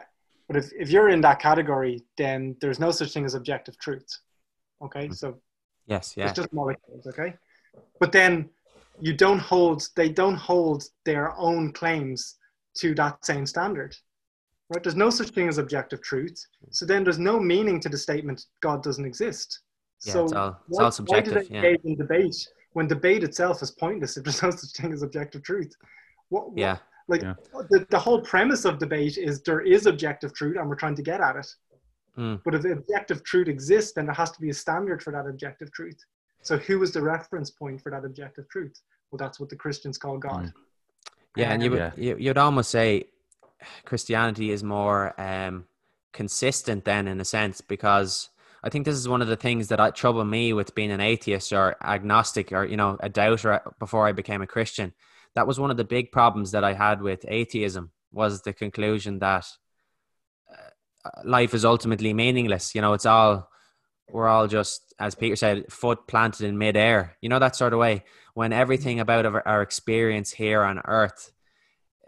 but 0.48 0.56
if 0.56 0.70
if 0.78 0.90
you're 0.90 1.08
in 1.08 1.20
that 1.22 1.40
category, 1.40 2.04
then 2.18 2.56
there's 2.60 2.78
no 2.78 2.90
such 2.90 3.12
thing 3.12 3.24
as 3.24 3.34
objective 3.34 3.78
truth. 3.78 4.08
Okay, 4.82 5.08
mm. 5.08 5.14
so 5.14 5.38
yes, 5.86 6.14
yeah, 6.16 6.26
it's 6.26 6.36
just 6.36 6.52
molecules. 6.52 7.06
Okay, 7.06 7.34
but 7.98 8.12
then 8.12 8.50
you 9.00 9.14
don't 9.14 9.38
hold 9.38 9.88
they 9.96 10.08
don't 10.08 10.36
hold 10.36 10.84
their 11.04 11.36
own 11.36 11.72
claims 11.72 12.36
to 12.74 12.94
that 12.94 13.24
same 13.24 13.46
standard 13.46 13.94
right? 14.70 14.82
There's 14.82 14.96
no 14.96 15.10
such 15.10 15.30
thing 15.30 15.48
as 15.48 15.58
objective 15.58 16.00
truth. 16.00 16.46
So 16.70 16.86
then 16.86 17.04
there's 17.04 17.18
no 17.18 17.38
meaning 17.38 17.80
to 17.80 17.88
the 17.88 17.98
statement 17.98 18.46
god 18.62 18.82
doesn't 18.82 19.04
exist. 19.04 19.60
Yeah, 20.04 20.12
so 20.12 20.24
it's 20.24 20.32
all, 20.32 20.48
it's 20.68 20.78
why, 20.78 20.84
all 20.84 20.90
subjective 20.90 21.34
why 21.34 21.42
do 21.42 21.48
they 21.48 21.56
engage 21.56 21.80
yeah. 21.84 21.90
in 21.90 21.96
debate 21.96 22.48
when 22.72 22.86
debate 22.86 23.24
itself 23.24 23.62
is 23.62 23.72
pointless 23.72 24.16
if 24.16 24.24
there's 24.24 24.42
no 24.42 24.50
such 24.50 24.70
thing 24.70 24.92
as 24.92 25.02
objective 25.02 25.42
truth? 25.42 25.74
What, 26.30 26.46
yeah. 26.56 26.78
like 27.08 27.22
yeah. 27.22 27.34
The, 27.68 27.86
the 27.90 27.98
whole 27.98 28.20
premise 28.22 28.64
of 28.64 28.78
debate 28.78 29.18
is 29.18 29.42
there 29.42 29.60
is 29.60 29.86
objective 29.86 30.32
truth 30.32 30.56
and 30.56 30.68
we're 30.68 30.76
trying 30.76 30.94
to 30.94 31.02
get 31.02 31.20
at 31.20 31.36
it. 31.36 31.46
Mm. 32.18 32.40
but 32.44 32.56
if 32.56 32.64
objective 32.64 33.22
truth 33.22 33.46
exists 33.46 33.92
then 33.92 34.04
there 34.04 34.14
has 34.14 34.32
to 34.32 34.40
be 34.40 34.50
a 34.50 34.54
standard 34.54 35.00
for 35.00 35.12
that 35.12 35.28
objective 35.28 35.70
truth 35.70 36.04
so 36.42 36.56
who 36.56 36.82
is 36.82 36.92
the 36.92 37.02
reference 37.02 37.50
point 37.50 37.80
for 37.80 37.90
that 37.90 38.04
objective 38.04 38.48
truth 38.48 38.80
well, 39.10 39.18
that's 39.18 39.40
what 39.40 39.48
the 39.48 39.56
Christians 39.56 39.98
call 39.98 40.18
God. 40.18 40.46
Mm. 40.46 40.52
Yeah, 41.36 41.52
and 41.52 41.62
you 41.62 41.70
would 41.70 41.92
yeah. 41.96 42.14
you'd 42.18 42.38
almost 42.38 42.70
say 42.70 43.04
Christianity 43.84 44.50
is 44.50 44.64
more 44.64 45.20
um, 45.20 45.66
consistent 46.12 46.84
then, 46.84 47.06
in 47.06 47.20
a 47.20 47.24
sense, 47.24 47.60
because 47.60 48.30
I 48.62 48.68
think 48.68 48.84
this 48.84 48.96
is 48.96 49.08
one 49.08 49.22
of 49.22 49.28
the 49.28 49.36
things 49.36 49.68
that 49.68 49.80
I, 49.80 49.90
trouble 49.90 50.24
me 50.24 50.52
with 50.52 50.74
being 50.74 50.90
an 50.90 51.00
atheist 51.00 51.52
or 51.52 51.76
agnostic 51.82 52.52
or 52.52 52.64
you 52.64 52.76
know 52.76 52.96
a 53.00 53.08
doubter 53.08 53.60
before 53.78 54.06
I 54.06 54.12
became 54.12 54.42
a 54.42 54.46
Christian. 54.46 54.92
That 55.34 55.46
was 55.46 55.60
one 55.60 55.70
of 55.70 55.76
the 55.76 55.84
big 55.84 56.10
problems 56.10 56.50
that 56.50 56.64
I 56.64 56.72
had 56.72 57.00
with 57.00 57.24
atheism 57.28 57.92
was 58.12 58.42
the 58.42 58.52
conclusion 58.52 59.20
that 59.20 59.46
uh, 60.52 61.10
life 61.24 61.54
is 61.54 61.64
ultimately 61.64 62.12
meaningless. 62.12 62.74
You 62.74 62.80
know, 62.80 62.94
it's 62.94 63.06
all 63.06 63.49
we're 64.12 64.28
all 64.28 64.46
just, 64.46 64.94
as 64.98 65.14
Peter 65.14 65.36
said, 65.36 65.70
foot 65.70 66.06
planted 66.06 66.46
in 66.46 66.58
midair. 66.58 67.16
You 67.20 67.28
know 67.28 67.38
that 67.38 67.56
sort 67.56 67.72
of 67.72 67.78
way 67.78 68.04
when 68.34 68.52
everything 68.52 68.98
mm. 68.98 69.00
about 69.00 69.26
our, 69.26 69.46
our 69.46 69.62
experience 69.62 70.30
here 70.30 70.62
on 70.62 70.80
Earth 70.84 71.32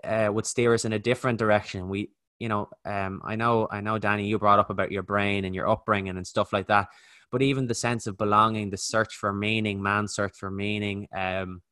uh, 0.05 0.29
would 0.33 0.47
steer 0.47 0.75
us 0.75 0.85
in 0.85 0.93
a 0.93 0.99
different 0.99 1.39
direction. 1.39 1.89
We, 1.89 2.11
you 2.39 2.49
know, 2.49 2.69
um, 2.85 3.23
I 3.25 3.37
know, 3.37 3.69
I 3.71 3.81
know, 3.81 3.99
Danny, 3.99 4.27
you 4.27 4.39
brought 4.39 4.59
up 4.59 4.71
about 4.71 4.93
your 4.93 5.03
brain 5.03 5.45
and 5.45 5.55
your 5.55 5.69
upbringing 5.69 6.17
and 6.17 6.27
stuff 6.27 6.53
like 6.53 6.67
that. 6.69 6.89
But 7.31 7.43
even 7.43 7.67
the 7.67 7.75
sense 7.75 8.07
of 8.07 8.19
belonging, 8.19 8.71
the 8.71 8.77
search 8.77 9.15
for 9.15 9.33
meaning, 9.33 9.83
man's 9.83 10.15
search 10.15 10.37
for 10.37 10.51
meaning, 10.51 11.09
um, 11.17 11.63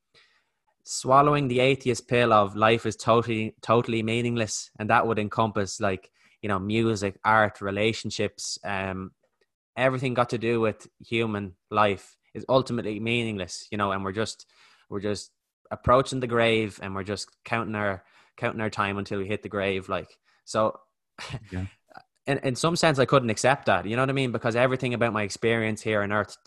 swallowing 0.83 1.47
the 1.47 1.59
atheist 1.59 2.07
pill 2.07 2.33
of 2.33 2.55
life 2.55 2.85
is 2.85 2.95
totally, 2.95 3.55
totally 3.61 4.01
meaningless, 4.01 4.71
and 4.79 4.89
that 4.89 5.05
would 5.05 5.19
encompass 5.19 5.79
like 5.79 6.09
you 6.41 6.49
know, 6.49 6.59
music, 6.59 7.17
art, 7.23 7.61
relationships, 7.61 8.57
um, 8.63 9.11
everything 9.75 10.13
got 10.13 10.29
to 10.29 10.37
do 10.37 10.59
with 10.59 10.87
human 10.99 11.55
life 11.69 12.15
is 12.33 12.45
ultimately 12.47 12.99
meaningless, 12.99 13.67
you 13.71 13.77
know, 13.77 13.91
and 13.91 14.03
we're 14.03 14.11
just 14.11 14.45
we're 14.89 14.99
just 14.99 15.31
approaching 15.71 16.19
the 16.19 16.27
grave 16.27 16.79
and 16.83 16.93
we're 16.93 17.03
just 17.03 17.29
counting 17.45 17.75
our 17.75 18.03
counting 18.37 18.61
our 18.61 18.69
time 18.69 18.97
until 18.97 19.19
we 19.19 19.27
hit 19.27 19.41
the 19.41 19.49
grave 19.49 19.87
like 19.89 20.17
so 20.43 20.79
yeah. 21.51 21.65
in, 22.27 22.37
in 22.39 22.55
some 22.55 22.75
sense 22.75 22.99
i 22.99 23.05
couldn't 23.05 23.29
accept 23.29 23.65
that 23.65 23.85
you 23.85 23.95
know 23.95 24.01
what 24.01 24.09
i 24.09 24.13
mean? 24.13 24.31
Because 24.31 24.55
everything 24.55 24.93
about 24.93 25.13
my 25.13 25.23
experience 25.23 25.81
here 25.81 26.01
on 26.01 26.11
earth 26.11 26.37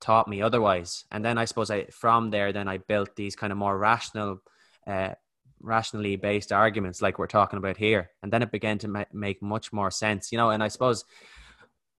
taught 0.00 0.28
me 0.28 0.42
otherwise. 0.42 1.04
And 1.10 1.24
then 1.24 1.38
i 1.38 1.46
suppose 1.46 1.70
i 1.70 1.84
from 1.86 2.30
there 2.30 2.52
then 2.52 2.68
i 2.68 2.76
built 2.76 3.16
these 3.16 3.34
kind 3.34 3.52
of 3.52 3.58
more 3.58 3.76
rational 3.76 4.42
uh, 4.86 5.14
rationally 5.60 6.16
based 6.16 6.52
arguments 6.52 7.00
like 7.00 7.18
we're 7.18 7.26
talking 7.26 7.58
about 7.58 7.78
here. 7.78 8.10
And 8.22 8.30
then 8.30 8.42
it 8.42 8.52
began 8.52 8.76
to 8.78 8.88
ma- 8.88 9.04
make 9.14 9.40
much 9.40 9.72
more 9.72 9.90
sense 9.90 10.30
you 10.30 10.36
know? 10.36 10.50
And 10.50 10.62
i 10.62 10.68
suppose 10.68 11.04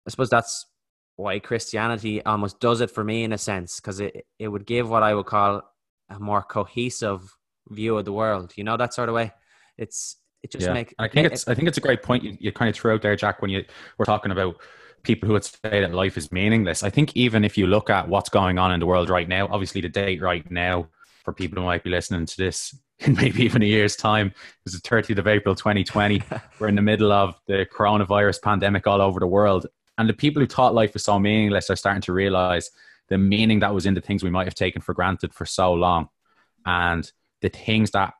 i 0.07 0.11
suppose 0.11 0.29
that's 0.29 0.67
why 1.17 1.39
christianity 1.39 2.25
almost 2.25 2.59
does 2.61 2.81
it 2.81 2.91
for 2.91 3.05
me 3.05 3.25
in 3.25 3.33
a 3.33 3.39
sense 3.39 3.81
because 3.81 4.01
it, 4.01 4.27
it 4.39 4.49
would 4.49 4.67
give 4.67 4.89
what 4.89 5.03
i 5.03 5.15
would 5.15 5.27
call 5.27 5.63
a 6.11 6.19
more 6.19 6.43
cohesive 6.43 7.37
view 7.71 7.99
of 7.99 8.05
the 8.05 8.13
world. 8.13 8.53
You 8.57 8.65
know 8.65 8.77
that 8.77 8.95
sort 8.95 9.09
of 9.09 9.15
way. 9.15 9.33
It's 9.79 10.17
it 10.43 10.51
just 10.51 10.67
yeah. 10.67 10.73
make. 10.73 10.95
I 10.99 11.09
think 11.09 11.33
it's 11.33 11.49
I 11.49 11.55
think 11.55 11.69
it's 11.69 11.79
a 11.79 11.83
great 11.83 12.03
point 12.03 12.23
you, 12.23 12.37
you 12.41 12.53
kind 12.53 12.69
of 12.69 12.75
threw 12.75 12.93
out 12.93 13.03
there, 13.03 13.17
Jack, 13.17 13.41
when 13.41 13.51
you 13.51 13.65
were 13.99 14.05
talking 14.05 14.33
about 14.33 14.57
people 15.03 15.27
who 15.27 15.35
would 15.35 15.45
say 15.45 15.59
that 15.63 15.93
life 15.93 16.17
is 16.17 16.33
meaningless. 16.33 16.83
I 16.83 16.91
think 16.91 17.15
even 17.17 17.45
if 17.45 17.59
you 17.59 17.67
look 17.67 17.91
at 17.91 18.09
what's 18.09 18.31
going 18.31 18.59
on 18.59 18.73
in 18.73 18.81
the 18.81 18.87
world 18.87 19.11
right 19.11 19.29
now, 19.29 19.49
obviously 19.49 19.81
the 19.81 19.89
date 19.89 20.23
right 20.23 20.49
now 20.51 20.89
for 21.25 21.33
people 21.33 21.61
who 21.61 21.67
might 21.67 21.85
be 21.85 21.91
listening 21.91 22.27
to 22.27 22.37
this 22.37 22.75
in 23.01 23.15
maybe 23.15 23.43
even 23.43 23.63
a 23.63 23.67
year's 23.67 23.97
time 23.97 24.33
is 24.65 24.73
the 24.73 24.89
30th 24.89 25.19
of 25.19 25.27
April 25.27 25.55
2020. 25.55 26.23
We're 26.59 26.69
in 26.69 26.75
the 26.75 26.83
middle 26.83 27.13
of 27.13 27.39
the 27.47 27.67
coronavirus 27.67 28.41
pandemic 28.43 28.87
all 28.87 29.03
over 29.03 29.21
the 29.21 29.27
world. 29.27 29.67
And 29.99 30.09
the 30.09 30.15
people 30.15 30.41
who 30.41 30.47
thought 30.47 30.75
life 30.75 30.93
was 30.95 31.05
so 31.05 31.19
meaningless 31.19 31.71
are 31.71 31.77
starting 31.77 32.03
to 32.03 32.13
realize 32.13 32.71
the 33.09 33.19
meaning 33.19 33.61
that 33.61 33.75
was 33.75 33.87
in 33.87 33.95
the 33.95 34.01
things 34.01 34.23
we 34.23 34.31
might 34.31 34.47
have 34.47 34.55
taken 34.55 34.83
for 34.83 34.95
granted 34.95 35.35
for 35.35 35.47
so 35.47 35.73
long 35.73 36.09
and 36.67 37.11
the 37.43 37.49
things 37.49 37.91
that 37.91 38.15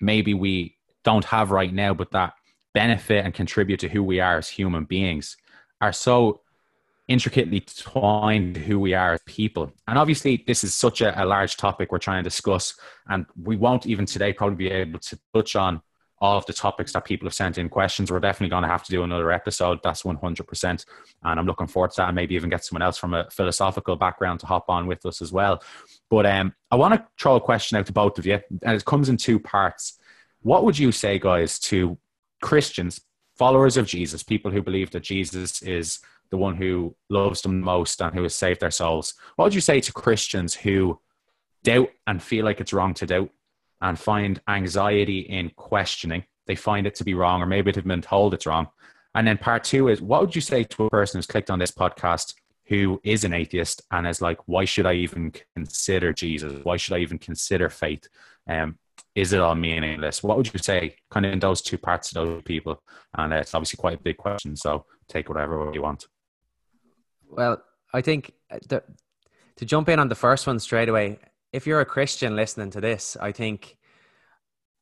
maybe 0.00 0.34
we 0.34 0.76
don't 1.04 1.24
have 1.24 1.50
right 1.50 1.72
now 1.72 1.92
but 1.92 2.12
that 2.12 2.34
benefit 2.72 3.24
and 3.24 3.34
contribute 3.34 3.80
to 3.80 3.88
who 3.88 4.02
we 4.02 4.20
are 4.20 4.38
as 4.38 4.48
human 4.48 4.84
beings 4.84 5.36
are 5.80 5.92
so 5.92 6.40
intricately 7.08 7.60
twined 7.60 8.56
who 8.56 8.78
we 8.78 8.94
are 8.94 9.14
as 9.14 9.20
people. 9.26 9.72
And 9.88 9.98
obviously, 9.98 10.44
this 10.46 10.62
is 10.62 10.74
such 10.74 11.00
a, 11.00 11.20
a, 11.20 11.26
large 11.26 11.56
topic 11.56 11.90
we're 11.90 11.98
trying 11.98 12.22
to 12.22 12.30
discuss, 12.30 12.74
and 13.08 13.26
we 13.42 13.56
won't 13.56 13.84
even 13.84 14.06
today 14.06 14.32
probably 14.32 14.56
be 14.56 14.70
able 14.70 15.00
to 15.00 15.18
touch 15.34 15.56
on 15.56 15.82
all 16.20 16.36
of 16.36 16.44
the 16.46 16.52
topics 16.52 16.92
that 16.92 17.04
people 17.04 17.26
have 17.26 17.34
sent 17.34 17.56
in 17.56 17.68
questions. 17.68 18.10
We're 18.10 18.20
definitely 18.20 18.50
going 18.50 18.62
to 18.62 18.68
have 18.68 18.84
to 18.84 18.90
do 18.90 19.02
another 19.02 19.32
episode. 19.32 19.80
That's 19.82 20.02
100%. 20.02 20.64
And 20.64 20.84
I'm 21.22 21.46
looking 21.46 21.66
forward 21.66 21.92
to 21.92 21.96
that 21.98 22.08
and 22.08 22.14
maybe 22.14 22.34
even 22.34 22.50
get 22.50 22.64
someone 22.64 22.82
else 22.82 22.98
from 22.98 23.14
a 23.14 23.28
philosophical 23.30 23.96
background 23.96 24.40
to 24.40 24.46
hop 24.46 24.68
on 24.68 24.86
with 24.86 25.04
us 25.06 25.22
as 25.22 25.32
well. 25.32 25.62
But 26.10 26.26
um, 26.26 26.54
I 26.70 26.76
want 26.76 26.94
to 26.94 27.06
throw 27.18 27.36
a 27.36 27.40
question 27.40 27.78
out 27.78 27.86
to 27.86 27.92
both 27.92 28.18
of 28.18 28.26
you, 28.26 28.38
and 28.62 28.76
it 28.76 28.84
comes 28.84 29.08
in 29.08 29.16
two 29.16 29.40
parts. 29.40 29.98
What 30.42 30.64
would 30.64 30.78
you 30.78 30.92
say, 30.92 31.18
guys, 31.18 31.58
to 31.60 31.96
Christians, 32.42 33.00
followers 33.38 33.78
of 33.78 33.86
Jesus, 33.86 34.22
people 34.22 34.50
who 34.50 34.62
believe 34.62 34.90
that 34.90 35.02
Jesus 35.02 35.62
is 35.62 36.00
the 36.30 36.36
one 36.36 36.56
who 36.56 36.94
loves 37.08 37.42
them 37.42 37.60
most 37.60 38.00
and 38.02 38.14
who 38.14 38.22
has 38.22 38.34
saved 38.34 38.60
their 38.60 38.70
souls? 38.70 39.14
What 39.36 39.46
would 39.46 39.54
you 39.54 39.60
say 39.62 39.80
to 39.80 39.92
Christians 39.92 40.54
who 40.54 41.00
doubt 41.64 41.88
and 42.06 42.22
feel 42.22 42.44
like 42.44 42.60
it's 42.60 42.72
wrong 42.74 42.92
to 42.94 43.06
doubt? 43.06 43.30
And 43.80 43.98
find 43.98 44.40
anxiety 44.48 45.20
in 45.20 45.50
questioning. 45.56 46.24
They 46.46 46.54
find 46.54 46.86
it 46.86 46.94
to 46.96 47.04
be 47.04 47.14
wrong, 47.14 47.42
or 47.42 47.46
maybe 47.46 47.72
they've 47.72 47.84
been 47.84 48.02
told 48.02 48.34
it's 48.34 48.46
wrong. 48.46 48.68
And 49.14 49.26
then 49.26 49.38
part 49.38 49.64
two 49.64 49.88
is 49.88 50.00
what 50.00 50.20
would 50.20 50.34
you 50.34 50.40
say 50.40 50.64
to 50.64 50.86
a 50.86 50.90
person 50.90 51.18
who's 51.18 51.26
clicked 51.26 51.50
on 51.50 51.58
this 51.58 51.72
podcast 51.72 52.34
who 52.66 53.00
is 53.02 53.24
an 53.24 53.32
atheist 53.32 53.82
and 53.90 54.06
is 54.06 54.22
like, 54.22 54.38
why 54.46 54.64
should 54.64 54.86
I 54.86 54.94
even 54.94 55.32
consider 55.56 56.12
Jesus? 56.12 56.64
Why 56.64 56.76
should 56.76 56.94
I 56.94 56.98
even 56.98 57.18
consider 57.18 57.68
faith? 57.68 58.08
Um, 58.48 58.78
is 59.16 59.32
it 59.32 59.40
all 59.40 59.56
meaningless? 59.56 60.22
What 60.22 60.36
would 60.36 60.52
you 60.52 60.60
say, 60.60 60.94
kind 61.10 61.26
of 61.26 61.32
in 61.32 61.40
those 61.40 61.62
two 61.62 61.78
parts 61.78 62.10
to 62.10 62.14
those 62.14 62.42
people? 62.44 62.80
And 63.18 63.32
it's 63.32 63.54
obviously 63.54 63.78
quite 63.78 63.98
a 63.98 64.02
big 64.02 64.18
question, 64.18 64.54
so 64.54 64.86
take 65.08 65.28
whatever 65.28 65.68
you 65.74 65.82
want. 65.82 66.06
Well, 67.28 67.60
I 67.92 68.02
think 68.02 68.34
uh, 68.50 68.58
the, 68.68 68.84
to 69.56 69.64
jump 69.64 69.88
in 69.88 69.98
on 69.98 70.08
the 70.08 70.14
first 70.14 70.46
one 70.46 70.60
straight 70.60 70.88
away, 70.88 71.18
if 71.52 71.66
you're 71.66 71.80
a 71.80 71.86
Christian 71.86 72.36
listening 72.36 72.70
to 72.70 72.80
this, 72.80 73.16
I 73.20 73.32
think 73.32 73.76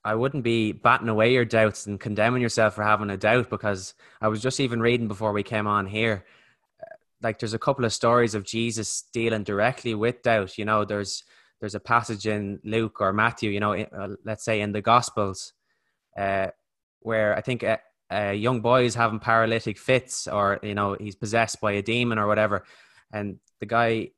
I 0.05 0.15
wouldn't 0.15 0.45
be 0.45 0.73
batting 0.73 1.09
away 1.09 1.33
your 1.33 1.45
doubts 1.45 1.87
and 1.87 1.99
condemning 1.99 2.43
yourself 2.43 2.75
for 2.75 2.85
having 2.85 3.11
a 3.11 3.17
doubt 3.17 3.51
because 3.51 3.95
I 4.21 4.29
was 4.29 4.41
just 4.41 4.61
even 4.61 4.81
reading 4.81 5.09
before 5.09 5.33
we 5.33 5.43
came 5.43 5.67
on 5.67 5.87
here. 5.87 6.25
Uh, 6.81 6.95
like 7.23 7.39
there's 7.39 7.55
a 7.55 7.59
couple 7.59 7.85
of 7.85 7.93
stories 7.93 8.35
of 8.35 8.45
Jesus 8.45 9.05
dealing 9.13 9.45
directly 9.45 9.95
with 9.95 10.23
doubt. 10.23 10.59
You 10.59 10.65
know, 10.65 10.85
there's 10.85 11.25
there's 11.61 11.75
a 11.75 11.81
passage 11.81 12.27
in 12.27 12.61
Luke 12.65 13.01
or 13.01 13.13
Matthew. 13.13 13.51
You 13.51 13.61
know, 13.61 13.75
uh, 13.75 14.09
let's 14.25 14.45
say 14.45 14.61
in 14.61 14.73
the 14.73 14.83
Gospels, 14.83 15.53
uh, 16.17 16.49
where 17.01 17.37
I 17.37 17.41
think 17.41 17.63
a, 17.63 17.81
a 18.11 18.35
young 18.35 18.61
boy 18.61 18.85
is 18.85 18.95
having 18.95 19.19
paralytic 19.19 19.79
fits, 19.79 20.29
or 20.29 20.61
you 20.63 20.75
know, 20.75 20.97
he's 20.99 21.17
possessed 21.17 21.61
by 21.61 21.73
a 21.73 21.83
demon 21.83 22.19
or 22.19 22.27
whatever, 22.29 22.65
and 23.13 23.39
the 23.59 23.67
guy 23.67 24.11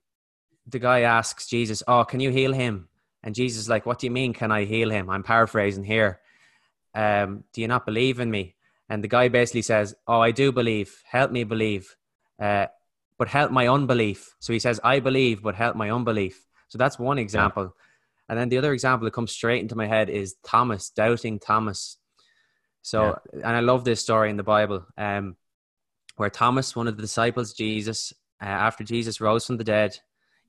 the 0.67 0.79
guy 0.79 1.01
asks 1.01 1.47
Jesus, 1.47 1.83
"Oh, 1.87 2.05
can 2.05 2.21
you 2.21 2.31
heal 2.31 2.53
him?" 2.53 2.89
And 3.23 3.35
Jesus 3.35 3.63
is 3.63 3.69
like, 3.69 3.87
"What 3.87 3.99
do 3.99 4.07
you 4.07 4.11
mean? 4.11 4.33
Can 4.33 4.53
I 4.53 4.65
heal 4.65 4.91
him?" 4.91 5.11
I'm 5.11 5.23
paraphrasing 5.23 5.85
here. 5.85 6.21
Um, 6.95 7.45
do 7.53 7.61
you 7.61 7.69
not 7.69 7.87
believe 7.87 8.21
in 8.21 8.31
me? 8.31 8.57
And 8.89 9.05
the 9.05 9.09
guy 9.09 9.29
basically 9.29 9.63
says, 9.63 9.95
"Oh, 10.07 10.21
I 10.21 10.31
do 10.31 10.53
believe. 10.53 11.03
Help 11.07 11.31
me 11.31 11.45
believe, 11.45 11.97
uh, 12.41 12.67
but 13.19 13.29
help 13.29 13.51
my 13.51 13.69
unbelief." 13.69 14.35
So 14.41 14.53
he 14.53 14.59
says, 14.59 14.81
"I 14.83 15.01
believe, 15.01 15.43
but 15.43 15.55
help 15.55 15.77
my 15.77 15.91
unbelief." 15.91 16.47
So 16.69 16.79
that's 16.79 16.99
one 16.99 17.19
example. 17.19 17.75
And 18.29 18.39
then 18.39 18.49
the 18.49 18.59
other 18.59 18.73
example 18.73 19.05
that 19.07 19.11
comes 19.13 19.33
straight 19.33 19.61
into 19.61 19.75
my 19.75 19.87
head 19.87 20.09
is 20.09 20.37
Thomas, 20.45 20.91
doubting 20.91 21.41
Thomas. 21.41 21.99
So, 22.81 23.19
yeah. 23.35 23.41
and 23.45 23.57
I 23.57 23.61
love 23.61 23.85
this 23.85 24.01
story 24.01 24.31
in 24.31 24.37
the 24.37 24.45
Bible, 24.45 24.87
um, 24.97 25.37
where 26.17 26.31
Thomas, 26.31 26.77
one 26.77 26.87
of 26.87 26.97
the 26.97 27.03
disciples, 27.03 27.53
Jesus, 27.53 28.13
uh, 28.41 28.47
after 28.47 28.85
Jesus 28.85 29.21
rose 29.21 29.47
from 29.47 29.57
the 29.57 29.65
dead, 29.65 29.99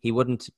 he 0.02 0.12
wouldn't 0.12 0.50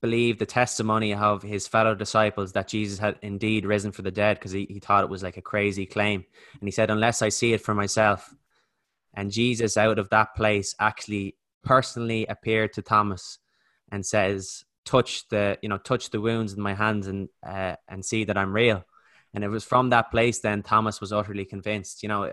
believe 0.00 0.38
the 0.38 0.46
testimony 0.46 1.14
of 1.14 1.42
his 1.42 1.68
fellow 1.68 1.94
disciples 1.94 2.52
that 2.52 2.68
Jesus 2.68 2.98
had 2.98 3.18
indeed 3.22 3.66
risen 3.66 3.92
for 3.92 4.02
the 4.02 4.10
dead 4.10 4.38
because 4.38 4.52
he, 4.52 4.66
he 4.68 4.80
thought 4.80 5.04
it 5.04 5.10
was 5.10 5.22
like 5.22 5.36
a 5.36 5.42
crazy 5.42 5.86
claim. 5.86 6.24
And 6.58 6.66
he 6.66 6.70
said, 6.72 6.90
Unless 6.90 7.22
I 7.22 7.28
see 7.28 7.52
it 7.52 7.60
for 7.60 7.74
myself. 7.74 8.34
And 9.14 9.30
Jesus, 9.30 9.76
out 9.76 9.98
of 9.98 10.08
that 10.10 10.34
place, 10.34 10.74
actually 10.80 11.36
personally 11.62 12.26
appeared 12.26 12.72
to 12.74 12.82
Thomas 12.82 13.38
and 13.92 14.04
says, 14.04 14.64
Touch 14.86 15.28
the, 15.28 15.58
you 15.62 15.68
know, 15.68 15.78
touch 15.78 16.10
the 16.10 16.20
wounds 16.20 16.54
in 16.54 16.62
my 16.62 16.74
hands 16.74 17.06
and 17.06 17.28
uh, 17.46 17.76
and 17.86 18.04
see 18.04 18.24
that 18.24 18.38
I'm 18.38 18.54
real. 18.54 18.84
And 19.34 19.44
it 19.44 19.48
was 19.48 19.64
from 19.64 19.90
that 19.90 20.10
place 20.10 20.40
then 20.40 20.62
Thomas 20.62 21.00
was 21.00 21.12
utterly 21.12 21.44
convinced. 21.44 22.02
You 22.02 22.08
know, 22.08 22.32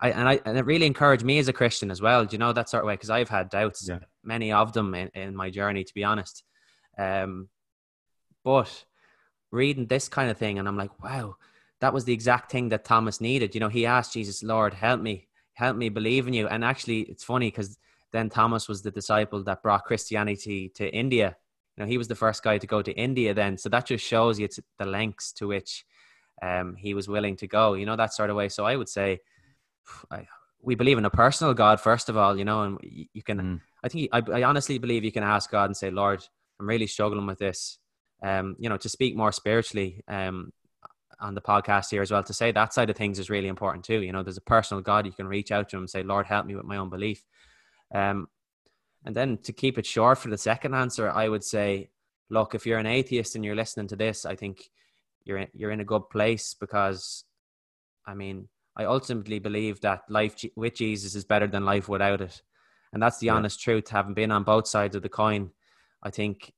I, 0.00 0.10
and 0.10 0.28
I 0.28 0.40
and 0.44 0.58
it 0.58 0.66
really 0.66 0.86
encouraged 0.86 1.24
me 1.24 1.38
as 1.38 1.48
a 1.48 1.52
Christian 1.52 1.90
as 1.90 2.02
well. 2.02 2.24
Do 2.24 2.34
you 2.34 2.38
know 2.38 2.52
that 2.52 2.68
sort 2.68 2.84
of 2.84 2.88
way? 2.88 2.94
Because 2.94 3.10
I've 3.10 3.28
had 3.28 3.48
doubts, 3.48 3.88
yeah. 3.88 4.00
many 4.22 4.52
of 4.52 4.72
them 4.72 4.94
in, 4.94 5.08
in 5.14 5.34
my 5.34 5.50
journey, 5.50 5.84
to 5.84 5.94
be 5.94 6.04
honest. 6.04 6.44
Um, 6.98 7.48
but 8.44 8.84
reading 9.50 9.86
this 9.86 10.08
kind 10.08 10.30
of 10.30 10.36
thing, 10.36 10.58
and 10.58 10.68
I'm 10.68 10.76
like, 10.76 11.02
wow, 11.02 11.36
that 11.80 11.94
was 11.94 12.04
the 12.04 12.12
exact 12.12 12.50
thing 12.50 12.68
that 12.70 12.84
Thomas 12.84 13.20
needed. 13.20 13.54
You 13.54 13.60
know, 13.60 13.68
he 13.68 13.86
asked 13.86 14.12
Jesus, 14.12 14.42
Lord, 14.42 14.74
help 14.74 15.00
me, 15.00 15.28
help 15.54 15.76
me 15.76 15.88
believe 15.88 16.26
in 16.26 16.34
you. 16.34 16.46
And 16.46 16.64
actually, 16.64 17.00
it's 17.02 17.24
funny 17.24 17.48
because 17.48 17.78
then 18.12 18.28
Thomas 18.28 18.68
was 18.68 18.82
the 18.82 18.90
disciple 18.90 19.42
that 19.44 19.62
brought 19.62 19.84
Christianity 19.84 20.70
to 20.76 20.88
India. 20.94 21.36
You 21.76 21.84
know, 21.84 21.88
he 21.88 21.98
was 21.98 22.08
the 22.08 22.14
first 22.14 22.42
guy 22.42 22.58
to 22.58 22.66
go 22.66 22.82
to 22.82 22.92
India 22.92 23.34
then. 23.34 23.58
So 23.58 23.68
that 23.70 23.86
just 23.86 24.04
shows 24.04 24.38
you 24.38 24.48
the 24.78 24.86
lengths 24.86 25.32
to 25.34 25.46
which 25.46 25.84
um, 26.42 26.76
he 26.76 26.94
was 26.94 27.08
willing 27.08 27.36
to 27.36 27.46
go. 27.46 27.74
You 27.74 27.86
know, 27.86 27.96
that 27.96 28.14
sort 28.14 28.30
of 28.30 28.36
way. 28.36 28.48
So 28.48 28.64
I 28.64 28.76
would 28.76 28.88
say 28.88 29.20
I, 30.10 30.26
we 30.62 30.74
believe 30.74 30.98
in 30.98 31.04
a 31.04 31.10
personal 31.10 31.54
God 31.54 31.80
first 31.80 32.08
of 32.08 32.16
all, 32.16 32.36
you 32.36 32.44
know, 32.44 32.62
and 32.62 32.78
you 32.82 33.22
can. 33.22 33.38
Mm. 33.38 33.60
I 33.84 33.88
think 33.88 34.08
I, 34.12 34.22
I, 34.32 34.42
honestly 34.42 34.78
believe 34.78 35.04
you 35.04 35.12
can 35.12 35.22
ask 35.22 35.50
God 35.50 35.66
and 35.66 35.76
say, 35.76 35.90
Lord, 35.90 36.26
I'm 36.58 36.68
really 36.68 36.86
struggling 36.86 37.26
with 37.26 37.38
this. 37.38 37.78
Um, 38.22 38.56
you 38.58 38.68
know, 38.68 38.78
to 38.78 38.88
speak 38.88 39.14
more 39.14 39.30
spiritually 39.30 40.02
um, 40.08 40.52
on 41.20 41.34
the 41.34 41.40
podcast 41.40 41.90
here 41.90 42.02
as 42.02 42.10
well. 42.10 42.22
To 42.22 42.32
say 42.32 42.50
that 42.52 42.74
side 42.74 42.90
of 42.90 42.96
things 42.96 43.18
is 43.18 43.30
really 43.30 43.48
important 43.48 43.84
too. 43.84 44.02
You 44.02 44.12
know, 44.12 44.22
there's 44.22 44.38
a 44.38 44.42
personal 44.42 44.82
God 44.82 45.06
you 45.06 45.12
can 45.12 45.28
reach 45.28 45.52
out 45.52 45.68
to 45.68 45.76
him 45.76 45.82
and 45.82 45.90
say, 45.90 46.02
Lord, 46.02 46.26
help 46.26 46.46
me 46.46 46.54
with 46.54 46.64
my 46.64 46.78
unbelief. 46.78 47.24
Um, 47.94 48.28
and 49.04 49.14
then 49.14 49.38
to 49.44 49.52
keep 49.52 49.78
it 49.78 49.86
short 49.86 50.18
for 50.18 50.28
the 50.28 50.38
second 50.38 50.74
answer, 50.74 51.08
I 51.08 51.28
would 51.28 51.44
say, 51.44 51.90
look, 52.28 52.54
if 52.54 52.66
you're 52.66 52.78
an 52.78 52.86
atheist 52.86 53.36
and 53.36 53.44
you're 53.44 53.54
listening 53.54 53.88
to 53.88 53.96
this, 53.96 54.26
I 54.26 54.34
think 54.34 54.68
you're 55.24 55.38
in, 55.38 55.48
you're 55.54 55.70
in 55.70 55.80
a 55.80 55.84
good 55.84 56.10
place 56.10 56.54
because, 56.58 57.24
I 58.04 58.14
mean, 58.14 58.48
I 58.76 58.84
ultimately 58.84 59.38
believe 59.38 59.80
that 59.80 60.02
life 60.08 60.44
with 60.54 60.74
Jesus 60.74 61.14
is 61.14 61.24
better 61.24 61.46
than 61.46 61.64
life 61.64 61.88
without 61.88 62.20
it. 62.20 62.42
And 62.92 63.02
that's 63.02 63.18
the 63.18 63.26
yeah. 63.26 63.34
honest 63.34 63.60
truth. 63.60 63.88
Having 63.88 64.14
been 64.14 64.30
on 64.30 64.44
both 64.44 64.68
sides 64.68 64.94
of 64.94 65.02
the 65.02 65.08
coin, 65.08 65.50
I 66.02 66.10
think 66.10 66.52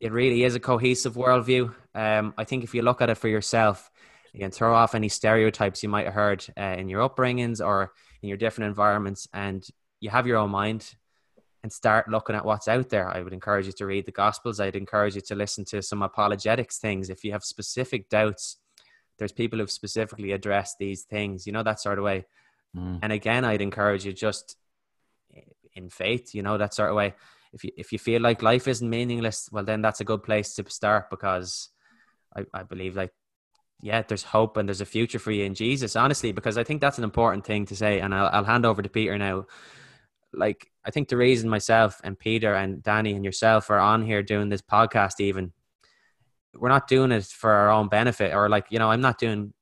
it 0.00 0.12
really 0.12 0.44
is 0.44 0.54
a 0.54 0.60
cohesive 0.60 1.14
worldview. 1.14 1.74
Um, 1.94 2.34
I 2.36 2.44
think 2.44 2.64
if 2.64 2.74
you 2.74 2.82
look 2.82 3.00
at 3.00 3.10
it 3.10 3.18
for 3.18 3.28
yourself, 3.28 3.90
you 4.32 4.40
can 4.40 4.50
throw 4.50 4.74
off 4.74 4.94
any 4.94 5.08
stereotypes 5.08 5.82
you 5.82 5.88
might 5.88 6.06
have 6.06 6.14
heard 6.14 6.44
uh, 6.58 6.74
in 6.78 6.88
your 6.88 7.08
upbringings 7.08 7.64
or 7.64 7.92
in 8.22 8.28
your 8.28 8.38
different 8.38 8.68
environments, 8.68 9.28
and 9.32 9.64
you 10.00 10.10
have 10.10 10.26
your 10.26 10.38
own 10.38 10.50
mind 10.50 10.94
and 11.62 11.72
start 11.72 12.08
looking 12.08 12.34
at 12.34 12.44
what's 12.44 12.66
out 12.66 12.88
there. 12.88 13.08
I 13.08 13.22
would 13.22 13.32
encourage 13.32 13.66
you 13.66 13.72
to 13.72 13.86
read 13.86 14.06
the 14.06 14.12
Gospels. 14.12 14.58
I'd 14.58 14.74
encourage 14.74 15.14
you 15.14 15.20
to 15.20 15.34
listen 15.34 15.64
to 15.66 15.82
some 15.82 16.02
apologetics 16.02 16.78
things. 16.78 17.08
If 17.08 17.22
you 17.24 17.32
have 17.32 17.44
specific 17.44 18.08
doubts, 18.08 18.56
there's 19.22 19.30
people 19.30 19.60
who've 19.60 19.70
specifically 19.70 20.32
addressed 20.32 20.78
these 20.78 21.04
things, 21.04 21.46
you 21.46 21.52
know, 21.52 21.62
that 21.62 21.78
sort 21.78 21.98
of 21.98 22.04
way. 22.04 22.24
Mm. 22.76 22.98
And 23.02 23.12
again, 23.12 23.44
I'd 23.44 23.62
encourage 23.62 24.04
you 24.04 24.12
just 24.12 24.56
in 25.74 25.88
faith, 25.88 26.34
you 26.34 26.42
know, 26.42 26.58
that 26.58 26.74
sort 26.74 26.90
of 26.90 26.96
way. 26.96 27.14
If 27.52 27.62
you 27.62 27.70
if 27.76 27.92
you 27.92 28.00
feel 28.00 28.20
like 28.20 28.42
life 28.42 28.66
isn't 28.66 28.90
meaningless, 28.90 29.48
well, 29.52 29.62
then 29.62 29.80
that's 29.80 30.00
a 30.00 30.04
good 30.04 30.24
place 30.24 30.54
to 30.54 30.68
start 30.68 31.08
because 31.08 31.68
I, 32.34 32.46
I 32.52 32.64
believe 32.64 32.96
like 32.96 33.12
yeah, 33.80 34.02
there's 34.02 34.24
hope 34.24 34.56
and 34.56 34.68
there's 34.68 34.80
a 34.80 34.86
future 34.86 35.20
for 35.20 35.30
you 35.30 35.44
in 35.44 35.54
Jesus, 35.54 35.94
honestly, 35.94 36.32
because 36.32 36.58
I 36.58 36.64
think 36.64 36.80
that's 36.80 36.98
an 36.98 37.04
important 37.04 37.44
thing 37.44 37.66
to 37.66 37.76
say. 37.76 38.00
And 38.00 38.14
I'll, 38.14 38.30
I'll 38.32 38.44
hand 38.44 38.66
over 38.66 38.82
to 38.82 38.88
Peter 38.88 39.18
now. 39.18 39.46
Like, 40.32 40.70
I 40.84 40.90
think 40.90 41.08
the 41.08 41.16
reason 41.16 41.48
myself 41.48 42.00
and 42.04 42.18
Peter 42.18 42.54
and 42.54 42.82
Danny 42.82 43.12
and 43.12 43.24
yourself 43.24 43.70
are 43.70 43.80
on 43.80 44.02
here 44.04 44.22
doing 44.22 44.48
this 44.48 44.62
podcast, 44.62 45.20
even, 45.20 45.52
we're 46.62 46.68
not 46.68 46.86
doing 46.86 47.10
it 47.10 47.24
for 47.24 47.50
our 47.50 47.70
own 47.70 47.88
benefit 47.88 48.32
or 48.32 48.48
like, 48.48 48.66
you 48.70 48.78
know, 48.78 48.88
I'm 48.88 49.00
not 49.00 49.18
doing 49.18 49.52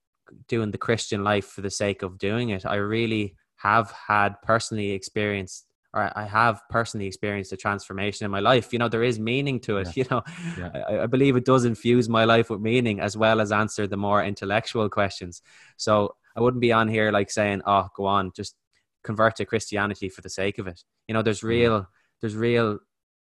doing 0.49 0.71
the 0.71 0.77
Christian 0.77 1.25
life 1.25 1.47
for 1.47 1.63
the 1.63 1.71
sake 1.71 2.03
of 2.03 2.19
doing 2.19 2.51
it. 2.51 2.67
I 2.67 2.75
really 2.75 3.37
have 3.57 3.91
had 3.91 4.35
personally 4.43 4.91
experienced 4.91 5.65
or 5.95 6.13
I 6.15 6.27
have 6.27 6.61
personally 6.69 7.07
experienced 7.07 7.55
a 7.55 7.57
transformation 7.57 8.27
in 8.27 8.31
my 8.31 8.41
life. 8.41 8.71
You 8.75 8.79
know, 8.79 8.91
there 8.91 9.03
is 9.03 9.19
meaning 9.19 9.61
to 9.61 9.79
it. 9.79 9.89
Yeah. 9.89 9.93
You 9.97 10.07
know, 10.11 10.23
yeah. 10.59 10.83
I, 10.89 10.99
I, 11.05 11.07
believe 11.07 11.37
it 11.37 11.47
does 11.47 11.65
infuse 11.65 12.07
my 12.07 12.27
life 12.27 12.51
with 12.51 12.61
meaning 12.61 13.01
as 13.01 13.17
well 13.17 13.41
as 13.41 13.51
answer 13.51 13.87
the 13.87 13.97
more 13.97 14.23
intellectual 14.23 14.91
questions. 14.91 15.41
So 15.79 16.17
I 16.37 16.43
wouldn't 16.43 16.61
be 16.61 16.71
on 16.71 16.87
here 16.87 17.11
like 17.11 17.31
saying, 17.31 17.63
"Oh, 17.67 17.89
go 17.97 18.05
on, 18.05 18.31
just 18.37 18.57
convert 19.05 19.37
to 19.37 19.47
Christianity 19.47 20.11
for 20.11 20.21
the 20.21 20.29
sake 20.29 20.59
of 20.59 20.67
it." 20.67 20.85
You 21.09 21.15
know, 21.15 21.23
there's 21.23 21.39
mm-hmm. 21.39 21.49
real, 21.49 21.89
there's 22.21 22.37
real 22.37 22.79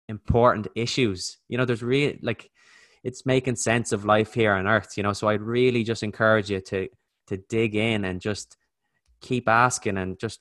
important 0.09 0.67
issues. 0.75 1.38
You 1.47 1.57
know, 1.57 1.65
there's 1.65 1.82
real 1.82 2.15
like 2.21 2.51
it's 3.03 3.25
making 3.25 3.55
sense 3.55 3.91
of 3.91 4.05
life 4.05 4.33
here 4.33 4.53
on 4.53 4.67
earth. 4.67 4.97
You 4.97 5.03
know, 5.03 5.13
so 5.13 5.27
I'd 5.27 5.41
really 5.41 5.83
just 5.83 6.03
encourage 6.03 6.49
you 6.49 6.61
to 6.61 6.87
to 7.27 7.37
dig 7.37 7.75
in 7.75 8.05
and 8.05 8.19
just 8.19 8.57
keep 9.21 9.47
asking 9.47 9.97
and 9.97 10.19
just 10.19 10.39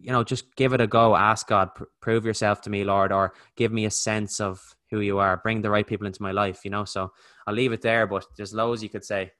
you 0.00 0.12
know, 0.12 0.24
just 0.24 0.54
give 0.56 0.72
it 0.72 0.80
a 0.80 0.86
go. 0.86 1.16
Ask 1.16 1.48
God, 1.48 1.74
pr- 1.74 1.84
prove 2.00 2.24
yourself 2.24 2.60
to 2.62 2.70
me, 2.70 2.84
Lord, 2.84 3.12
or 3.12 3.34
give 3.56 3.72
me 3.72 3.84
a 3.84 3.90
sense 3.90 4.40
of 4.40 4.60
who 4.90 5.00
you 5.00 5.18
are. 5.18 5.36
Bring 5.38 5.62
the 5.62 5.70
right 5.70 5.86
people 5.86 6.06
into 6.06 6.22
my 6.22 6.32
life, 6.32 6.64
you 6.64 6.70
know. 6.70 6.84
So 6.84 7.12
I'll 7.46 7.54
leave 7.54 7.72
it 7.72 7.82
there, 7.82 8.06
but 8.06 8.26
there's 8.36 8.54
loads 8.54 8.82
you 8.82 8.88
could 8.88 9.04
say. 9.04 9.32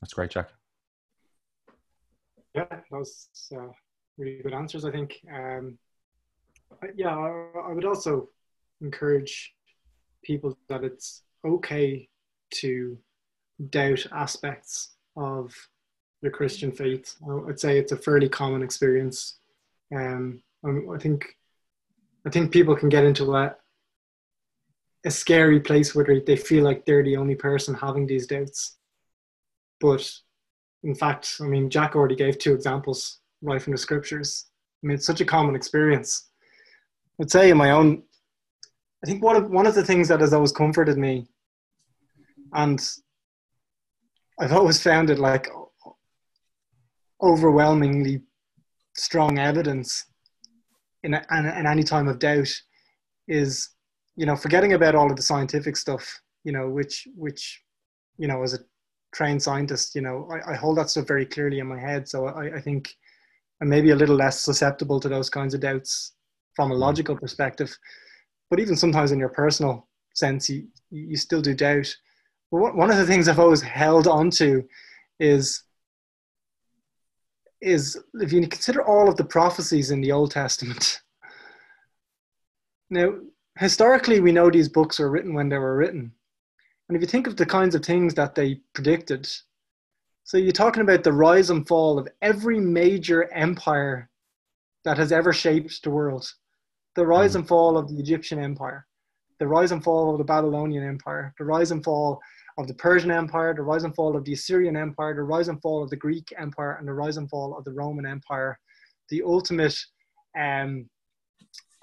That's 0.00 0.14
great, 0.14 0.30
Jack. 0.30 0.50
Yeah, 2.54 2.66
that 2.70 2.84
was 2.90 3.28
uh, 3.56 3.68
really 4.16 4.40
good 4.42 4.54
answers, 4.54 4.84
I 4.84 4.90
think. 4.90 5.20
Um, 5.32 5.78
yeah, 6.94 7.16
I, 7.16 7.68
I 7.68 7.72
would 7.72 7.84
also 7.84 8.28
encourage 8.80 9.54
people 10.22 10.56
that 10.68 10.84
it's 10.84 11.22
okay 11.44 12.08
to 12.54 12.98
doubt 13.70 14.06
aspects 14.12 14.94
of 15.16 15.54
the 16.22 16.30
Christian 16.30 16.72
faith. 16.72 17.16
I'd 17.48 17.60
say 17.60 17.78
it's 17.78 17.92
a 17.92 17.96
fairly 17.96 18.28
common 18.28 18.62
experience 18.62 19.38
um, 19.94 20.42
I 20.64 20.98
think 20.98 21.36
I 22.26 22.30
think 22.30 22.52
people 22.52 22.74
can 22.76 22.88
get 22.88 23.04
into 23.04 23.34
a 23.34 23.56
a 25.06 25.10
scary 25.10 25.60
place 25.60 25.94
where 25.94 26.20
they 26.20 26.36
feel 26.36 26.64
like 26.64 26.84
they're 26.84 27.04
the 27.04 27.18
only 27.18 27.34
person 27.34 27.74
having 27.74 28.06
these 28.06 28.26
doubts. 28.26 28.78
But 29.80 30.10
in 30.82 30.94
fact, 30.94 31.36
I 31.40 31.44
mean, 31.44 31.68
Jack 31.68 31.94
already 31.94 32.16
gave 32.16 32.38
two 32.38 32.54
examples 32.54 33.18
right 33.42 33.60
from 33.60 33.72
the 33.72 33.78
scriptures. 33.78 34.46
I 34.82 34.86
mean, 34.86 34.94
it's 34.94 35.06
such 35.06 35.20
a 35.20 35.26
common 35.26 35.54
experience. 35.54 36.30
I'd 37.20 37.30
say 37.30 37.50
in 37.50 37.58
my 37.58 37.72
own, 37.72 38.02
I 39.04 39.06
think 39.06 39.22
one 39.22 39.36
of 39.36 39.50
one 39.50 39.66
of 39.66 39.74
the 39.74 39.84
things 39.84 40.08
that 40.08 40.20
has 40.20 40.32
always 40.32 40.52
comforted 40.52 40.96
me, 40.96 41.26
and 42.54 42.80
I've 44.40 44.52
always 44.52 44.82
found 44.82 45.10
it 45.10 45.18
like 45.18 45.48
overwhelmingly 47.22 48.22
strong 48.96 49.38
evidence 49.38 50.06
in, 51.02 51.14
a, 51.14 51.24
in, 51.32 51.46
in 51.46 51.66
any 51.66 51.82
time 51.82 52.08
of 52.08 52.18
doubt 52.18 52.50
is 53.28 53.70
you 54.16 54.26
know 54.26 54.36
forgetting 54.36 54.74
about 54.74 54.94
all 54.94 55.10
of 55.10 55.16
the 55.16 55.22
scientific 55.22 55.76
stuff 55.76 56.20
you 56.44 56.52
know 56.52 56.68
which 56.68 57.08
which 57.16 57.62
you 58.18 58.28
know 58.28 58.42
as 58.42 58.54
a 58.54 58.58
trained 59.14 59.42
scientist 59.42 59.94
you 59.94 60.00
know 60.00 60.28
I, 60.30 60.52
I 60.52 60.56
hold 60.56 60.76
that 60.78 60.90
stuff 60.90 61.06
very 61.06 61.26
clearly 61.26 61.60
in 61.60 61.66
my 61.66 61.78
head. 61.78 62.08
So 62.08 62.26
I, 62.26 62.56
I 62.56 62.60
think 62.60 62.90
I'm 63.60 63.68
maybe 63.68 63.90
a 63.90 63.96
little 63.96 64.16
less 64.16 64.40
susceptible 64.40 65.00
to 65.00 65.08
those 65.08 65.30
kinds 65.30 65.54
of 65.54 65.60
doubts 65.60 66.12
from 66.54 66.70
a 66.70 66.74
mm. 66.74 66.78
logical 66.78 67.16
perspective. 67.16 67.76
But 68.50 68.60
even 68.60 68.76
sometimes 68.76 69.12
in 69.12 69.18
your 69.18 69.30
personal 69.30 69.88
sense 70.14 70.48
you 70.48 70.68
you 70.90 71.16
still 71.16 71.40
do 71.40 71.54
doubt 71.54 71.92
one 72.54 72.90
of 72.90 72.96
the 72.96 73.06
things 73.06 73.28
I've 73.28 73.38
always 73.38 73.62
held 73.62 74.06
on 74.06 74.30
to 74.32 74.64
is 75.18 75.62
is 77.60 77.98
if 78.14 78.32
you 78.32 78.46
consider 78.46 78.84
all 78.84 79.08
of 79.08 79.16
the 79.16 79.24
prophecies 79.24 79.90
in 79.90 80.00
the 80.02 80.12
Old 80.12 80.30
Testament. 80.30 81.00
Now, 82.90 83.14
historically, 83.58 84.20
we 84.20 84.30
know 84.30 84.50
these 84.50 84.68
books 84.68 84.98
were 84.98 85.10
written 85.10 85.32
when 85.32 85.48
they 85.48 85.56
were 85.56 85.76
written. 85.76 86.12
And 86.88 86.96
if 86.96 87.00
you 87.00 87.08
think 87.08 87.26
of 87.26 87.36
the 87.36 87.46
kinds 87.46 87.74
of 87.74 87.82
things 87.82 88.12
that 88.14 88.34
they 88.34 88.60
predicted, 88.74 89.26
so 90.24 90.36
you're 90.36 90.52
talking 90.52 90.82
about 90.82 91.02
the 91.02 91.12
rise 91.12 91.48
and 91.48 91.66
fall 91.66 91.98
of 91.98 92.08
every 92.20 92.60
major 92.60 93.32
empire 93.32 94.10
that 94.84 94.98
has 94.98 95.10
ever 95.10 95.32
shaped 95.32 95.82
the 95.82 95.90
world 95.90 96.30
the 96.94 97.06
rise 97.06 97.32
mm. 97.32 97.36
and 97.36 97.48
fall 97.48 97.76
of 97.76 97.88
the 97.88 97.98
Egyptian 97.98 98.38
Empire, 98.38 98.86
the 99.38 99.48
rise 99.48 99.72
and 99.72 99.82
fall 99.82 100.12
of 100.12 100.18
the 100.18 100.24
Babylonian 100.24 100.86
Empire, 100.86 101.34
the 101.38 101.44
rise 101.44 101.70
and 101.72 101.82
fall 101.82 102.20
of 102.56 102.68
the 102.68 102.74
Persian 102.74 103.10
Empire, 103.10 103.54
the 103.54 103.62
rise 103.62 103.84
and 103.84 103.94
fall 103.94 104.16
of 104.16 104.24
the 104.24 104.32
Assyrian 104.32 104.76
Empire, 104.76 105.14
the 105.14 105.22
rise 105.22 105.48
and 105.48 105.60
fall 105.60 105.82
of 105.82 105.90
the 105.90 105.96
Greek 105.96 106.32
Empire, 106.38 106.76
and 106.78 106.86
the 106.86 106.92
rise 106.92 107.16
and 107.16 107.28
fall 107.28 107.56
of 107.56 107.64
the 107.64 107.72
Roman 107.72 108.06
Empire, 108.06 108.58
the 109.08 109.22
ultimate 109.22 109.76
um, 110.38 110.88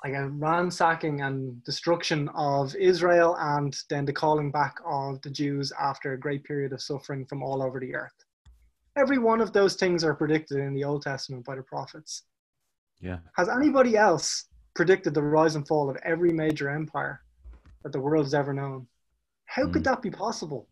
like 0.03 0.13
a 0.13 0.29
ransacking 0.29 1.21
and 1.21 1.63
destruction 1.63 2.27
of 2.29 2.75
Israel, 2.75 3.35
and 3.39 3.77
then 3.89 4.05
the 4.05 4.13
calling 4.13 4.49
back 4.49 4.77
of 4.85 5.21
the 5.21 5.29
Jews 5.29 5.71
after 5.79 6.13
a 6.13 6.19
great 6.19 6.43
period 6.43 6.73
of 6.73 6.81
suffering 6.81 7.25
from 7.25 7.43
all 7.43 7.61
over 7.61 7.79
the 7.79 7.93
earth. 7.93 8.25
Every 8.97 9.19
one 9.19 9.41
of 9.41 9.53
those 9.53 9.75
things 9.75 10.03
are 10.03 10.15
predicted 10.15 10.57
in 10.57 10.73
the 10.73 10.83
Old 10.83 11.03
Testament 11.03 11.45
by 11.45 11.55
the 11.55 11.63
prophets. 11.63 12.23
Yeah. 12.99 13.19
Has 13.35 13.47
anybody 13.47 13.95
else 13.95 14.45
predicted 14.73 15.13
the 15.13 15.21
rise 15.21 15.55
and 15.55 15.67
fall 15.67 15.89
of 15.89 15.97
every 16.03 16.33
major 16.33 16.69
empire 16.69 17.21
that 17.83 17.91
the 17.91 17.99
world 17.99 18.25
has 18.25 18.33
ever 18.33 18.53
known? 18.53 18.87
How 19.51 19.63
mm. 19.63 19.73
could 19.73 19.83
that 19.83 20.01
be 20.01 20.09
possible? 20.09 20.67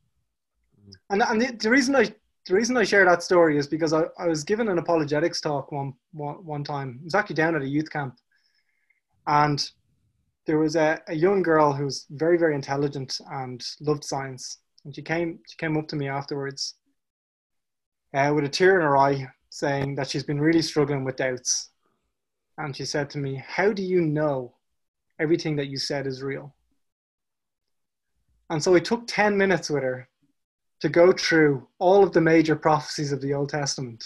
And 1.10 1.22
and 1.22 1.42
the, 1.42 1.52
the, 1.52 1.70
reason 1.70 1.96
I 1.96 2.14
the 2.48 2.56
reason 2.56 2.78
I 2.78 2.84
share 2.84 3.06
that 3.06 3.22
story 3.22 3.58
is 3.58 3.68
because 3.68 3.94
I, 3.94 4.04
I 4.18 4.28
was 4.28 4.44
given 4.44 4.70
an 4.70 4.80
apologetics 4.80 5.42
talk 5.42 5.72
one, 5.72 5.94
one 6.14 6.46
one 6.46 6.64
time. 6.64 7.00
It 7.02 7.06
was 7.06 7.16
actually 7.16 7.36
down 7.36 7.56
at 7.56 7.62
a 7.62 7.68
youth 7.68 7.92
camp, 7.92 8.16
and 9.28 9.70
there 10.48 10.58
was 10.58 10.76
a, 10.76 11.02
a 11.10 11.14
young 11.14 11.42
girl 11.42 11.74
who 11.74 11.86
was 11.86 12.06
very 12.12 12.38
very 12.38 12.56
intelligent 12.56 13.20
and 13.32 13.62
loved 13.82 14.04
science, 14.04 14.60
and 14.86 14.96
she 14.96 15.02
came 15.02 15.40
she 15.48 15.58
came 15.58 15.78
up 15.78 15.88
to 15.90 15.98
me 15.98 16.08
afterwards, 16.08 16.76
uh, 18.14 18.32
with 18.34 18.46
a 18.46 18.50
tear 18.50 18.76
in 18.76 18.82
her 18.82 18.98
eye, 18.98 19.28
saying 19.50 19.96
that 19.96 20.10
she's 20.10 20.24
been 20.24 20.40
really 20.40 20.62
struggling 20.62 21.04
with 21.04 21.18
doubts, 21.18 21.72
and 22.58 22.76
she 22.76 22.86
said 22.86 23.10
to 23.10 23.18
me, 23.18 23.44
"How 23.46 23.74
do 23.74 23.84
you 23.84 24.00
know 24.00 24.56
everything 25.20 25.58
that 25.58 25.68
you 25.68 25.78
said 25.78 26.08
is 26.08 26.24
real?" 26.24 26.56
And 28.50 28.64
so 28.64 28.76
I 28.76 28.80
took 28.80 29.06
10 29.08 29.38
minutes 29.38 29.70
with 29.70 29.84
her 29.84 30.08
to 30.82 30.90
go 30.90 31.12
through 31.12 31.68
all 31.78 32.04
of 32.04 32.14
the 32.14 32.22
major 32.22 32.56
prophecies 32.56 33.12
of 33.12 33.22
the 33.22 33.34
Old 33.34 33.50
Testament, 33.50 34.04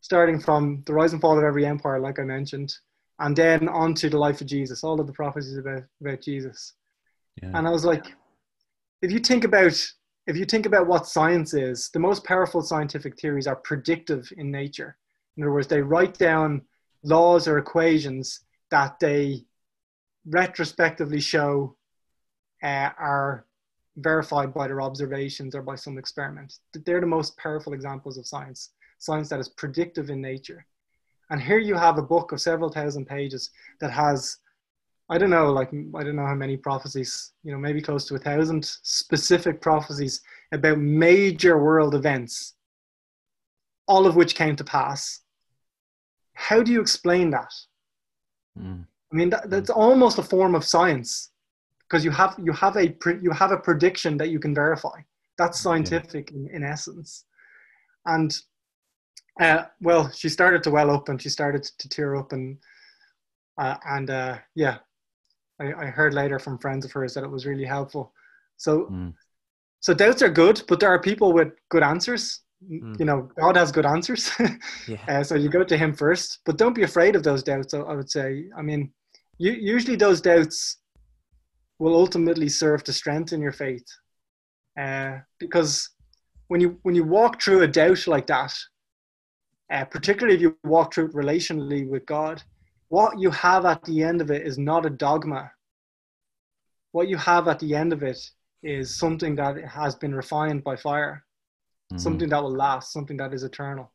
starting 0.00 0.40
from 0.40 0.82
the 0.86 0.94
rise 0.94 1.12
and 1.12 1.20
fall 1.20 1.38
of 1.38 1.44
every 1.44 1.66
empire, 1.66 1.98
like 1.98 2.18
I 2.18 2.24
mentioned, 2.24 2.74
and 3.18 3.36
then 3.36 3.68
on 3.68 3.94
to 3.96 4.08
the 4.08 4.18
life 4.18 4.40
of 4.40 4.46
Jesus, 4.46 4.84
all 4.84 5.00
of 5.00 5.06
the 5.06 5.12
prophecies 5.12 5.58
about, 5.58 5.82
about 6.00 6.20
Jesus. 6.20 6.74
Yeah. 7.42 7.50
And 7.54 7.66
I 7.66 7.70
was 7.70 7.84
like, 7.84 8.06
if 9.02 9.10
you 9.10 9.18
think 9.18 9.44
about 9.44 9.74
if 10.26 10.36
you 10.36 10.44
think 10.44 10.66
about 10.66 10.86
what 10.86 11.08
science 11.08 11.52
is, 11.52 11.90
the 11.90 11.98
most 11.98 12.24
powerful 12.24 12.62
scientific 12.62 13.18
theories 13.18 13.46
are 13.46 13.56
predictive 13.56 14.32
in 14.36 14.50
nature. 14.50 14.96
In 15.36 15.42
other 15.42 15.52
words, 15.52 15.66
they 15.66 15.82
write 15.82 16.16
down 16.16 16.62
laws 17.02 17.48
or 17.48 17.58
equations 17.58 18.40
that 18.70 19.00
they 19.00 19.44
retrospectively 20.26 21.20
show 21.20 21.76
uh, 22.62 22.90
are 22.98 23.46
verified 23.96 24.54
by 24.54 24.66
their 24.66 24.80
observations 24.80 25.54
or 25.54 25.62
by 25.62 25.74
some 25.74 25.98
experiment. 25.98 26.54
They're 26.86 27.00
the 27.00 27.06
most 27.06 27.36
powerful 27.36 27.72
examples 27.72 28.16
of 28.16 28.26
science. 28.26 28.70
science 28.98 29.28
that 29.28 29.40
is 29.40 29.48
predictive 29.48 30.10
in 30.10 30.20
nature. 30.20 30.64
And 31.30 31.40
here 31.40 31.58
you 31.58 31.74
have 31.74 31.98
a 31.98 32.02
book 32.02 32.32
of 32.32 32.40
several 32.40 32.70
thousand 32.70 33.06
pages 33.06 33.50
that 33.80 33.90
has, 33.90 34.38
I 35.08 35.18
don't 35.18 35.30
know, 35.30 35.50
like, 35.50 35.70
I 35.94 36.02
don't 36.04 36.16
know 36.16 36.26
how 36.26 36.34
many 36.34 36.56
prophecies, 36.56 37.32
you 37.42 37.52
know, 37.52 37.58
maybe 37.58 37.82
close 37.82 38.06
to 38.06 38.14
a 38.14 38.18
thousand 38.18 38.64
specific 38.64 39.60
prophecies 39.60 40.20
about 40.52 40.78
major 40.78 41.62
world 41.62 41.94
events, 41.94 42.54
all 43.86 44.06
of 44.06 44.16
which 44.16 44.34
came 44.34 44.56
to 44.56 44.64
pass. 44.64 45.20
How 46.34 46.62
do 46.62 46.72
you 46.72 46.80
explain 46.80 47.30
that? 47.30 47.52
Mm. 48.58 48.86
I 49.12 49.16
mean, 49.16 49.30
that, 49.30 49.50
that's 49.50 49.70
almost 49.70 50.18
a 50.18 50.22
form 50.22 50.54
of 50.54 50.64
science 50.64 51.31
because 51.92 52.06
you 52.06 52.10
have 52.10 52.34
you 52.42 52.52
have 52.52 52.76
a 52.76 52.94
you 53.20 53.30
have 53.32 53.52
a 53.52 53.58
prediction 53.58 54.16
that 54.16 54.30
you 54.30 54.40
can 54.40 54.54
verify. 54.54 54.98
That's 55.36 55.60
scientific 55.60 56.30
in, 56.30 56.48
in 56.48 56.64
essence. 56.64 57.26
And 58.06 58.34
uh, 59.38 59.64
well, 59.82 60.10
she 60.10 60.30
started 60.30 60.62
to 60.62 60.70
well 60.70 60.90
up 60.90 61.10
and 61.10 61.20
she 61.20 61.28
started 61.28 61.64
to 61.64 61.88
tear 61.90 62.16
up 62.16 62.32
and 62.32 62.56
uh, 63.58 63.76
and 63.84 64.08
uh, 64.08 64.38
yeah, 64.54 64.78
I, 65.60 65.74
I 65.74 65.86
heard 65.86 66.14
later 66.14 66.38
from 66.38 66.58
friends 66.58 66.86
of 66.86 66.92
hers 66.92 67.12
that 67.14 67.24
it 67.24 67.30
was 67.30 67.44
really 67.44 67.66
helpful. 67.66 68.14
So 68.56 68.86
Mm. 68.86 69.12
so 69.80 69.92
doubts 69.92 70.22
are 70.22 70.30
good, 70.30 70.62
but 70.68 70.80
there 70.80 70.90
are 70.90 71.00
people 71.00 71.34
with 71.34 71.52
good 71.68 71.82
answers. 71.82 72.40
Mm. 72.70 72.98
You 72.98 73.04
know, 73.04 73.28
God 73.38 73.56
has 73.56 73.70
good 73.70 73.86
answers. 73.86 74.30
Yeah. 74.88 75.04
Uh, 75.08 75.22
so 75.24 75.34
you 75.34 75.50
go 75.50 75.64
to 75.64 75.76
him 75.76 75.92
first, 75.92 76.38
but 76.46 76.56
don't 76.56 76.74
be 76.74 76.84
afraid 76.84 77.16
of 77.16 77.22
those 77.22 77.42
doubts. 77.42 77.74
I, 77.74 77.80
I 77.80 77.94
would 77.94 78.10
say. 78.10 78.46
I 78.56 78.62
mean, 78.62 78.92
you, 79.38 79.52
usually 79.52 79.96
those 79.96 80.20
doubts 80.22 80.78
will 81.82 81.96
ultimately 82.04 82.48
serve 82.48 82.80
to 82.84 82.92
strengthen 82.92 83.40
your 83.46 83.56
faith, 83.64 83.88
uh, 84.84 85.14
because 85.38 85.72
when 86.50 86.60
you 86.60 86.78
when 86.84 86.94
you 86.94 87.04
walk 87.18 87.32
through 87.42 87.62
a 87.62 87.74
doubt 87.82 88.06
like 88.06 88.28
that, 88.28 88.54
uh, 89.74 89.84
particularly 89.96 90.36
if 90.36 90.42
you 90.44 90.56
walk 90.64 90.88
through 90.94 91.06
it 91.08 91.14
relationally 91.22 91.82
with 91.92 92.04
God, 92.06 92.36
what 92.88 93.18
you 93.18 93.30
have 93.30 93.64
at 93.74 93.82
the 93.84 94.02
end 94.10 94.20
of 94.20 94.30
it 94.30 94.42
is 94.46 94.58
not 94.58 94.86
a 94.86 94.90
dogma. 95.06 95.50
What 96.92 97.08
you 97.08 97.16
have 97.16 97.48
at 97.48 97.58
the 97.58 97.74
end 97.74 97.92
of 97.92 98.02
it 98.02 98.20
is 98.62 98.96
something 99.04 99.34
that 99.36 99.54
has 99.80 99.92
been 100.02 100.14
refined 100.14 100.62
by 100.62 100.76
fire, 100.76 101.24
Mm. 101.92 102.00
something 102.00 102.28
that 102.28 102.42
will 102.42 102.56
last, 102.66 102.92
something 102.92 103.18
that 103.18 103.34
is 103.34 103.42
eternal. 103.42 103.86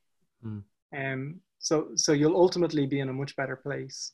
Mm. 0.43 0.63
Um, 0.99 1.41
so, 1.59 1.75
so 1.95 2.11
you'll 2.11 2.41
ultimately 2.45 2.85
be 2.85 2.99
in 2.99 3.09
a 3.09 3.13
much 3.21 3.35
better 3.35 3.55
place. 3.55 4.13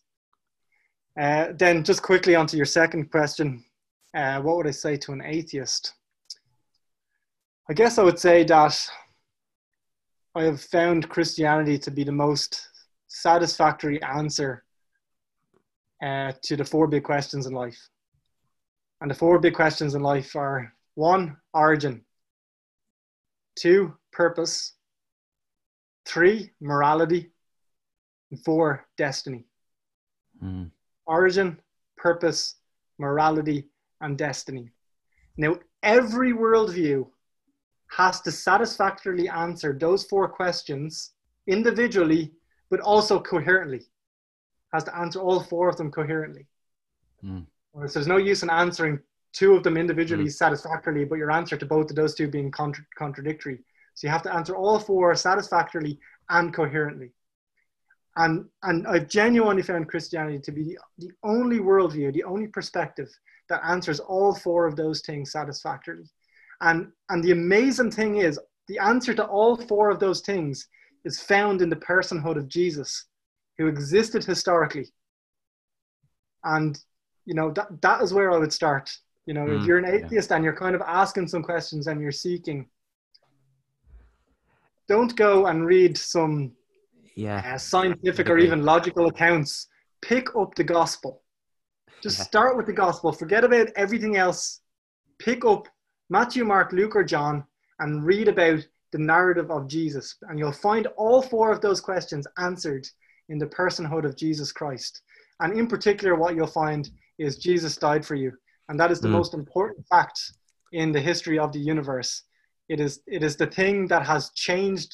Uh, 1.20 1.48
then, 1.56 1.84
just 1.84 2.02
quickly 2.02 2.36
onto 2.36 2.58
your 2.58 2.66
second 2.66 3.12
question, 3.12 3.64
uh, 4.16 4.42
what 4.42 4.58
would 4.58 4.68
I 4.68 4.72
say 4.72 4.98
to 4.98 5.12
an 5.12 5.22
atheist? 5.24 5.94
I 7.70 7.74
guess 7.74 7.98
I 7.98 8.04
would 8.04 8.20
say 8.20 8.44
that 8.44 8.90
I 10.36 10.44
have 10.44 10.62
found 10.62 11.10
Christianity 11.10 11.78
to 11.80 11.92
be 11.92 12.04
the 12.04 12.12
most 12.12 12.68
satisfactory 13.08 14.02
answer 14.02 14.64
uh, 16.04 16.34
to 16.42 16.58
the 16.58 16.66
four 16.66 16.88
big 16.88 17.04
questions 17.04 17.46
in 17.46 17.54
life. 17.54 17.80
And 19.02 19.12
the 19.12 19.16
four 19.16 19.40
big 19.40 19.54
questions 19.54 19.96
in 19.96 20.02
life 20.02 20.36
are 20.36 20.74
one, 20.96 21.38
origin, 21.54 22.04
two, 23.56 23.94
purpose, 24.12 24.74
three, 26.06 26.52
morality, 26.60 27.32
and 28.32 28.44
four, 28.44 28.88
destiny. 28.98 29.46
Mm. 30.44 30.72
Origin, 31.06 31.60
purpose, 31.98 32.56
morality, 32.98 33.68
and 34.02 34.18
destiny. 34.18 34.72
Now, 35.38 35.58
every 35.82 36.34
worldview 36.34 37.08
has 37.90 38.22
to 38.22 38.32
satisfactorily 38.32 39.30
answer 39.30 39.78
those 39.80 40.04
four 40.06 40.28
questions 40.28 41.12
individually, 41.48 42.32
but 42.70 42.80
also 42.80 43.20
coherently. 43.20 43.82
Has 44.74 44.84
to 44.86 44.98
answer 44.98 45.20
all 45.20 45.40
four 45.40 45.70
of 45.70 45.78
them 45.78 45.92
coherently. 45.92 46.48
Mm. 47.24 47.46
Whereas 47.72 47.94
there's 47.94 48.08
no 48.08 48.18
use 48.18 48.44
in 48.44 48.50
answering 48.50 49.00
two 49.34 49.54
of 49.56 49.64
them 49.64 49.78
individually 49.78 50.30
satisfactorily, 50.30 51.06
but 51.06 51.18
your 51.18 51.32
answer 51.32 51.58
to 51.58 51.66
both 51.66 51.90
of 51.90 51.96
those 51.96 52.16
two 52.16 52.28
being 52.28 52.52
contra- 52.52 52.86
contradictory. 52.96 53.60
So 53.96 54.08
you 54.08 54.12
have 54.12 54.24
to 54.24 54.34
answer 54.34 54.56
all 54.56 54.80
four 54.80 55.14
satisfactorily 55.16 56.00
and 56.30 56.54
coherently. 56.54 57.12
And, 58.16 58.46
and 58.62 58.86
I've 58.88 59.08
genuinely 59.08 59.64
found 59.64 59.90
Christianity 59.90 60.40
to 60.40 60.52
be 60.52 60.64
the, 60.64 60.78
the 61.00 61.12
only 61.24 61.58
worldview, 61.60 62.14
the 62.14 62.24
only 62.24 62.48
perspective 62.48 63.10
that 63.50 63.62
answers 63.66 64.00
all 64.00 64.36
four 64.36 64.68
of 64.68 64.76
those 64.76 65.02
things 65.02 65.32
satisfactorily. 65.32 66.06
And, 66.62 66.92
and 67.10 67.24
the 67.24 67.32
amazing 67.32 67.92
thing 67.92 68.18
is, 68.18 68.40
the 68.68 68.80
answer 68.80 69.14
to 69.16 69.26
all 69.26 69.58
four 69.58 69.90
of 69.90 70.00
those 70.00 70.22
things 70.22 70.68
is 71.04 71.20
found 71.20 71.62
in 71.62 71.70
the 71.70 71.76
personhood 71.76 72.38
of 72.38 72.48
Jesus, 72.48 73.06
who 73.58 73.68
existed 73.68 74.24
historically. 74.24 74.88
And, 76.46 76.80
you 77.26 77.34
know, 77.34 77.52
that, 77.52 77.82
that 77.82 78.02
is 78.02 78.14
where 78.14 78.32
I 78.32 78.38
would 78.38 78.54
start. 78.54 78.90
You 79.26 79.34
know, 79.34 79.50
if 79.50 79.64
Mm, 79.64 79.68
you're 79.68 79.78
an 79.80 79.86
yeah. 79.86 80.06
atheist 80.06 80.32
and 80.32 80.44
you're 80.44 80.56
kind 80.56 80.76
of 80.76 80.82
asking 80.82 81.28
some 81.28 81.44
questions 81.44 81.88
and 81.88 82.00
you're 82.00 82.12
seeking, 82.12 82.70
don't 84.88 85.16
go 85.16 85.48
and 85.48 85.66
read 85.66 85.98
some 85.98 86.52
Yeah. 87.16 87.42
uh, 87.54 87.58
scientific 87.58 88.30
or 88.30 88.38
even 88.38 88.64
logical 88.64 89.08
accounts. 89.08 89.68
Pick 90.02 90.36
up 90.36 90.56
the 90.56 90.64
gospel. 90.64 91.24
Just 92.02 92.20
Yeah. 92.20 92.24
start 92.26 92.58
with 92.58 92.66
the 92.66 92.74
gospel. 92.74 93.12
Forget 93.12 93.44
about 93.44 93.68
everything 93.76 94.18
else. 94.18 94.62
Pick 95.20 95.46
up 95.46 95.68
Matthew, 96.10 96.44
Mark, 96.44 96.72
Luke, 96.72 96.96
or 96.96 97.04
John 97.04 97.46
and 97.80 98.04
read 98.06 98.28
about 98.28 98.60
the 98.92 98.98
narrative 98.98 99.50
of 99.52 99.68
Jesus. 99.68 100.16
And 100.24 100.38
you'll 100.38 100.52
find 100.52 100.88
all 100.98 101.22
four 101.22 101.52
of 101.52 101.62
those 101.62 101.82
questions 101.82 102.28
answered 102.38 102.88
in 103.30 103.38
the 103.38 103.48
personhood 103.48 104.06
of 104.06 104.16
Jesus 104.16 104.52
Christ. 104.52 105.02
And 105.40 105.58
in 105.58 105.68
particular, 105.68 106.16
what 106.16 106.36
you'll 106.36 106.48
find 106.48 106.90
is 107.18 107.38
Jesus 107.38 107.78
died 107.78 108.06
for 108.06 108.16
you. 108.16 108.32
And 108.70 108.80
that 108.80 108.92
is 108.92 109.00
the 109.02 109.08
Mm. 109.08 109.12
most 109.14 109.34
important 109.34 109.86
fact 109.88 110.20
in 110.72 110.92
the 110.92 111.02
history 111.02 111.40
of 111.40 111.52
the 111.52 111.60
universe. 111.60 112.24
It 112.70 112.80
is, 112.80 113.02
it 113.08 113.24
is 113.24 113.36
the 113.38 113.48
thing 113.48 113.88
that 113.88 114.06
has 114.06 114.32
changed 114.32 114.94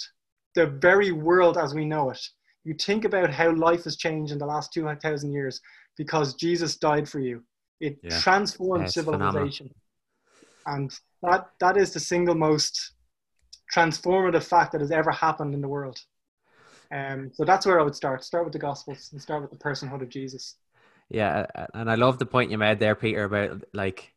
the 0.56 0.68
very 0.68 1.12
world 1.12 1.58
as 1.58 1.74
we 1.74 1.86
know 1.86 2.10
it. 2.10 2.20
You 2.64 2.74
think 2.74 3.06
about 3.06 3.32
how 3.32 3.52
life 3.52 3.84
has 3.86 3.96
changed 3.96 4.32
in 4.32 4.38
the 4.38 4.46
last 4.46 4.74
2,000 4.74 5.32
years 5.32 5.62
because 5.98 6.34
Jesus 6.36 6.78
died 6.78 7.08
for 7.08 7.20
you. 7.20 7.44
It 7.80 7.98
Yeah. 8.04 8.20
transformed 8.20 8.84
Yeah, 8.84 8.88
it's 8.88 8.96
phenomenal. 8.96 9.34
civilization. 9.34 9.74
And 10.66 10.94
that, 11.24 11.48
that 11.60 11.78
is 11.78 11.94
the 11.94 12.00
single 12.00 12.36
most 12.36 12.94
transformative 13.74 14.44
fact 14.44 14.72
that 14.72 14.82
has 14.82 14.92
ever 14.92 15.12
happened 15.12 15.54
in 15.54 15.62
the 15.62 15.68
world. 15.68 16.00
Um, 16.94 17.32
so 17.34 17.46
that's 17.46 17.66
where 17.66 17.80
I 17.80 17.84
would 17.84 17.96
start. 17.96 18.24
Start 18.24 18.46
with 18.46 18.54
the 18.54 18.60
Gospels 18.60 19.10
and 19.12 19.22
start 19.22 19.42
with 19.42 19.52
the 19.52 19.58
personhood 19.58 20.02
of 20.02 20.10
Jesus. 20.10 20.56
Yeah, 21.10 21.46
and 21.74 21.90
I 21.90 21.96
love 21.96 22.20
the 22.20 22.26
point 22.26 22.52
you 22.52 22.58
made 22.58 22.80
there, 22.80 22.96
Peter, 22.96 23.24
about 23.24 23.64
like 23.74 24.14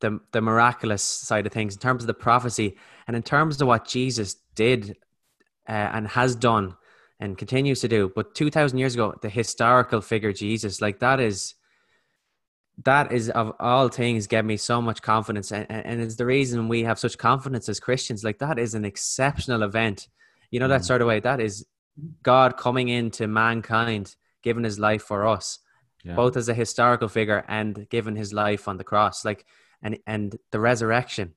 the 0.00 0.20
the 0.32 0.40
miraculous 0.40 1.02
side 1.02 1.46
of 1.46 1.52
things 1.52 1.74
in 1.74 1.80
terms 1.80 2.02
of 2.02 2.06
the 2.06 2.14
prophecy 2.14 2.76
and 3.06 3.16
in 3.16 3.22
terms 3.22 3.60
of 3.60 3.68
what 3.68 3.86
Jesus 3.86 4.36
did 4.54 4.96
uh, 5.68 5.72
and 5.72 6.08
has 6.08 6.34
done 6.36 6.76
and 7.20 7.36
continues 7.36 7.80
to 7.80 7.88
do. 7.88 8.12
But 8.14 8.34
two 8.34 8.50
thousand 8.50 8.78
years 8.78 8.94
ago, 8.94 9.14
the 9.22 9.28
historical 9.28 10.00
figure 10.00 10.32
Jesus, 10.32 10.80
like 10.80 11.00
that 11.00 11.20
is 11.20 11.54
that 12.84 13.10
is 13.12 13.28
of 13.30 13.52
all 13.58 13.88
things 13.88 14.26
gave 14.28 14.44
me 14.44 14.56
so 14.56 14.80
much 14.80 15.02
confidence 15.02 15.50
and, 15.50 15.66
and 15.68 15.84
and 15.84 16.00
it's 16.00 16.14
the 16.16 16.24
reason 16.26 16.68
we 16.68 16.84
have 16.84 16.96
such 16.98 17.18
confidence 17.18 17.68
as 17.68 17.80
christians 17.80 18.22
like 18.22 18.38
that 18.38 18.56
is 18.56 18.74
an 18.74 18.84
exceptional 18.84 19.62
event 19.64 20.06
you 20.52 20.60
know 20.60 20.68
that 20.68 20.82
Mm. 20.82 20.86
sort 20.86 21.02
of 21.02 21.08
way 21.08 21.18
that 21.18 21.40
is 21.40 21.66
god 22.22 22.56
coming 22.56 22.88
into 22.88 23.26
mankind 23.26 24.14
giving 24.44 24.62
his 24.62 24.78
life 24.78 25.02
for 25.02 25.26
us 25.26 25.58
Yeah. 26.04 26.14
both 26.14 26.36
as 26.36 26.48
a 26.48 26.54
historical 26.54 27.08
figure 27.08 27.44
and 27.48 27.88
giving 27.90 28.14
his 28.14 28.32
life 28.32 28.68
on 28.68 28.76
the 28.76 28.84
cross 28.84 29.24
like 29.24 29.44
and 29.82 29.98
and 30.06 30.36
the 30.50 30.60
resurrection 30.60 31.34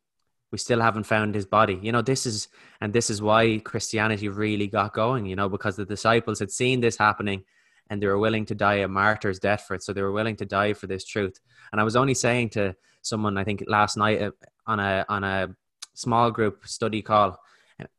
we 0.52 0.58
still 0.58 0.82
haven't 0.82 1.06
found 1.06 1.34
his 1.34 1.46
body. 1.46 1.80
You 1.82 1.94
know 1.94 2.02
this 2.02 2.26
is 2.26 2.50
and 2.82 2.92
this 2.92 3.10
is 3.10 3.22
why 3.22 3.60
christianity 3.64 4.28
really 4.28 4.68
got 4.68 4.94
going 4.94 5.26
you 5.26 5.36
know 5.36 5.50
because 5.50 5.76
the 5.76 5.86
disciples 5.86 6.40
had 6.40 6.52
seen 6.52 6.82
this 6.82 6.98
happening 6.98 7.44
and 7.90 8.02
they 8.02 8.08
were 8.08 8.20
willing 8.20 8.46
to 8.46 8.56
die 8.56 8.76
a 8.76 8.88
martyr's 8.88 9.40
death 9.40 9.66
for 9.68 9.76
it. 9.76 9.84
So 9.84 9.94
they 9.94 10.02
were 10.02 10.12
willing 10.12 10.38
to 10.38 10.46
die 10.46 10.74
for 10.74 10.88
this 10.88 11.06
truth. 11.06 11.40
And 11.72 11.80
i 11.80 11.84
was 11.84 11.96
only 11.96 12.14
saying 12.14 12.50
to 12.52 12.76
someone 13.02 13.38
i 13.38 13.44
think 13.44 13.64
last 13.68 13.98
night 13.98 14.22
uh, 14.22 14.32
on 14.68 14.80
a 14.80 15.06
on 15.10 15.24
a 15.24 15.56
small 15.94 16.32
group 16.32 16.68
study 16.68 17.02
call 17.02 17.40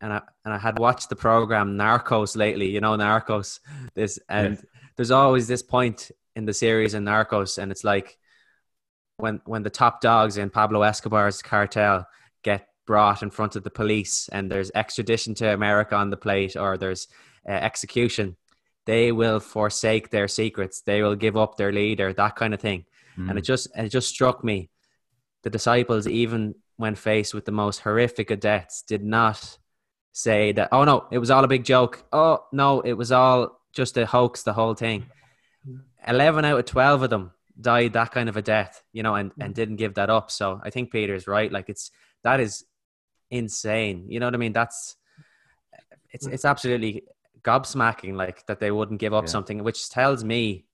and 0.01 0.13
I 0.13 0.21
and 0.45 0.55
I 0.55 0.59
had 0.59 0.79
watched 0.79 1.09
the 1.09 1.17
program 1.17 1.77
Narcos 1.77 2.37
lately, 2.37 2.71
you 2.71 2.81
know 2.81 2.97
Narcos. 2.97 3.61
This 3.95 4.19
and 4.29 4.63
there's 4.97 5.11
always 5.11 5.49
this 5.49 5.63
point 5.63 6.11
in 6.37 6.45
the 6.45 6.55
series 6.55 6.95
in 6.95 7.05
Narcos, 7.05 7.59
and 7.59 7.71
it's 7.73 7.85
like 7.85 8.19
when 9.23 9.41
when 9.45 9.63
the 9.63 9.71
top 9.71 10.01
dogs 10.01 10.37
in 10.37 10.51
Pablo 10.51 10.83
Escobar's 10.83 11.41
cartel 11.43 12.07
get 12.43 12.67
brought 12.87 13.23
in 13.23 13.31
front 13.31 13.55
of 13.55 13.63
the 13.63 13.71
police, 13.71 14.29
and 14.33 14.51
there's 14.51 14.73
extradition 14.75 15.35
to 15.37 15.55
America 15.55 15.95
on 15.95 16.11
the 16.11 16.17
plate, 16.17 16.57
or 16.57 16.77
there's 16.77 17.07
uh, 17.49 17.53
execution, 17.53 18.37
they 18.85 19.13
will 19.13 19.39
forsake 19.39 20.11
their 20.11 20.27
secrets. 20.27 20.81
They 20.81 21.03
will 21.03 21.15
give 21.15 21.37
up 21.37 21.57
their 21.57 21.73
leader, 21.73 22.13
that 22.13 22.35
kind 22.35 22.53
of 22.53 22.61
thing. 22.61 22.85
Mm. 23.17 23.31
And 23.31 23.39
it 23.39 23.43
just 23.43 23.69
it 23.77 23.91
just 23.91 24.09
struck 24.09 24.43
me, 24.43 24.71
the 25.45 25.51
disciples 25.51 26.09
even 26.09 26.57
when 26.77 26.97
faced 26.97 27.33
with 27.33 27.45
the 27.45 27.53
most 27.53 27.79
horrific 27.79 28.33
of 28.33 28.41
deaths, 28.41 28.83
did 28.83 29.05
not 29.05 29.59
say 30.11 30.51
that, 30.53 30.71
oh 30.73 30.83
no, 30.83 31.07
it 31.13 31.19
was 31.19 31.31
all 31.31 31.45
a 31.45 31.49
big 31.49 31.65
joke. 31.65 32.05
Oh 32.13 32.45
no, 32.53 32.81
it 32.81 32.95
was 32.95 33.13
all 33.13 33.61
just 33.73 33.97
a 33.97 34.05
hoax, 34.05 34.43
the 34.43 34.53
whole 34.53 34.75
thing. 34.75 35.07
11 36.09 36.45
out 36.45 36.59
of 36.59 36.65
12 36.65 37.03
of 37.05 37.11
them 37.11 37.31
died 37.63 37.95
that 37.95 38.11
kind 38.11 38.29
of 38.29 38.37
a 38.37 38.43
death, 38.43 38.83
you 38.93 39.03
know, 39.03 39.15
and, 39.15 39.33
and 39.41 39.53
mm. 39.53 39.57
didn't 39.57 39.77
give 39.77 39.95
that 39.95 40.11
up. 40.11 40.31
So 40.31 40.61
I 40.63 40.71
think 40.71 40.91
Peter's 40.91 41.27
right. 41.27 41.51
Like 41.51 41.69
it's, 41.69 41.91
that 42.23 42.41
is 42.41 42.65
insane. 43.31 44.07
You 44.09 44.21
know 44.21 44.27
what 44.27 44.35
I 44.35 44.39
mean? 44.39 44.53
That's, 44.53 44.97
it's, 46.11 46.27
mm. 46.27 46.33
it's 46.33 46.45
absolutely 46.45 47.05
gobsmacking, 47.43 48.15
like 48.15 48.47
that 48.47 48.61
they 48.61 48.71
wouldn't 48.71 49.01
give 49.01 49.15
up 49.15 49.25
Yeah. 49.25 49.31
something, 49.31 49.65
which 49.65 49.89
tells 49.89 50.23
me 50.25 50.67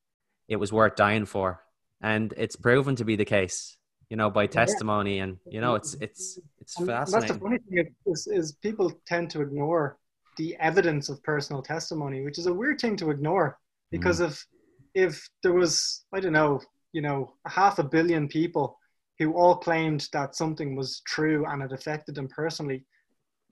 it 0.49 0.57
was 0.57 0.73
worth 0.73 0.97
dying 0.97 1.27
for. 1.27 1.63
And 2.01 2.35
it's 2.37 2.57
proven 2.57 2.97
to 2.97 3.05
be 3.05 3.17
the 3.17 3.25
case, 3.25 3.77
you 4.11 4.17
know, 4.17 4.31
by 4.31 4.47
testimony. 4.47 5.19
And, 5.19 5.39
you 5.47 5.61
know, 5.61 5.75
it's, 5.75 5.95
it's, 6.01 6.39
it's 6.61 6.79
And 6.79 6.89
that's 6.89 7.13
fascinating. 7.13 7.39
the 7.39 7.41
funny 7.41 7.59
thing 7.59 7.95
is, 8.07 8.27
is 8.27 8.53
people 8.53 8.93
tend 9.07 9.31
to 9.31 9.43
ignore 9.43 9.99
the 10.39 10.57
evidence 10.61 11.09
of 11.09 11.23
personal 11.23 11.61
testimony, 11.61 12.23
which 12.23 12.39
is 12.39 12.47
a 12.47 12.55
weird 12.55 12.81
thing 12.81 12.97
to 12.97 13.11
ignore 13.11 13.59
because 13.91 14.21
mm. 14.21 14.29
if 14.29 14.47
if 14.95 15.29
there 15.43 15.53
was 15.53 16.05
I 16.15 16.21
don't 16.21 16.33
know, 16.33 16.61
you 16.93 17.03
know, 17.03 17.35
half 17.47 17.79
a 17.79 17.85
billion 17.85 18.29
people 18.29 18.79
who 19.19 19.33
all 19.33 19.57
claimed 19.57 20.09
that 20.13 20.37
something 20.37 20.77
was 20.77 21.03
true 21.07 21.45
and 21.47 21.63
it 21.63 21.73
affected 21.73 22.15
them 22.15 22.29
personally, 22.29 22.85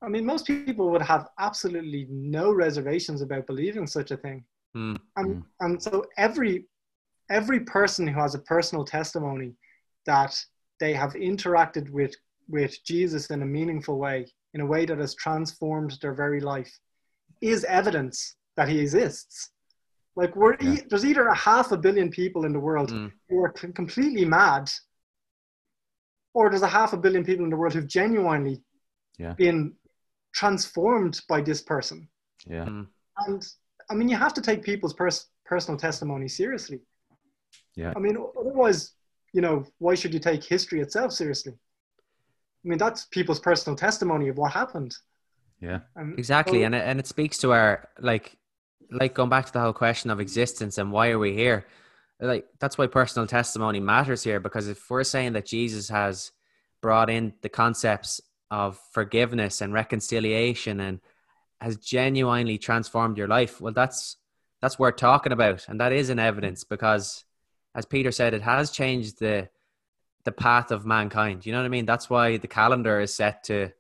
I 0.03 0.09
mean, 0.09 0.25
most 0.25 0.47
people 0.47 0.91
would 0.91 1.03
have 1.03 1.29
absolutely 1.39 2.07
no 2.11 2.53
reservations 2.53 3.23
about 3.23 3.47
believing 3.47 3.87
such 3.87 4.11
a 4.11 4.17
thing. 4.17 4.45
Hmm. 4.75 4.97
And 5.17 5.43
and 5.61 5.83
so 5.83 6.05
every 6.19 6.67
every 7.31 7.61
person 7.61 8.07
who 8.07 8.21
has 8.21 8.35
a 8.35 8.41
personal 8.41 8.85
testimony 8.85 9.55
that 10.05 10.39
they 10.79 10.93
have 10.93 11.15
interacted 11.15 11.91
with 11.91 12.15
with 12.49 12.77
Jesus 12.85 13.31
in 13.31 13.43
a 13.43 13.47
meaningful 13.47 13.99
way, 13.99 14.27
in 14.55 14.61
a 14.61 14.67
way 14.67 14.87
that 14.87 14.99
has 14.99 15.15
transformed 15.15 15.99
their 16.01 16.15
very 16.15 16.41
life, 16.41 16.73
is 17.41 17.65
evidence 17.65 18.37
that 18.57 18.69
he 18.69 18.79
exists. 18.79 19.51
Like 20.17 20.35
we're 20.35 20.55
e- 20.55 20.83
there's 20.89 21.05
either 21.05 21.27
a 21.29 21.35
half 21.37 21.73
a 21.73 21.77
billion 21.77 22.11
people 22.11 22.45
in 22.47 22.53
the 22.53 22.59
world 22.61 22.91
Mm. 22.91 23.13
who 23.29 23.39
are 23.45 23.53
c- 23.57 23.73
completely 23.73 24.25
mad, 24.25 24.71
or 26.35 26.51
there's 26.51 26.63
a 26.63 26.67
half 26.69 26.93
a 26.93 26.97
billion 26.97 27.25
people 27.25 27.45
in 27.45 27.51
the 27.51 27.57
world 27.57 27.75
who've 27.75 27.87
genuinely 27.87 28.63
Yeah. 29.19 29.35
been 29.35 29.75
transformed 30.33 31.21
by 31.29 31.41
this 31.41 31.63
person. 31.63 32.09
Yeah. 32.47 32.65
Mm. 32.67 32.87
And 33.27 33.43
I 33.91 33.95
mean, 33.95 34.09
you 34.09 34.17
have 34.17 34.35
to 34.35 34.41
take 34.43 34.63
people's 34.63 34.93
pers- 34.95 35.29
personal 35.45 35.79
testimony 35.79 36.29
seriously. 36.29 36.81
Yeah. 37.75 37.93
I 37.97 37.99
mean, 38.01 38.17
otherwise, 38.39 38.93
you 39.33 39.41
know, 39.41 39.65
why 39.79 39.95
should 39.95 40.13
you 40.13 40.21
take 40.21 40.43
history 40.45 40.81
itself 40.81 41.13
seriously? 41.13 41.53
I 42.65 42.69
mean, 42.69 42.79
that's 42.79 43.07
people's 43.07 43.39
personal 43.41 43.77
testimony 43.77 44.29
of 44.29 44.37
what 44.39 44.53
happened. 44.53 44.97
Yeah. 45.61 45.81
And 45.95 46.19
Exactly, 46.19 46.61
so- 46.61 46.67
and 46.67 46.75
it, 46.75 46.85
and 46.85 46.99
it 46.99 47.07
speaks 47.07 47.39
to 47.39 47.53
our 47.53 47.89
like 47.99 48.37
like 48.91 49.15
going 49.15 49.31
back 49.31 49.47
to 49.47 49.53
the 49.53 49.61
whole 49.61 49.73
question 49.73 50.11
of 50.11 50.21
existence 50.21 50.79
and 50.79 50.93
why 50.93 51.11
are 51.11 51.19
we 51.19 51.33
here? 51.33 51.67
Like 52.21 52.47
that's 52.59 52.79
why 52.79 52.87
personal 52.87 53.27
testimony 53.27 53.81
matters 53.81 54.23
here 54.23 54.41
because 54.41 54.69
if 54.69 54.89
we're 54.91 55.05
saying 55.05 55.35
that 55.35 55.47
Jesus 55.47 55.89
has 55.89 56.33
brought 56.81 57.11
in 57.11 57.35
the 57.43 57.49
concepts 57.49 58.21
of 58.51 58.79
forgiveness 58.93 59.61
and 59.61 59.73
reconciliation 59.73 60.81
and 60.81 61.01
has 61.61 61.77
genuinely 61.77 62.59
transformed 62.59 63.19
your 63.19 63.29
life, 63.29 63.61
well 63.61 63.73
that's 63.73 64.17
that's 64.63 64.79
worth 64.79 64.97
talking 64.97 65.33
about 65.33 65.69
and 65.69 65.81
that 65.81 65.93
is 65.93 66.09
an 66.09 66.19
evidence 66.19 66.65
because 66.65 67.25
as 67.75 67.85
Peter 67.85 68.11
said 68.11 68.33
it 68.33 68.43
has 68.43 68.71
changed 68.71 69.19
the 69.19 69.49
the 70.27 70.33
path 70.33 70.73
of 70.73 70.85
mankind. 70.85 71.47
You 71.47 71.53
know 71.53 71.59
what 71.59 71.67
I 71.67 71.71
mean? 71.71 71.87
That's 71.87 72.11
why 72.11 72.37
the 72.37 72.49
calendar 72.49 73.01
is 73.01 73.15
set 73.15 73.45
to 73.45 73.71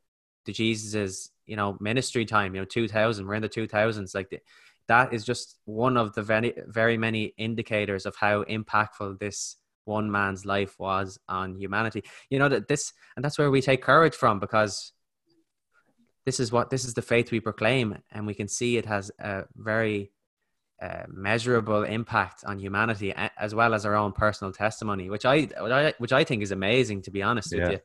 to 0.47 0.53
Jesus's 0.53 1.31
you 1.45 1.57
know 1.57 1.77
ministry 1.81 2.25
time. 2.25 2.55
You 2.55 2.63
know, 2.63 2.65
two 2.65 2.89
thousand. 2.89 3.27
We're 3.27 3.35
in 3.35 3.43
the 3.43 3.49
two 3.49 3.67
thousands. 3.67 4.15
Like 4.15 4.31
the, 4.31 4.39
that 4.89 5.13
is 5.13 5.25
just 5.25 5.59
one 5.65 5.97
of 5.97 6.15
the 6.15 6.23
very 6.23 6.55
very 6.67 6.97
many 6.97 7.35
indicators 7.37 8.07
of 8.07 8.17
how 8.17 8.45
impactful 8.45 9.19
this 9.19 9.57
one 9.85 10.11
man's 10.11 10.45
life 10.45 10.79
was 10.79 11.19
on 11.29 11.55
humanity. 11.57 12.05
You 12.31 12.39
know 12.39 12.49
that 12.49 12.69
this 12.69 12.93
and 13.15 13.25
that's 13.25 13.39
where 13.39 13.51
we 13.51 13.61
take 13.61 13.83
courage 13.83 14.15
from 14.15 14.41
because 14.41 14.93
this 16.25 16.41
is 16.41 16.51
what 16.51 16.71
this 16.71 16.85
is 16.85 16.95
the 16.95 17.03
faith 17.03 17.31
we 17.31 17.41
proclaim, 17.41 17.99
and 18.11 18.27
we 18.27 18.35
can 18.35 18.49
see 18.49 18.77
it 18.77 18.87
has 18.87 19.11
a 19.21 19.45
very 19.55 20.11
uh, 20.83 21.05
measurable 21.09 21.85
impact 21.85 22.45
on 22.45 22.59
humanity 22.59 23.15
as 23.39 23.55
well 23.55 23.73
as 23.73 23.87
our 23.87 23.95
own 23.95 24.13
personal 24.13 24.53
testimony, 24.53 25.09
which 25.09 25.25
I, 25.25 25.43
which 25.43 25.73
I 25.73 25.95
which 25.99 26.13
I 26.13 26.25
think 26.25 26.43
is 26.43 26.51
amazing. 26.51 27.03
To 27.03 27.11
be 27.11 27.23
honest 27.23 27.53
Yeah. 27.53 27.63
with 27.63 27.73
you. 27.73 27.79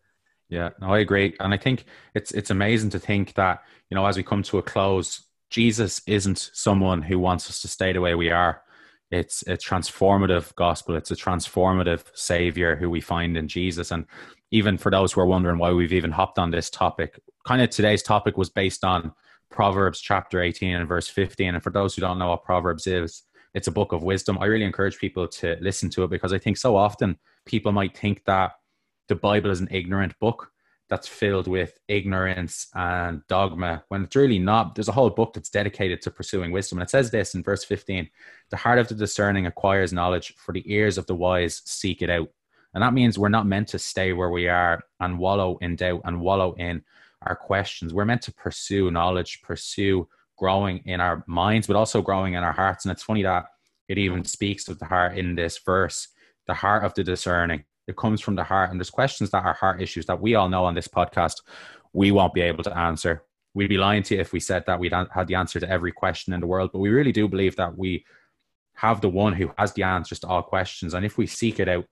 Yeah, 0.50 0.70
no, 0.82 0.92
I 0.92 1.00
agree, 1.00 1.34
and 1.40 1.54
I 1.54 1.58
think 1.58 1.86
it's 2.14 2.32
it's 2.32 2.50
amazing 2.50 2.90
to 2.90 3.00
think 3.00 3.36
that 3.36 3.64
you 3.90 3.96
know 3.96 4.06
as 4.06 4.18
we 4.18 4.24
come 4.24 4.44
to 4.44 4.58
a 4.58 4.64
close, 4.64 5.22
Jesus 5.52 6.02
isn't 6.08 6.50
someone 6.54 7.02
who 7.02 7.20
wants 7.20 7.50
us 7.50 7.62
to 7.62 7.68
stay 7.68 7.92
the 7.92 8.02
way 8.02 8.16
we 8.16 8.32
are. 8.32 8.64
It's 9.12 9.42
a 9.44 9.58
transformative 9.58 10.56
gospel. 10.56 10.96
It's 10.96 11.12
a 11.12 11.16
transformative 11.16 12.06
savior 12.14 12.78
who 12.78 12.90
we 12.90 13.02
find 13.02 13.36
in 13.36 13.50
Jesus. 13.50 13.92
And 13.92 14.06
even 14.52 14.78
for 14.78 14.90
those 14.90 15.12
who 15.12 15.22
are 15.22 15.26
wondering 15.26 15.58
why 15.58 15.72
we've 15.74 15.92
even 15.92 16.12
hopped 16.12 16.40
on 16.40 16.52
this 16.52 16.70
topic, 16.70 17.20
kind 17.46 17.62
of 17.62 17.70
today's 17.70 18.02
topic 18.02 18.38
was 18.38 18.50
based 18.50 18.86
on 18.86 19.12
Proverbs 19.50 20.00
chapter 20.00 20.42
18 20.42 20.76
and 20.76 20.88
verse 20.88 21.10
15. 21.10 21.56
And 21.56 21.64
for 21.64 21.72
those 21.72 21.94
who 21.94 22.02
don't 22.02 22.18
know 22.18 22.30
what 22.30 22.46
Proverbs 22.46 22.88
is, 22.88 23.24
it's 23.54 23.68
a 23.68 23.72
book 23.72 23.92
of 23.92 24.04
wisdom. 24.04 24.38
I 24.40 24.46
really 24.46 24.64
encourage 24.64 24.98
people 24.98 25.28
to 25.28 25.58
listen 25.60 25.90
to 25.92 26.06
it 26.06 26.10
because 26.10 26.32
I 26.32 26.38
think 26.38 26.56
so 26.56 26.78
often 26.78 27.18
people 27.46 27.74
might 27.74 27.98
think 27.98 28.24
that 28.26 28.54
the 29.10 29.16
Bible 29.16 29.52
is 29.52 29.60
an 29.60 29.68
ignorant 29.70 30.18
book 30.20 30.51
that's 30.92 31.08
filled 31.08 31.48
with 31.48 31.80
ignorance 31.88 32.68
and 32.76 33.26
dogma 33.30 33.82
when 33.88 34.04
it's 34.04 34.16
really 34.18 34.40
not. 34.40 34.76
There's 34.76 34.90
a 34.90 34.92
whole 34.92 35.10
book 35.10 35.34
that's 35.34 35.50
dedicated 35.50 36.02
to 36.02 36.12
pursuing 36.12 36.52
wisdom. 36.52 36.80
And 36.80 36.86
it 36.86 36.90
says 36.90 37.10
this 37.10 37.34
in 37.34 37.44
verse 37.44 37.64
15 37.64 38.10
The 38.50 38.58
heart 38.58 38.78
of 38.78 38.90
the 38.90 38.96
discerning 38.96 39.46
acquires 39.46 39.94
knowledge, 39.94 40.36
for 40.36 40.52
the 40.52 40.70
ears 40.70 40.98
of 40.98 41.08
the 41.08 41.16
wise 41.16 41.62
seek 41.64 42.02
it 42.02 42.10
out. 42.10 42.28
And 42.74 42.84
that 42.84 42.94
means 42.94 43.18
we're 43.18 43.30
not 43.30 43.48
meant 43.48 43.70
to 43.70 43.80
stay 43.80 44.12
where 44.12 44.32
we 44.32 44.50
are 44.50 44.84
and 45.00 45.18
wallow 45.18 45.58
in 45.62 45.78
doubt 45.78 46.02
and 46.04 46.20
wallow 46.20 46.56
in 46.56 46.84
our 47.22 47.38
questions. 47.38 47.94
We're 47.94 48.04
meant 48.04 48.24
to 48.24 48.34
pursue 48.34 48.92
knowledge, 48.92 49.42
pursue 49.44 50.10
growing 50.38 50.80
in 50.80 51.00
our 51.00 51.24
minds, 51.26 51.68
but 51.68 51.78
also 51.78 52.02
growing 52.02 52.34
in 52.34 52.44
our 52.44 52.52
hearts. 52.52 52.84
And 52.84 52.92
it's 52.92 53.04
funny 53.04 53.24
that 53.24 53.46
it 53.88 53.98
even 53.98 54.26
speaks 54.26 54.68
of 54.68 54.78
the 54.78 54.86
heart 54.86 55.18
in 55.18 55.36
this 55.36 55.58
verse 55.58 56.10
the 56.48 56.54
heart 56.56 56.84
of 56.84 56.94
the 56.96 57.04
discerning. 57.04 57.64
It 57.88 57.98
comes 57.98 58.22
from 58.22 58.36
the 58.36 58.44
heart. 58.44 58.72
And 58.72 58.80
there's 58.80 58.90
questions 58.90 59.32
that 59.32 59.44
are 59.44 59.54
heart 59.54 59.82
issues 59.82 60.06
that 60.06 60.22
we 60.22 60.36
all 60.36 60.50
know 60.50 60.66
on 60.66 60.76
this 60.76 60.88
podcast 60.88 61.42
we 61.94 62.12
won't 62.12 62.34
be 62.34 62.42
able 62.42 62.64
to 62.64 62.78
answer. 62.78 63.24
We'd 63.54 63.68
be 63.68 63.78
lying 63.78 64.04
to 64.04 64.16
you 64.16 64.22
if 64.22 64.32
we 64.32 64.40
said 64.40 64.64
that 64.68 64.80
we'd 64.80 64.94
had 64.94 65.28
the 65.28 65.36
answer 65.36 65.60
to 65.60 65.70
every 65.70 65.92
question 65.92 66.34
in 66.34 66.40
the 66.40 66.48
world, 66.48 66.70
but 66.72 66.80
we 66.80 66.90
really 66.90 67.12
do 67.12 67.28
believe 67.28 67.56
that 67.58 67.78
we 67.78 68.06
have 68.76 69.02
the 69.02 69.10
one 69.10 69.34
who 69.34 69.52
has 69.58 69.74
the 69.74 69.84
answers 69.84 70.20
to 70.20 70.28
all 70.28 70.42
questions. 70.42 70.94
And 70.94 71.06
if 71.06 71.18
we 71.18 71.28
seek 71.28 71.60
it 71.60 71.68
out, 71.68 71.86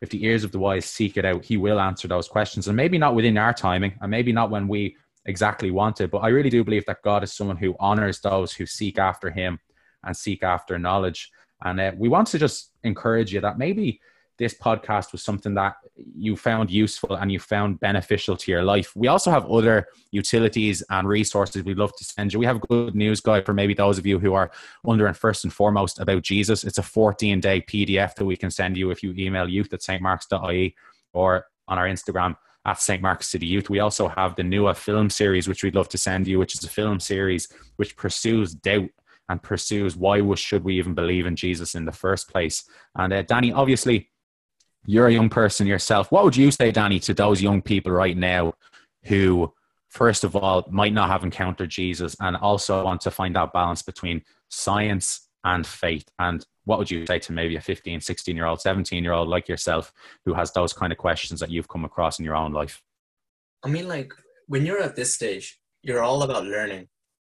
if 0.00 0.08
the 0.08 0.24
ears 0.24 0.42
of 0.42 0.52
the 0.52 0.58
wise 0.58 0.86
seek 0.86 1.16
it 1.16 1.24
out, 1.24 1.44
he 1.44 1.56
will 1.56 1.78
answer 1.78 2.08
those 2.08 2.28
questions. 2.28 2.66
And 2.66 2.76
maybe 2.76 2.98
not 2.98 3.14
within 3.14 3.38
our 3.38 3.52
timing, 3.52 3.94
and 4.00 4.10
maybe 4.10 4.32
not 4.32 4.50
when 4.50 4.66
we 4.66 4.96
exactly 5.26 5.70
want 5.70 6.00
it. 6.00 6.10
But 6.10 6.18
I 6.18 6.28
really 6.28 6.50
do 6.50 6.64
believe 6.64 6.86
that 6.86 7.02
God 7.04 7.22
is 7.22 7.32
someone 7.32 7.58
who 7.58 7.76
honors 7.78 8.20
those 8.20 8.52
who 8.52 8.66
seek 8.66 8.98
after 8.98 9.30
him 9.30 9.60
and 10.02 10.16
seek 10.16 10.42
after 10.42 10.78
knowledge. 10.78 11.30
And 11.62 11.78
uh, 11.78 11.92
we 11.96 12.08
want 12.08 12.28
to 12.28 12.38
just 12.38 12.72
encourage 12.82 13.32
you 13.32 13.40
that 13.42 13.58
maybe 13.58 14.00
this 14.38 14.54
podcast 14.54 15.12
was 15.12 15.22
something 15.22 15.54
that 15.54 15.76
you 15.96 16.36
found 16.36 16.70
useful 16.70 17.14
and 17.14 17.30
you 17.30 17.38
found 17.38 17.80
beneficial 17.80 18.36
to 18.36 18.50
your 18.50 18.62
life. 18.62 18.92
We 18.96 19.08
also 19.08 19.30
have 19.30 19.46
other 19.46 19.86
utilities 20.10 20.82
and 20.90 21.06
resources 21.06 21.62
we'd 21.64 21.78
love 21.78 21.94
to 21.96 22.04
send 22.04 22.32
you. 22.32 22.38
We 22.38 22.46
have 22.46 22.56
a 22.56 22.66
good 22.66 22.94
news 22.94 23.20
guide 23.20 23.46
for 23.46 23.52
maybe 23.54 23.74
those 23.74 23.98
of 23.98 24.06
you 24.06 24.18
who 24.18 24.34
are 24.34 24.50
wondering 24.84 25.14
first 25.14 25.44
and 25.44 25.52
foremost 25.52 26.00
about 26.00 26.22
Jesus. 26.22 26.64
It's 26.64 26.78
a 26.78 26.82
14 26.82 27.40
day 27.40 27.60
PDF 27.60 28.14
that 28.14 28.24
we 28.24 28.36
can 28.36 28.50
send 28.50 28.76
you 28.76 28.90
if 28.90 29.02
you 29.02 29.14
email 29.16 29.48
youth 29.48 29.72
at 29.72 29.80
stmarks.ie 29.80 30.74
or 31.12 31.46
on 31.68 31.78
our 31.78 31.86
Instagram 31.86 32.36
at 32.64 32.80
St. 32.80 33.02
Mark's 33.02 33.28
City 33.28 33.46
Youth. 33.46 33.70
We 33.70 33.80
also 33.80 34.08
have 34.08 34.36
the 34.36 34.44
NUA 34.44 34.74
film 34.74 35.10
series, 35.10 35.48
which 35.48 35.62
we'd 35.64 35.74
love 35.74 35.88
to 35.90 35.98
send 35.98 36.26
you, 36.26 36.38
which 36.38 36.54
is 36.54 36.64
a 36.64 36.68
film 36.68 37.00
series 37.00 37.48
which 37.76 37.96
pursues 37.96 38.54
doubt 38.54 38.90
and 39.28 39.42
pursues 39.42 39.96
why 39.96 40.20
should 40.34 40.62
we 40.62 40.76
even 40.78 40.94
believe 40.94 41.26
in 41.26 41.36
Jesus 41.36 41.74
in 41.74 41.84
the 41.84 41.92
first 41.92 42.28
place. 42.28 42.64
And 42.96 43.12
uh, 43.12 43.22
Danny, 43.22 43.52
obviously, 43.52 44.10
you're 44.86 45.06
a 45.06 45.12
young 45.12 45.28
person 45.28 45.66
yourself. 45.66 46.10
What 46.10 46.24
would 46.24 46.36
you 46.36 46.50
say, 46.50 46.70
Danny, 46.70 46.98
to 47.00 47.14
those 47.14 47.42
young 47.42 47.62
people 47.62 47.92
right 47.92 48.16
now 48.16 48.54
who, 49.04 49.52
first 49.88 50.24
of 50.24 50.34
all, 50.34 50.66
might 50.70 50.92
not 50.92 51.08
have 51.08 51.24
encountered 51.24 51.70
Jesus 51.70 52.16
and 52.20 52.36
also 52.36 52.84
want 52.84 53.00
to 53.02 53.10
find 53.10 53.36
that 53.36 53.52
balance 53.52 53.82
between 53.82 54.22
science 54.48 55.28
and 55.44 55.66
faith? 55.66 56.08
And 56.18 56.44
what 56.64 56.78
would 56.78 56.90
you 56.90 57.06
say 57.06 57.18
to 57.20 57.32
maybe 57.32 57.56
a 57.56 57.60
15, 57.60 58.00
16 58.00 58.36
year 58.36 58.46
old, 58.46 58.60
17 58.60 59.02
year 59.02 59.12
old 59.12 59.28
like 59.28 59.48
yourself 59.48 59.92
who 60.24 60.34
has 60.34 60.52
those 60.52 60.72
kind 60.72 60.92
of 60.92 60.98
questions 60.98 61.40
that 61.40 61.50
you've 61.50 61.68
come 61.68 61.84
across 61.84 62.18
in 62.18 62.24
your 62.24 62.36
own 62.36 62.52
life? 62.52 62.82
I 63.64 63.68
mean, 63.68 63.88
like 63.88 64.12
when 64.46 64.66
you're 64.66 64.82
at 64.82 64.96
this 64.96 65.14
stage, 65.14 65.60
you're 65.82 66.02
all 66.02 66.22
about 66.22 66.44
learning. 66.44 66.88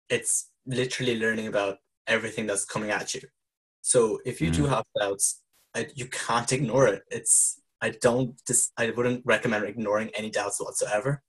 It's 0.09 0.51
literally 0.67 1.19
learning 1.19 1.47
about 1.47 1.79
everything 2.07 2.47
that's 2.47 2.65
coming 2.65 2.91
at 2.91 3.15
you. 3.15 3.23
So 3.83 4.21
if 4.25 4.41
you 4.41 4.51
do 4.51 4.65
mm. 4.65 4.69
have 4.69 4.85
doubts, 4.99 5.43
I, 5.75 5.87
you 5.95 6.07
can't 6.07 6.53
ignore 6.53 6.87
it. 6.89 7.03
It's 7.11 7.61
I 7.81 7.91
don't 7.91 8.35
dis, 8.47 8.71
I 8.77 8.91
wouldn't 8.91 9.23
recommend 9.25 9.65
ignoring 9.65 10.11
any 10.15 10.31
doubts 10.31 10.61
whatsoever, 10.61 11.23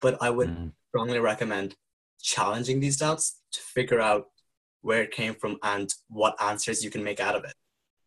but 0.00 0.16
I 0.22 0.30
would 0.30 0.48
Mm. 0.48 0.72
strongly 0.88 1.18
recommend 1.18 1.76
challenging 2.20 2.80
these 2.80 2.96
doubts 2.96 3.40
to 3.52 3.60
figure 3.60 4.00
out 4.00 4.26
where 4.80 5.02
it 5.02 5.10
came 5.10 5.34
from 5.34 5.58
and 5.62 5.92
what 6.08 6.40
answers 6.42 6.82
you 6.84 6.90
can 6.90 7.04
make 7.04 7.20
out 7.20 7.36
of 7.36 7.44
it. 7.44 7.54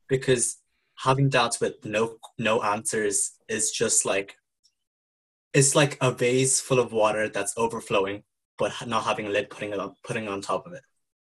Because 0.08 0.58
having 1.00 1.30
doubts 1.30 1.60
with 1.60 1.84
no 1.86 2.18
no 2.40 2.62
answers 2.64 3.34
is 3.48 3.72
just 3.72 4.06
like 4.06 4.36
it's 5.54 5.76
like 5.76 5.98
a 6.02 6.12
vase 6.12 6.60
full 6.60 6.80
of 6.80 6.92
water 6.92 7.30
that's 7.30 7.54
overflowing, 7.58 8.24
but 8.58 8.72
not 8.86 9.04
having 9.04 9.28
a 9.28 9.30
lid 9.30 9.50
putting 9.50 9.72
it 9.72 9.80
on 9.80 9.96
putting 10.04 10.28
on 10.28 10.42
top 10.42 10.66
of 10.66 10.74
it. 10.74 10.84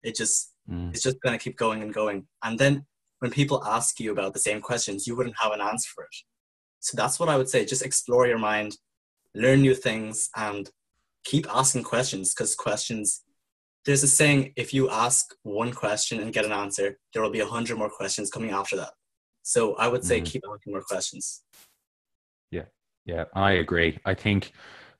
It 0.03 0.14
just 0.16 0.53
mm. 0.68 0.91
it's 0.91 1.03
just 1.03 1.20
gonna 1.20 1.39
keep 1.39 1.57
going 1.57 1.82
and 1.82 1.93
going. 1.95 2.26
And 2.43 2.59
then 2.59 2.87
when 3.25 3.31
people 3.31 3.64
ask 3.64 3.99
you 4.01 4.12
about 4.12 4.35
the 4.35 4.39
same 4.39 4.61
questions, 4.61 5.07
you 5.07 5.16
wouldn't 5.16 5.41
have 5.41 5.53
an 5.53 5.62
answer 5.62 5.89
for 5.95 6.05
it. 6.05 6.16
So 6.81 6.95
that's 6.95 7.18
what 7.18 7.31
I 7.31 7.39
would 7.39 7.49
say. 7.49 7.64
Just 7.64 7.83
explore 7.83 8.27
your 8.27 8.37
mind, 8.37 8.77
learn 9.35 9.62
new 9.62 9.75
things, 9.75 10.29
and 10.37 10.68
keep 11.25 11.47
asking 11.49 11.85
questions 11.85 12.35
because 12.35 12.55
questions. 12.55 13.22
There's 13.87 14.03
a 14.03 14.09
saying: 14.09 14.53
if 14.57 14.75
you 14.75 14.91
ask 14.91 15.35
one 15.43 15.72
question 15.72 16.20
and 16.20 16.35
get 16.35 16.45
an 16.45 16.53
answer, 16.53 16.99
there 17.14 17.22
will 17.22 17.31
be 17.31 17.41
a 17.41 17.47
hundred 17.47 17.79
more 17.79 17.89
questions 17.89 18.29
coming 18.29 18.51
after 18.51 18.77
that. 18.77 18.93
So 19.41 19.75
I 19.77 19.89
would 19.89 20.05
say 20.05 20.18
mm-hmm. 20.18 20.27
keep 20.27 20.43
asking 20.47 20.75
more 20.75 20.83
questions. 20.83 21.45
Yeah, 22.51 22.66
yeah, 23.07 23.25
I 23.35 23.53
agree. 23.53 23.99
I 24.05 24.12
think, 24.12 24.53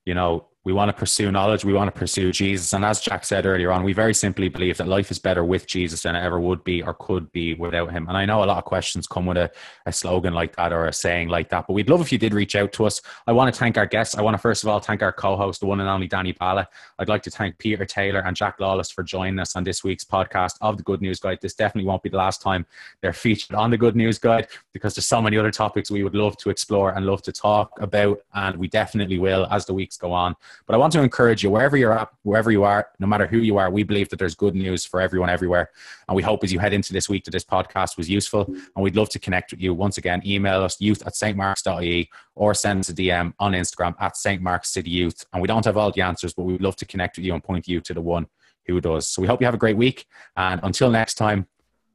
you 0.07 0.14
know, 0.14 0.49
we 0.65 0.73
want 0.73 0.89
to 0.89 0.95
pursue 0.95 1.31
knowledge. 1.31 1.65
We 1.65 1.75
want 1.75 1.95
to 1.95 1.99
pursue 1.99 2.33
Jesus. 2.33 2.73
And 2.73 2.85
as 2.85 2.99
Jack 2.99 3.25
said 3.25 3.45
earlier 3.45 3.71
on, 3.71 3.85
we 3.85 3.93
very 3.93 4.15
simply 4.15 4.49
believe 4.49 4.79
that 4.79 4.89
life 4.89 5.11
is 5.11 5.19
better 5.19 5.45
with 5.45 5.67
Jesus 5.67 6.03
than 6.03 6.17
it 6.17 6.25
ever 6.25 6.41
would 6.41 6.65
be 6.65 6.83
or 6.83 6.95
could 6.95 7.31
be 7.33 7.53
without 7.53 7.93
him. 7.93 8.09
And 8.09 8.17
I 8.17 8.25
know 8.25 8.43
a 8.43 8.47
lot 8.47 8.59
of 8.59 8.65
questions 8.65 9.07
come 9.07 9.27
with 9.27 9.37
a, 9.37 9.51
a 9.85 9.93
slogan 9.93 10.33
like 10.33 10.57
that 10.57 10.73
or 10.73 10.87
a 10.87 10.93
saying 10.93 11.29
like 11.29 11.51
that, 11.51 11.67
but 11.67 11.75
we'd 11.75 11.91
love 11.91 12.01
if 12.01 12.11
you 12.11 12.19
did 12.19 12.33
reach 12.33 12.57
out 12.57 12.73
to 12.73 12.87
us. 12.87 13.03
I 13.27 13.33
want 13.33 13.53
to 13.53 13.59
thank 13.59 13.77
our 13.77 13.85
guests. 13.85 14.17
I 14.17 14.23
want 14.23 14.35
to 14.35 14.39
first 14.39 14.62
of 14.62 14.71
all 14.71 14.81
thank 14.81 15.03
our 15.03 15.12
co-host, 15.12 15.61
the 15.61 15.67
one 15.67 15.81
and 15.81 15.89
only 15.89 16.07
Danny 16.07 16.33
Bala. 16.33 16.67
I'd 16.99 17.11
like 17.11 17.23
to 17.25 17.31
thank 17.31 17.59
Peter 17.59 17.85
Taylor 17.85 18.21
and 18.21 18.35
Jack 18.35 18.59
Lawless 18.59 18.91
for 18.91 19.03
joining 19.03 19.39
us 19.39 19.57
on 19.57 19.65
this 19.65 19.85
week's 19.85 20.05
podcast 20.05 20.57
of 20.62 20.79
the 20.79 20.83
Good 20.83 21.03
News 21.03 21.21
Guide. 21.21 21.39
This 21.43 21.55
definitely 21.55 21.87
won't 21.87 22.03
be 22.03 22.09
the 22.09 22.17
last 22.17 22.41
time 22.41 22.65
they're 23.03 23.12
featured 23.12 23.55
on 23.55 23.71
the 23.71 23.77
Good 23.77 23.97
News 23.97 24.19
Guide 24.19 24.49
because 24.73 24.95
there's 24.95 25.07
so 25.07 25.21
many 25.21 25.37
other 25.37 25.51
topics 25.51 25.91
we 25.91 26.05
would 26.05 26.15
love 26.15 26.39
to 26.39 26.49
explore 26.49 26.93
and 26.93 27.05
love 27.05 27.21
to 27.23 27.33
talk 27.33 27.71
about. 27.81 28.21
And 28.33 28.57
we 28.57 28.69
definitely 28.69 29.19
will 29.19 29.47
as 29.51 29.67
the 29.67 29.75
weeks 29.75 29.99
go 29.99 30.12
on. 30.12 30.35
But 30.67 30.75
I 30.75 30.79
want 30.79 30.93
to 30.95 31.03
encourage 31.03 31.43
you 31.43 31.51
wherever 31.51 31.77
you're 31.77 31.97
at, 31.97 32.09
wherever 32.23 32.51
you 32.51 32.65
are, 32.65 32.89
no 32.99 33.07
matter 33.07 33.27
who 33.27 33.39
you 33.39 33.59
are. 33.59 33.71
We 33.71 33.83
believe 33.83 34.09
that 34.11 34.19
there's 34.19 34.35
good 34.35 34.55
news 34.55 34.85
for 34.85 35.01
everyone 35.01 35.31
everywhere. 35.31 35.71
And 36.09 36.17
we 36.17 36.23
hope 36.23 36.45
as 36.45 36.53
you 36.53 36.59
head 36.59 36.73
into 36.73 36.93
this 36.93 37.09
week 37.09 37.25
that 37.25 37.31
this 37.31 37.45
podcast 37.45 37.97
was 37.97 38.09
useful. 38.09 38.45
And 38.47 38.83
we'd 38.83 38.97
love 38.97 39.09
to 39.11 39.19
connect 39.19 39.53
with 39.53 39.61
you. 39.61 39.75
Once 39.75 39.99
again, 39.99 40.23
email 40.25 40.63
us 40.63 40.81
youth 40.81 41.07
at 41.07 41.15
stmarks.ie 41.15 42.11
or 42.35 42.55
send 42.55 42.81
us 42.81 42.89
a 42.89 42.95
DM 42.95 43.33
on 43.39 43.53
Instagram 43.53 43.95
at 44.01 44.17
St. 44.17 44.43
Mark's 44.43 44.71
City 44.71 44.91
Youth. 44.91 45.25
And 45.33 45.41
we 45.43 45.49
don't 45.49 45.65
have 45.65 45.77
all 45.77 45.91
the 45.91 46.03
answers, 46.03 46.35
but 46.35 46.45
we'd 46.45 46.63
love 46.63 46.77
to 46.77 46.87
connect 46.87 47.17
with 47.17 47.25
you 47.25 47.35
and 47.35 47.43
point 47.43 47.69
you 47.69 47.81
to 47.81 47.95
the 47.95 48.01
one 48.01 48.27
who 48.67 48.81
does. 48.81 49.07
So 49.07 49.23
we 49.23 49.29
hope 49.29 49.41
you 49.41 49.47
have 49.47 49.55
a 49.55 49.59
great 49.59 49.77
week. 49.77 50.07
And 50.37 50.61
until 50.63 50.91
next 50.91 51.15
time, 51.15 51.47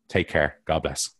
take 0.08 0.28
care. 0.28 0.60
God 0.66 0.84
bless. 0.84 1.19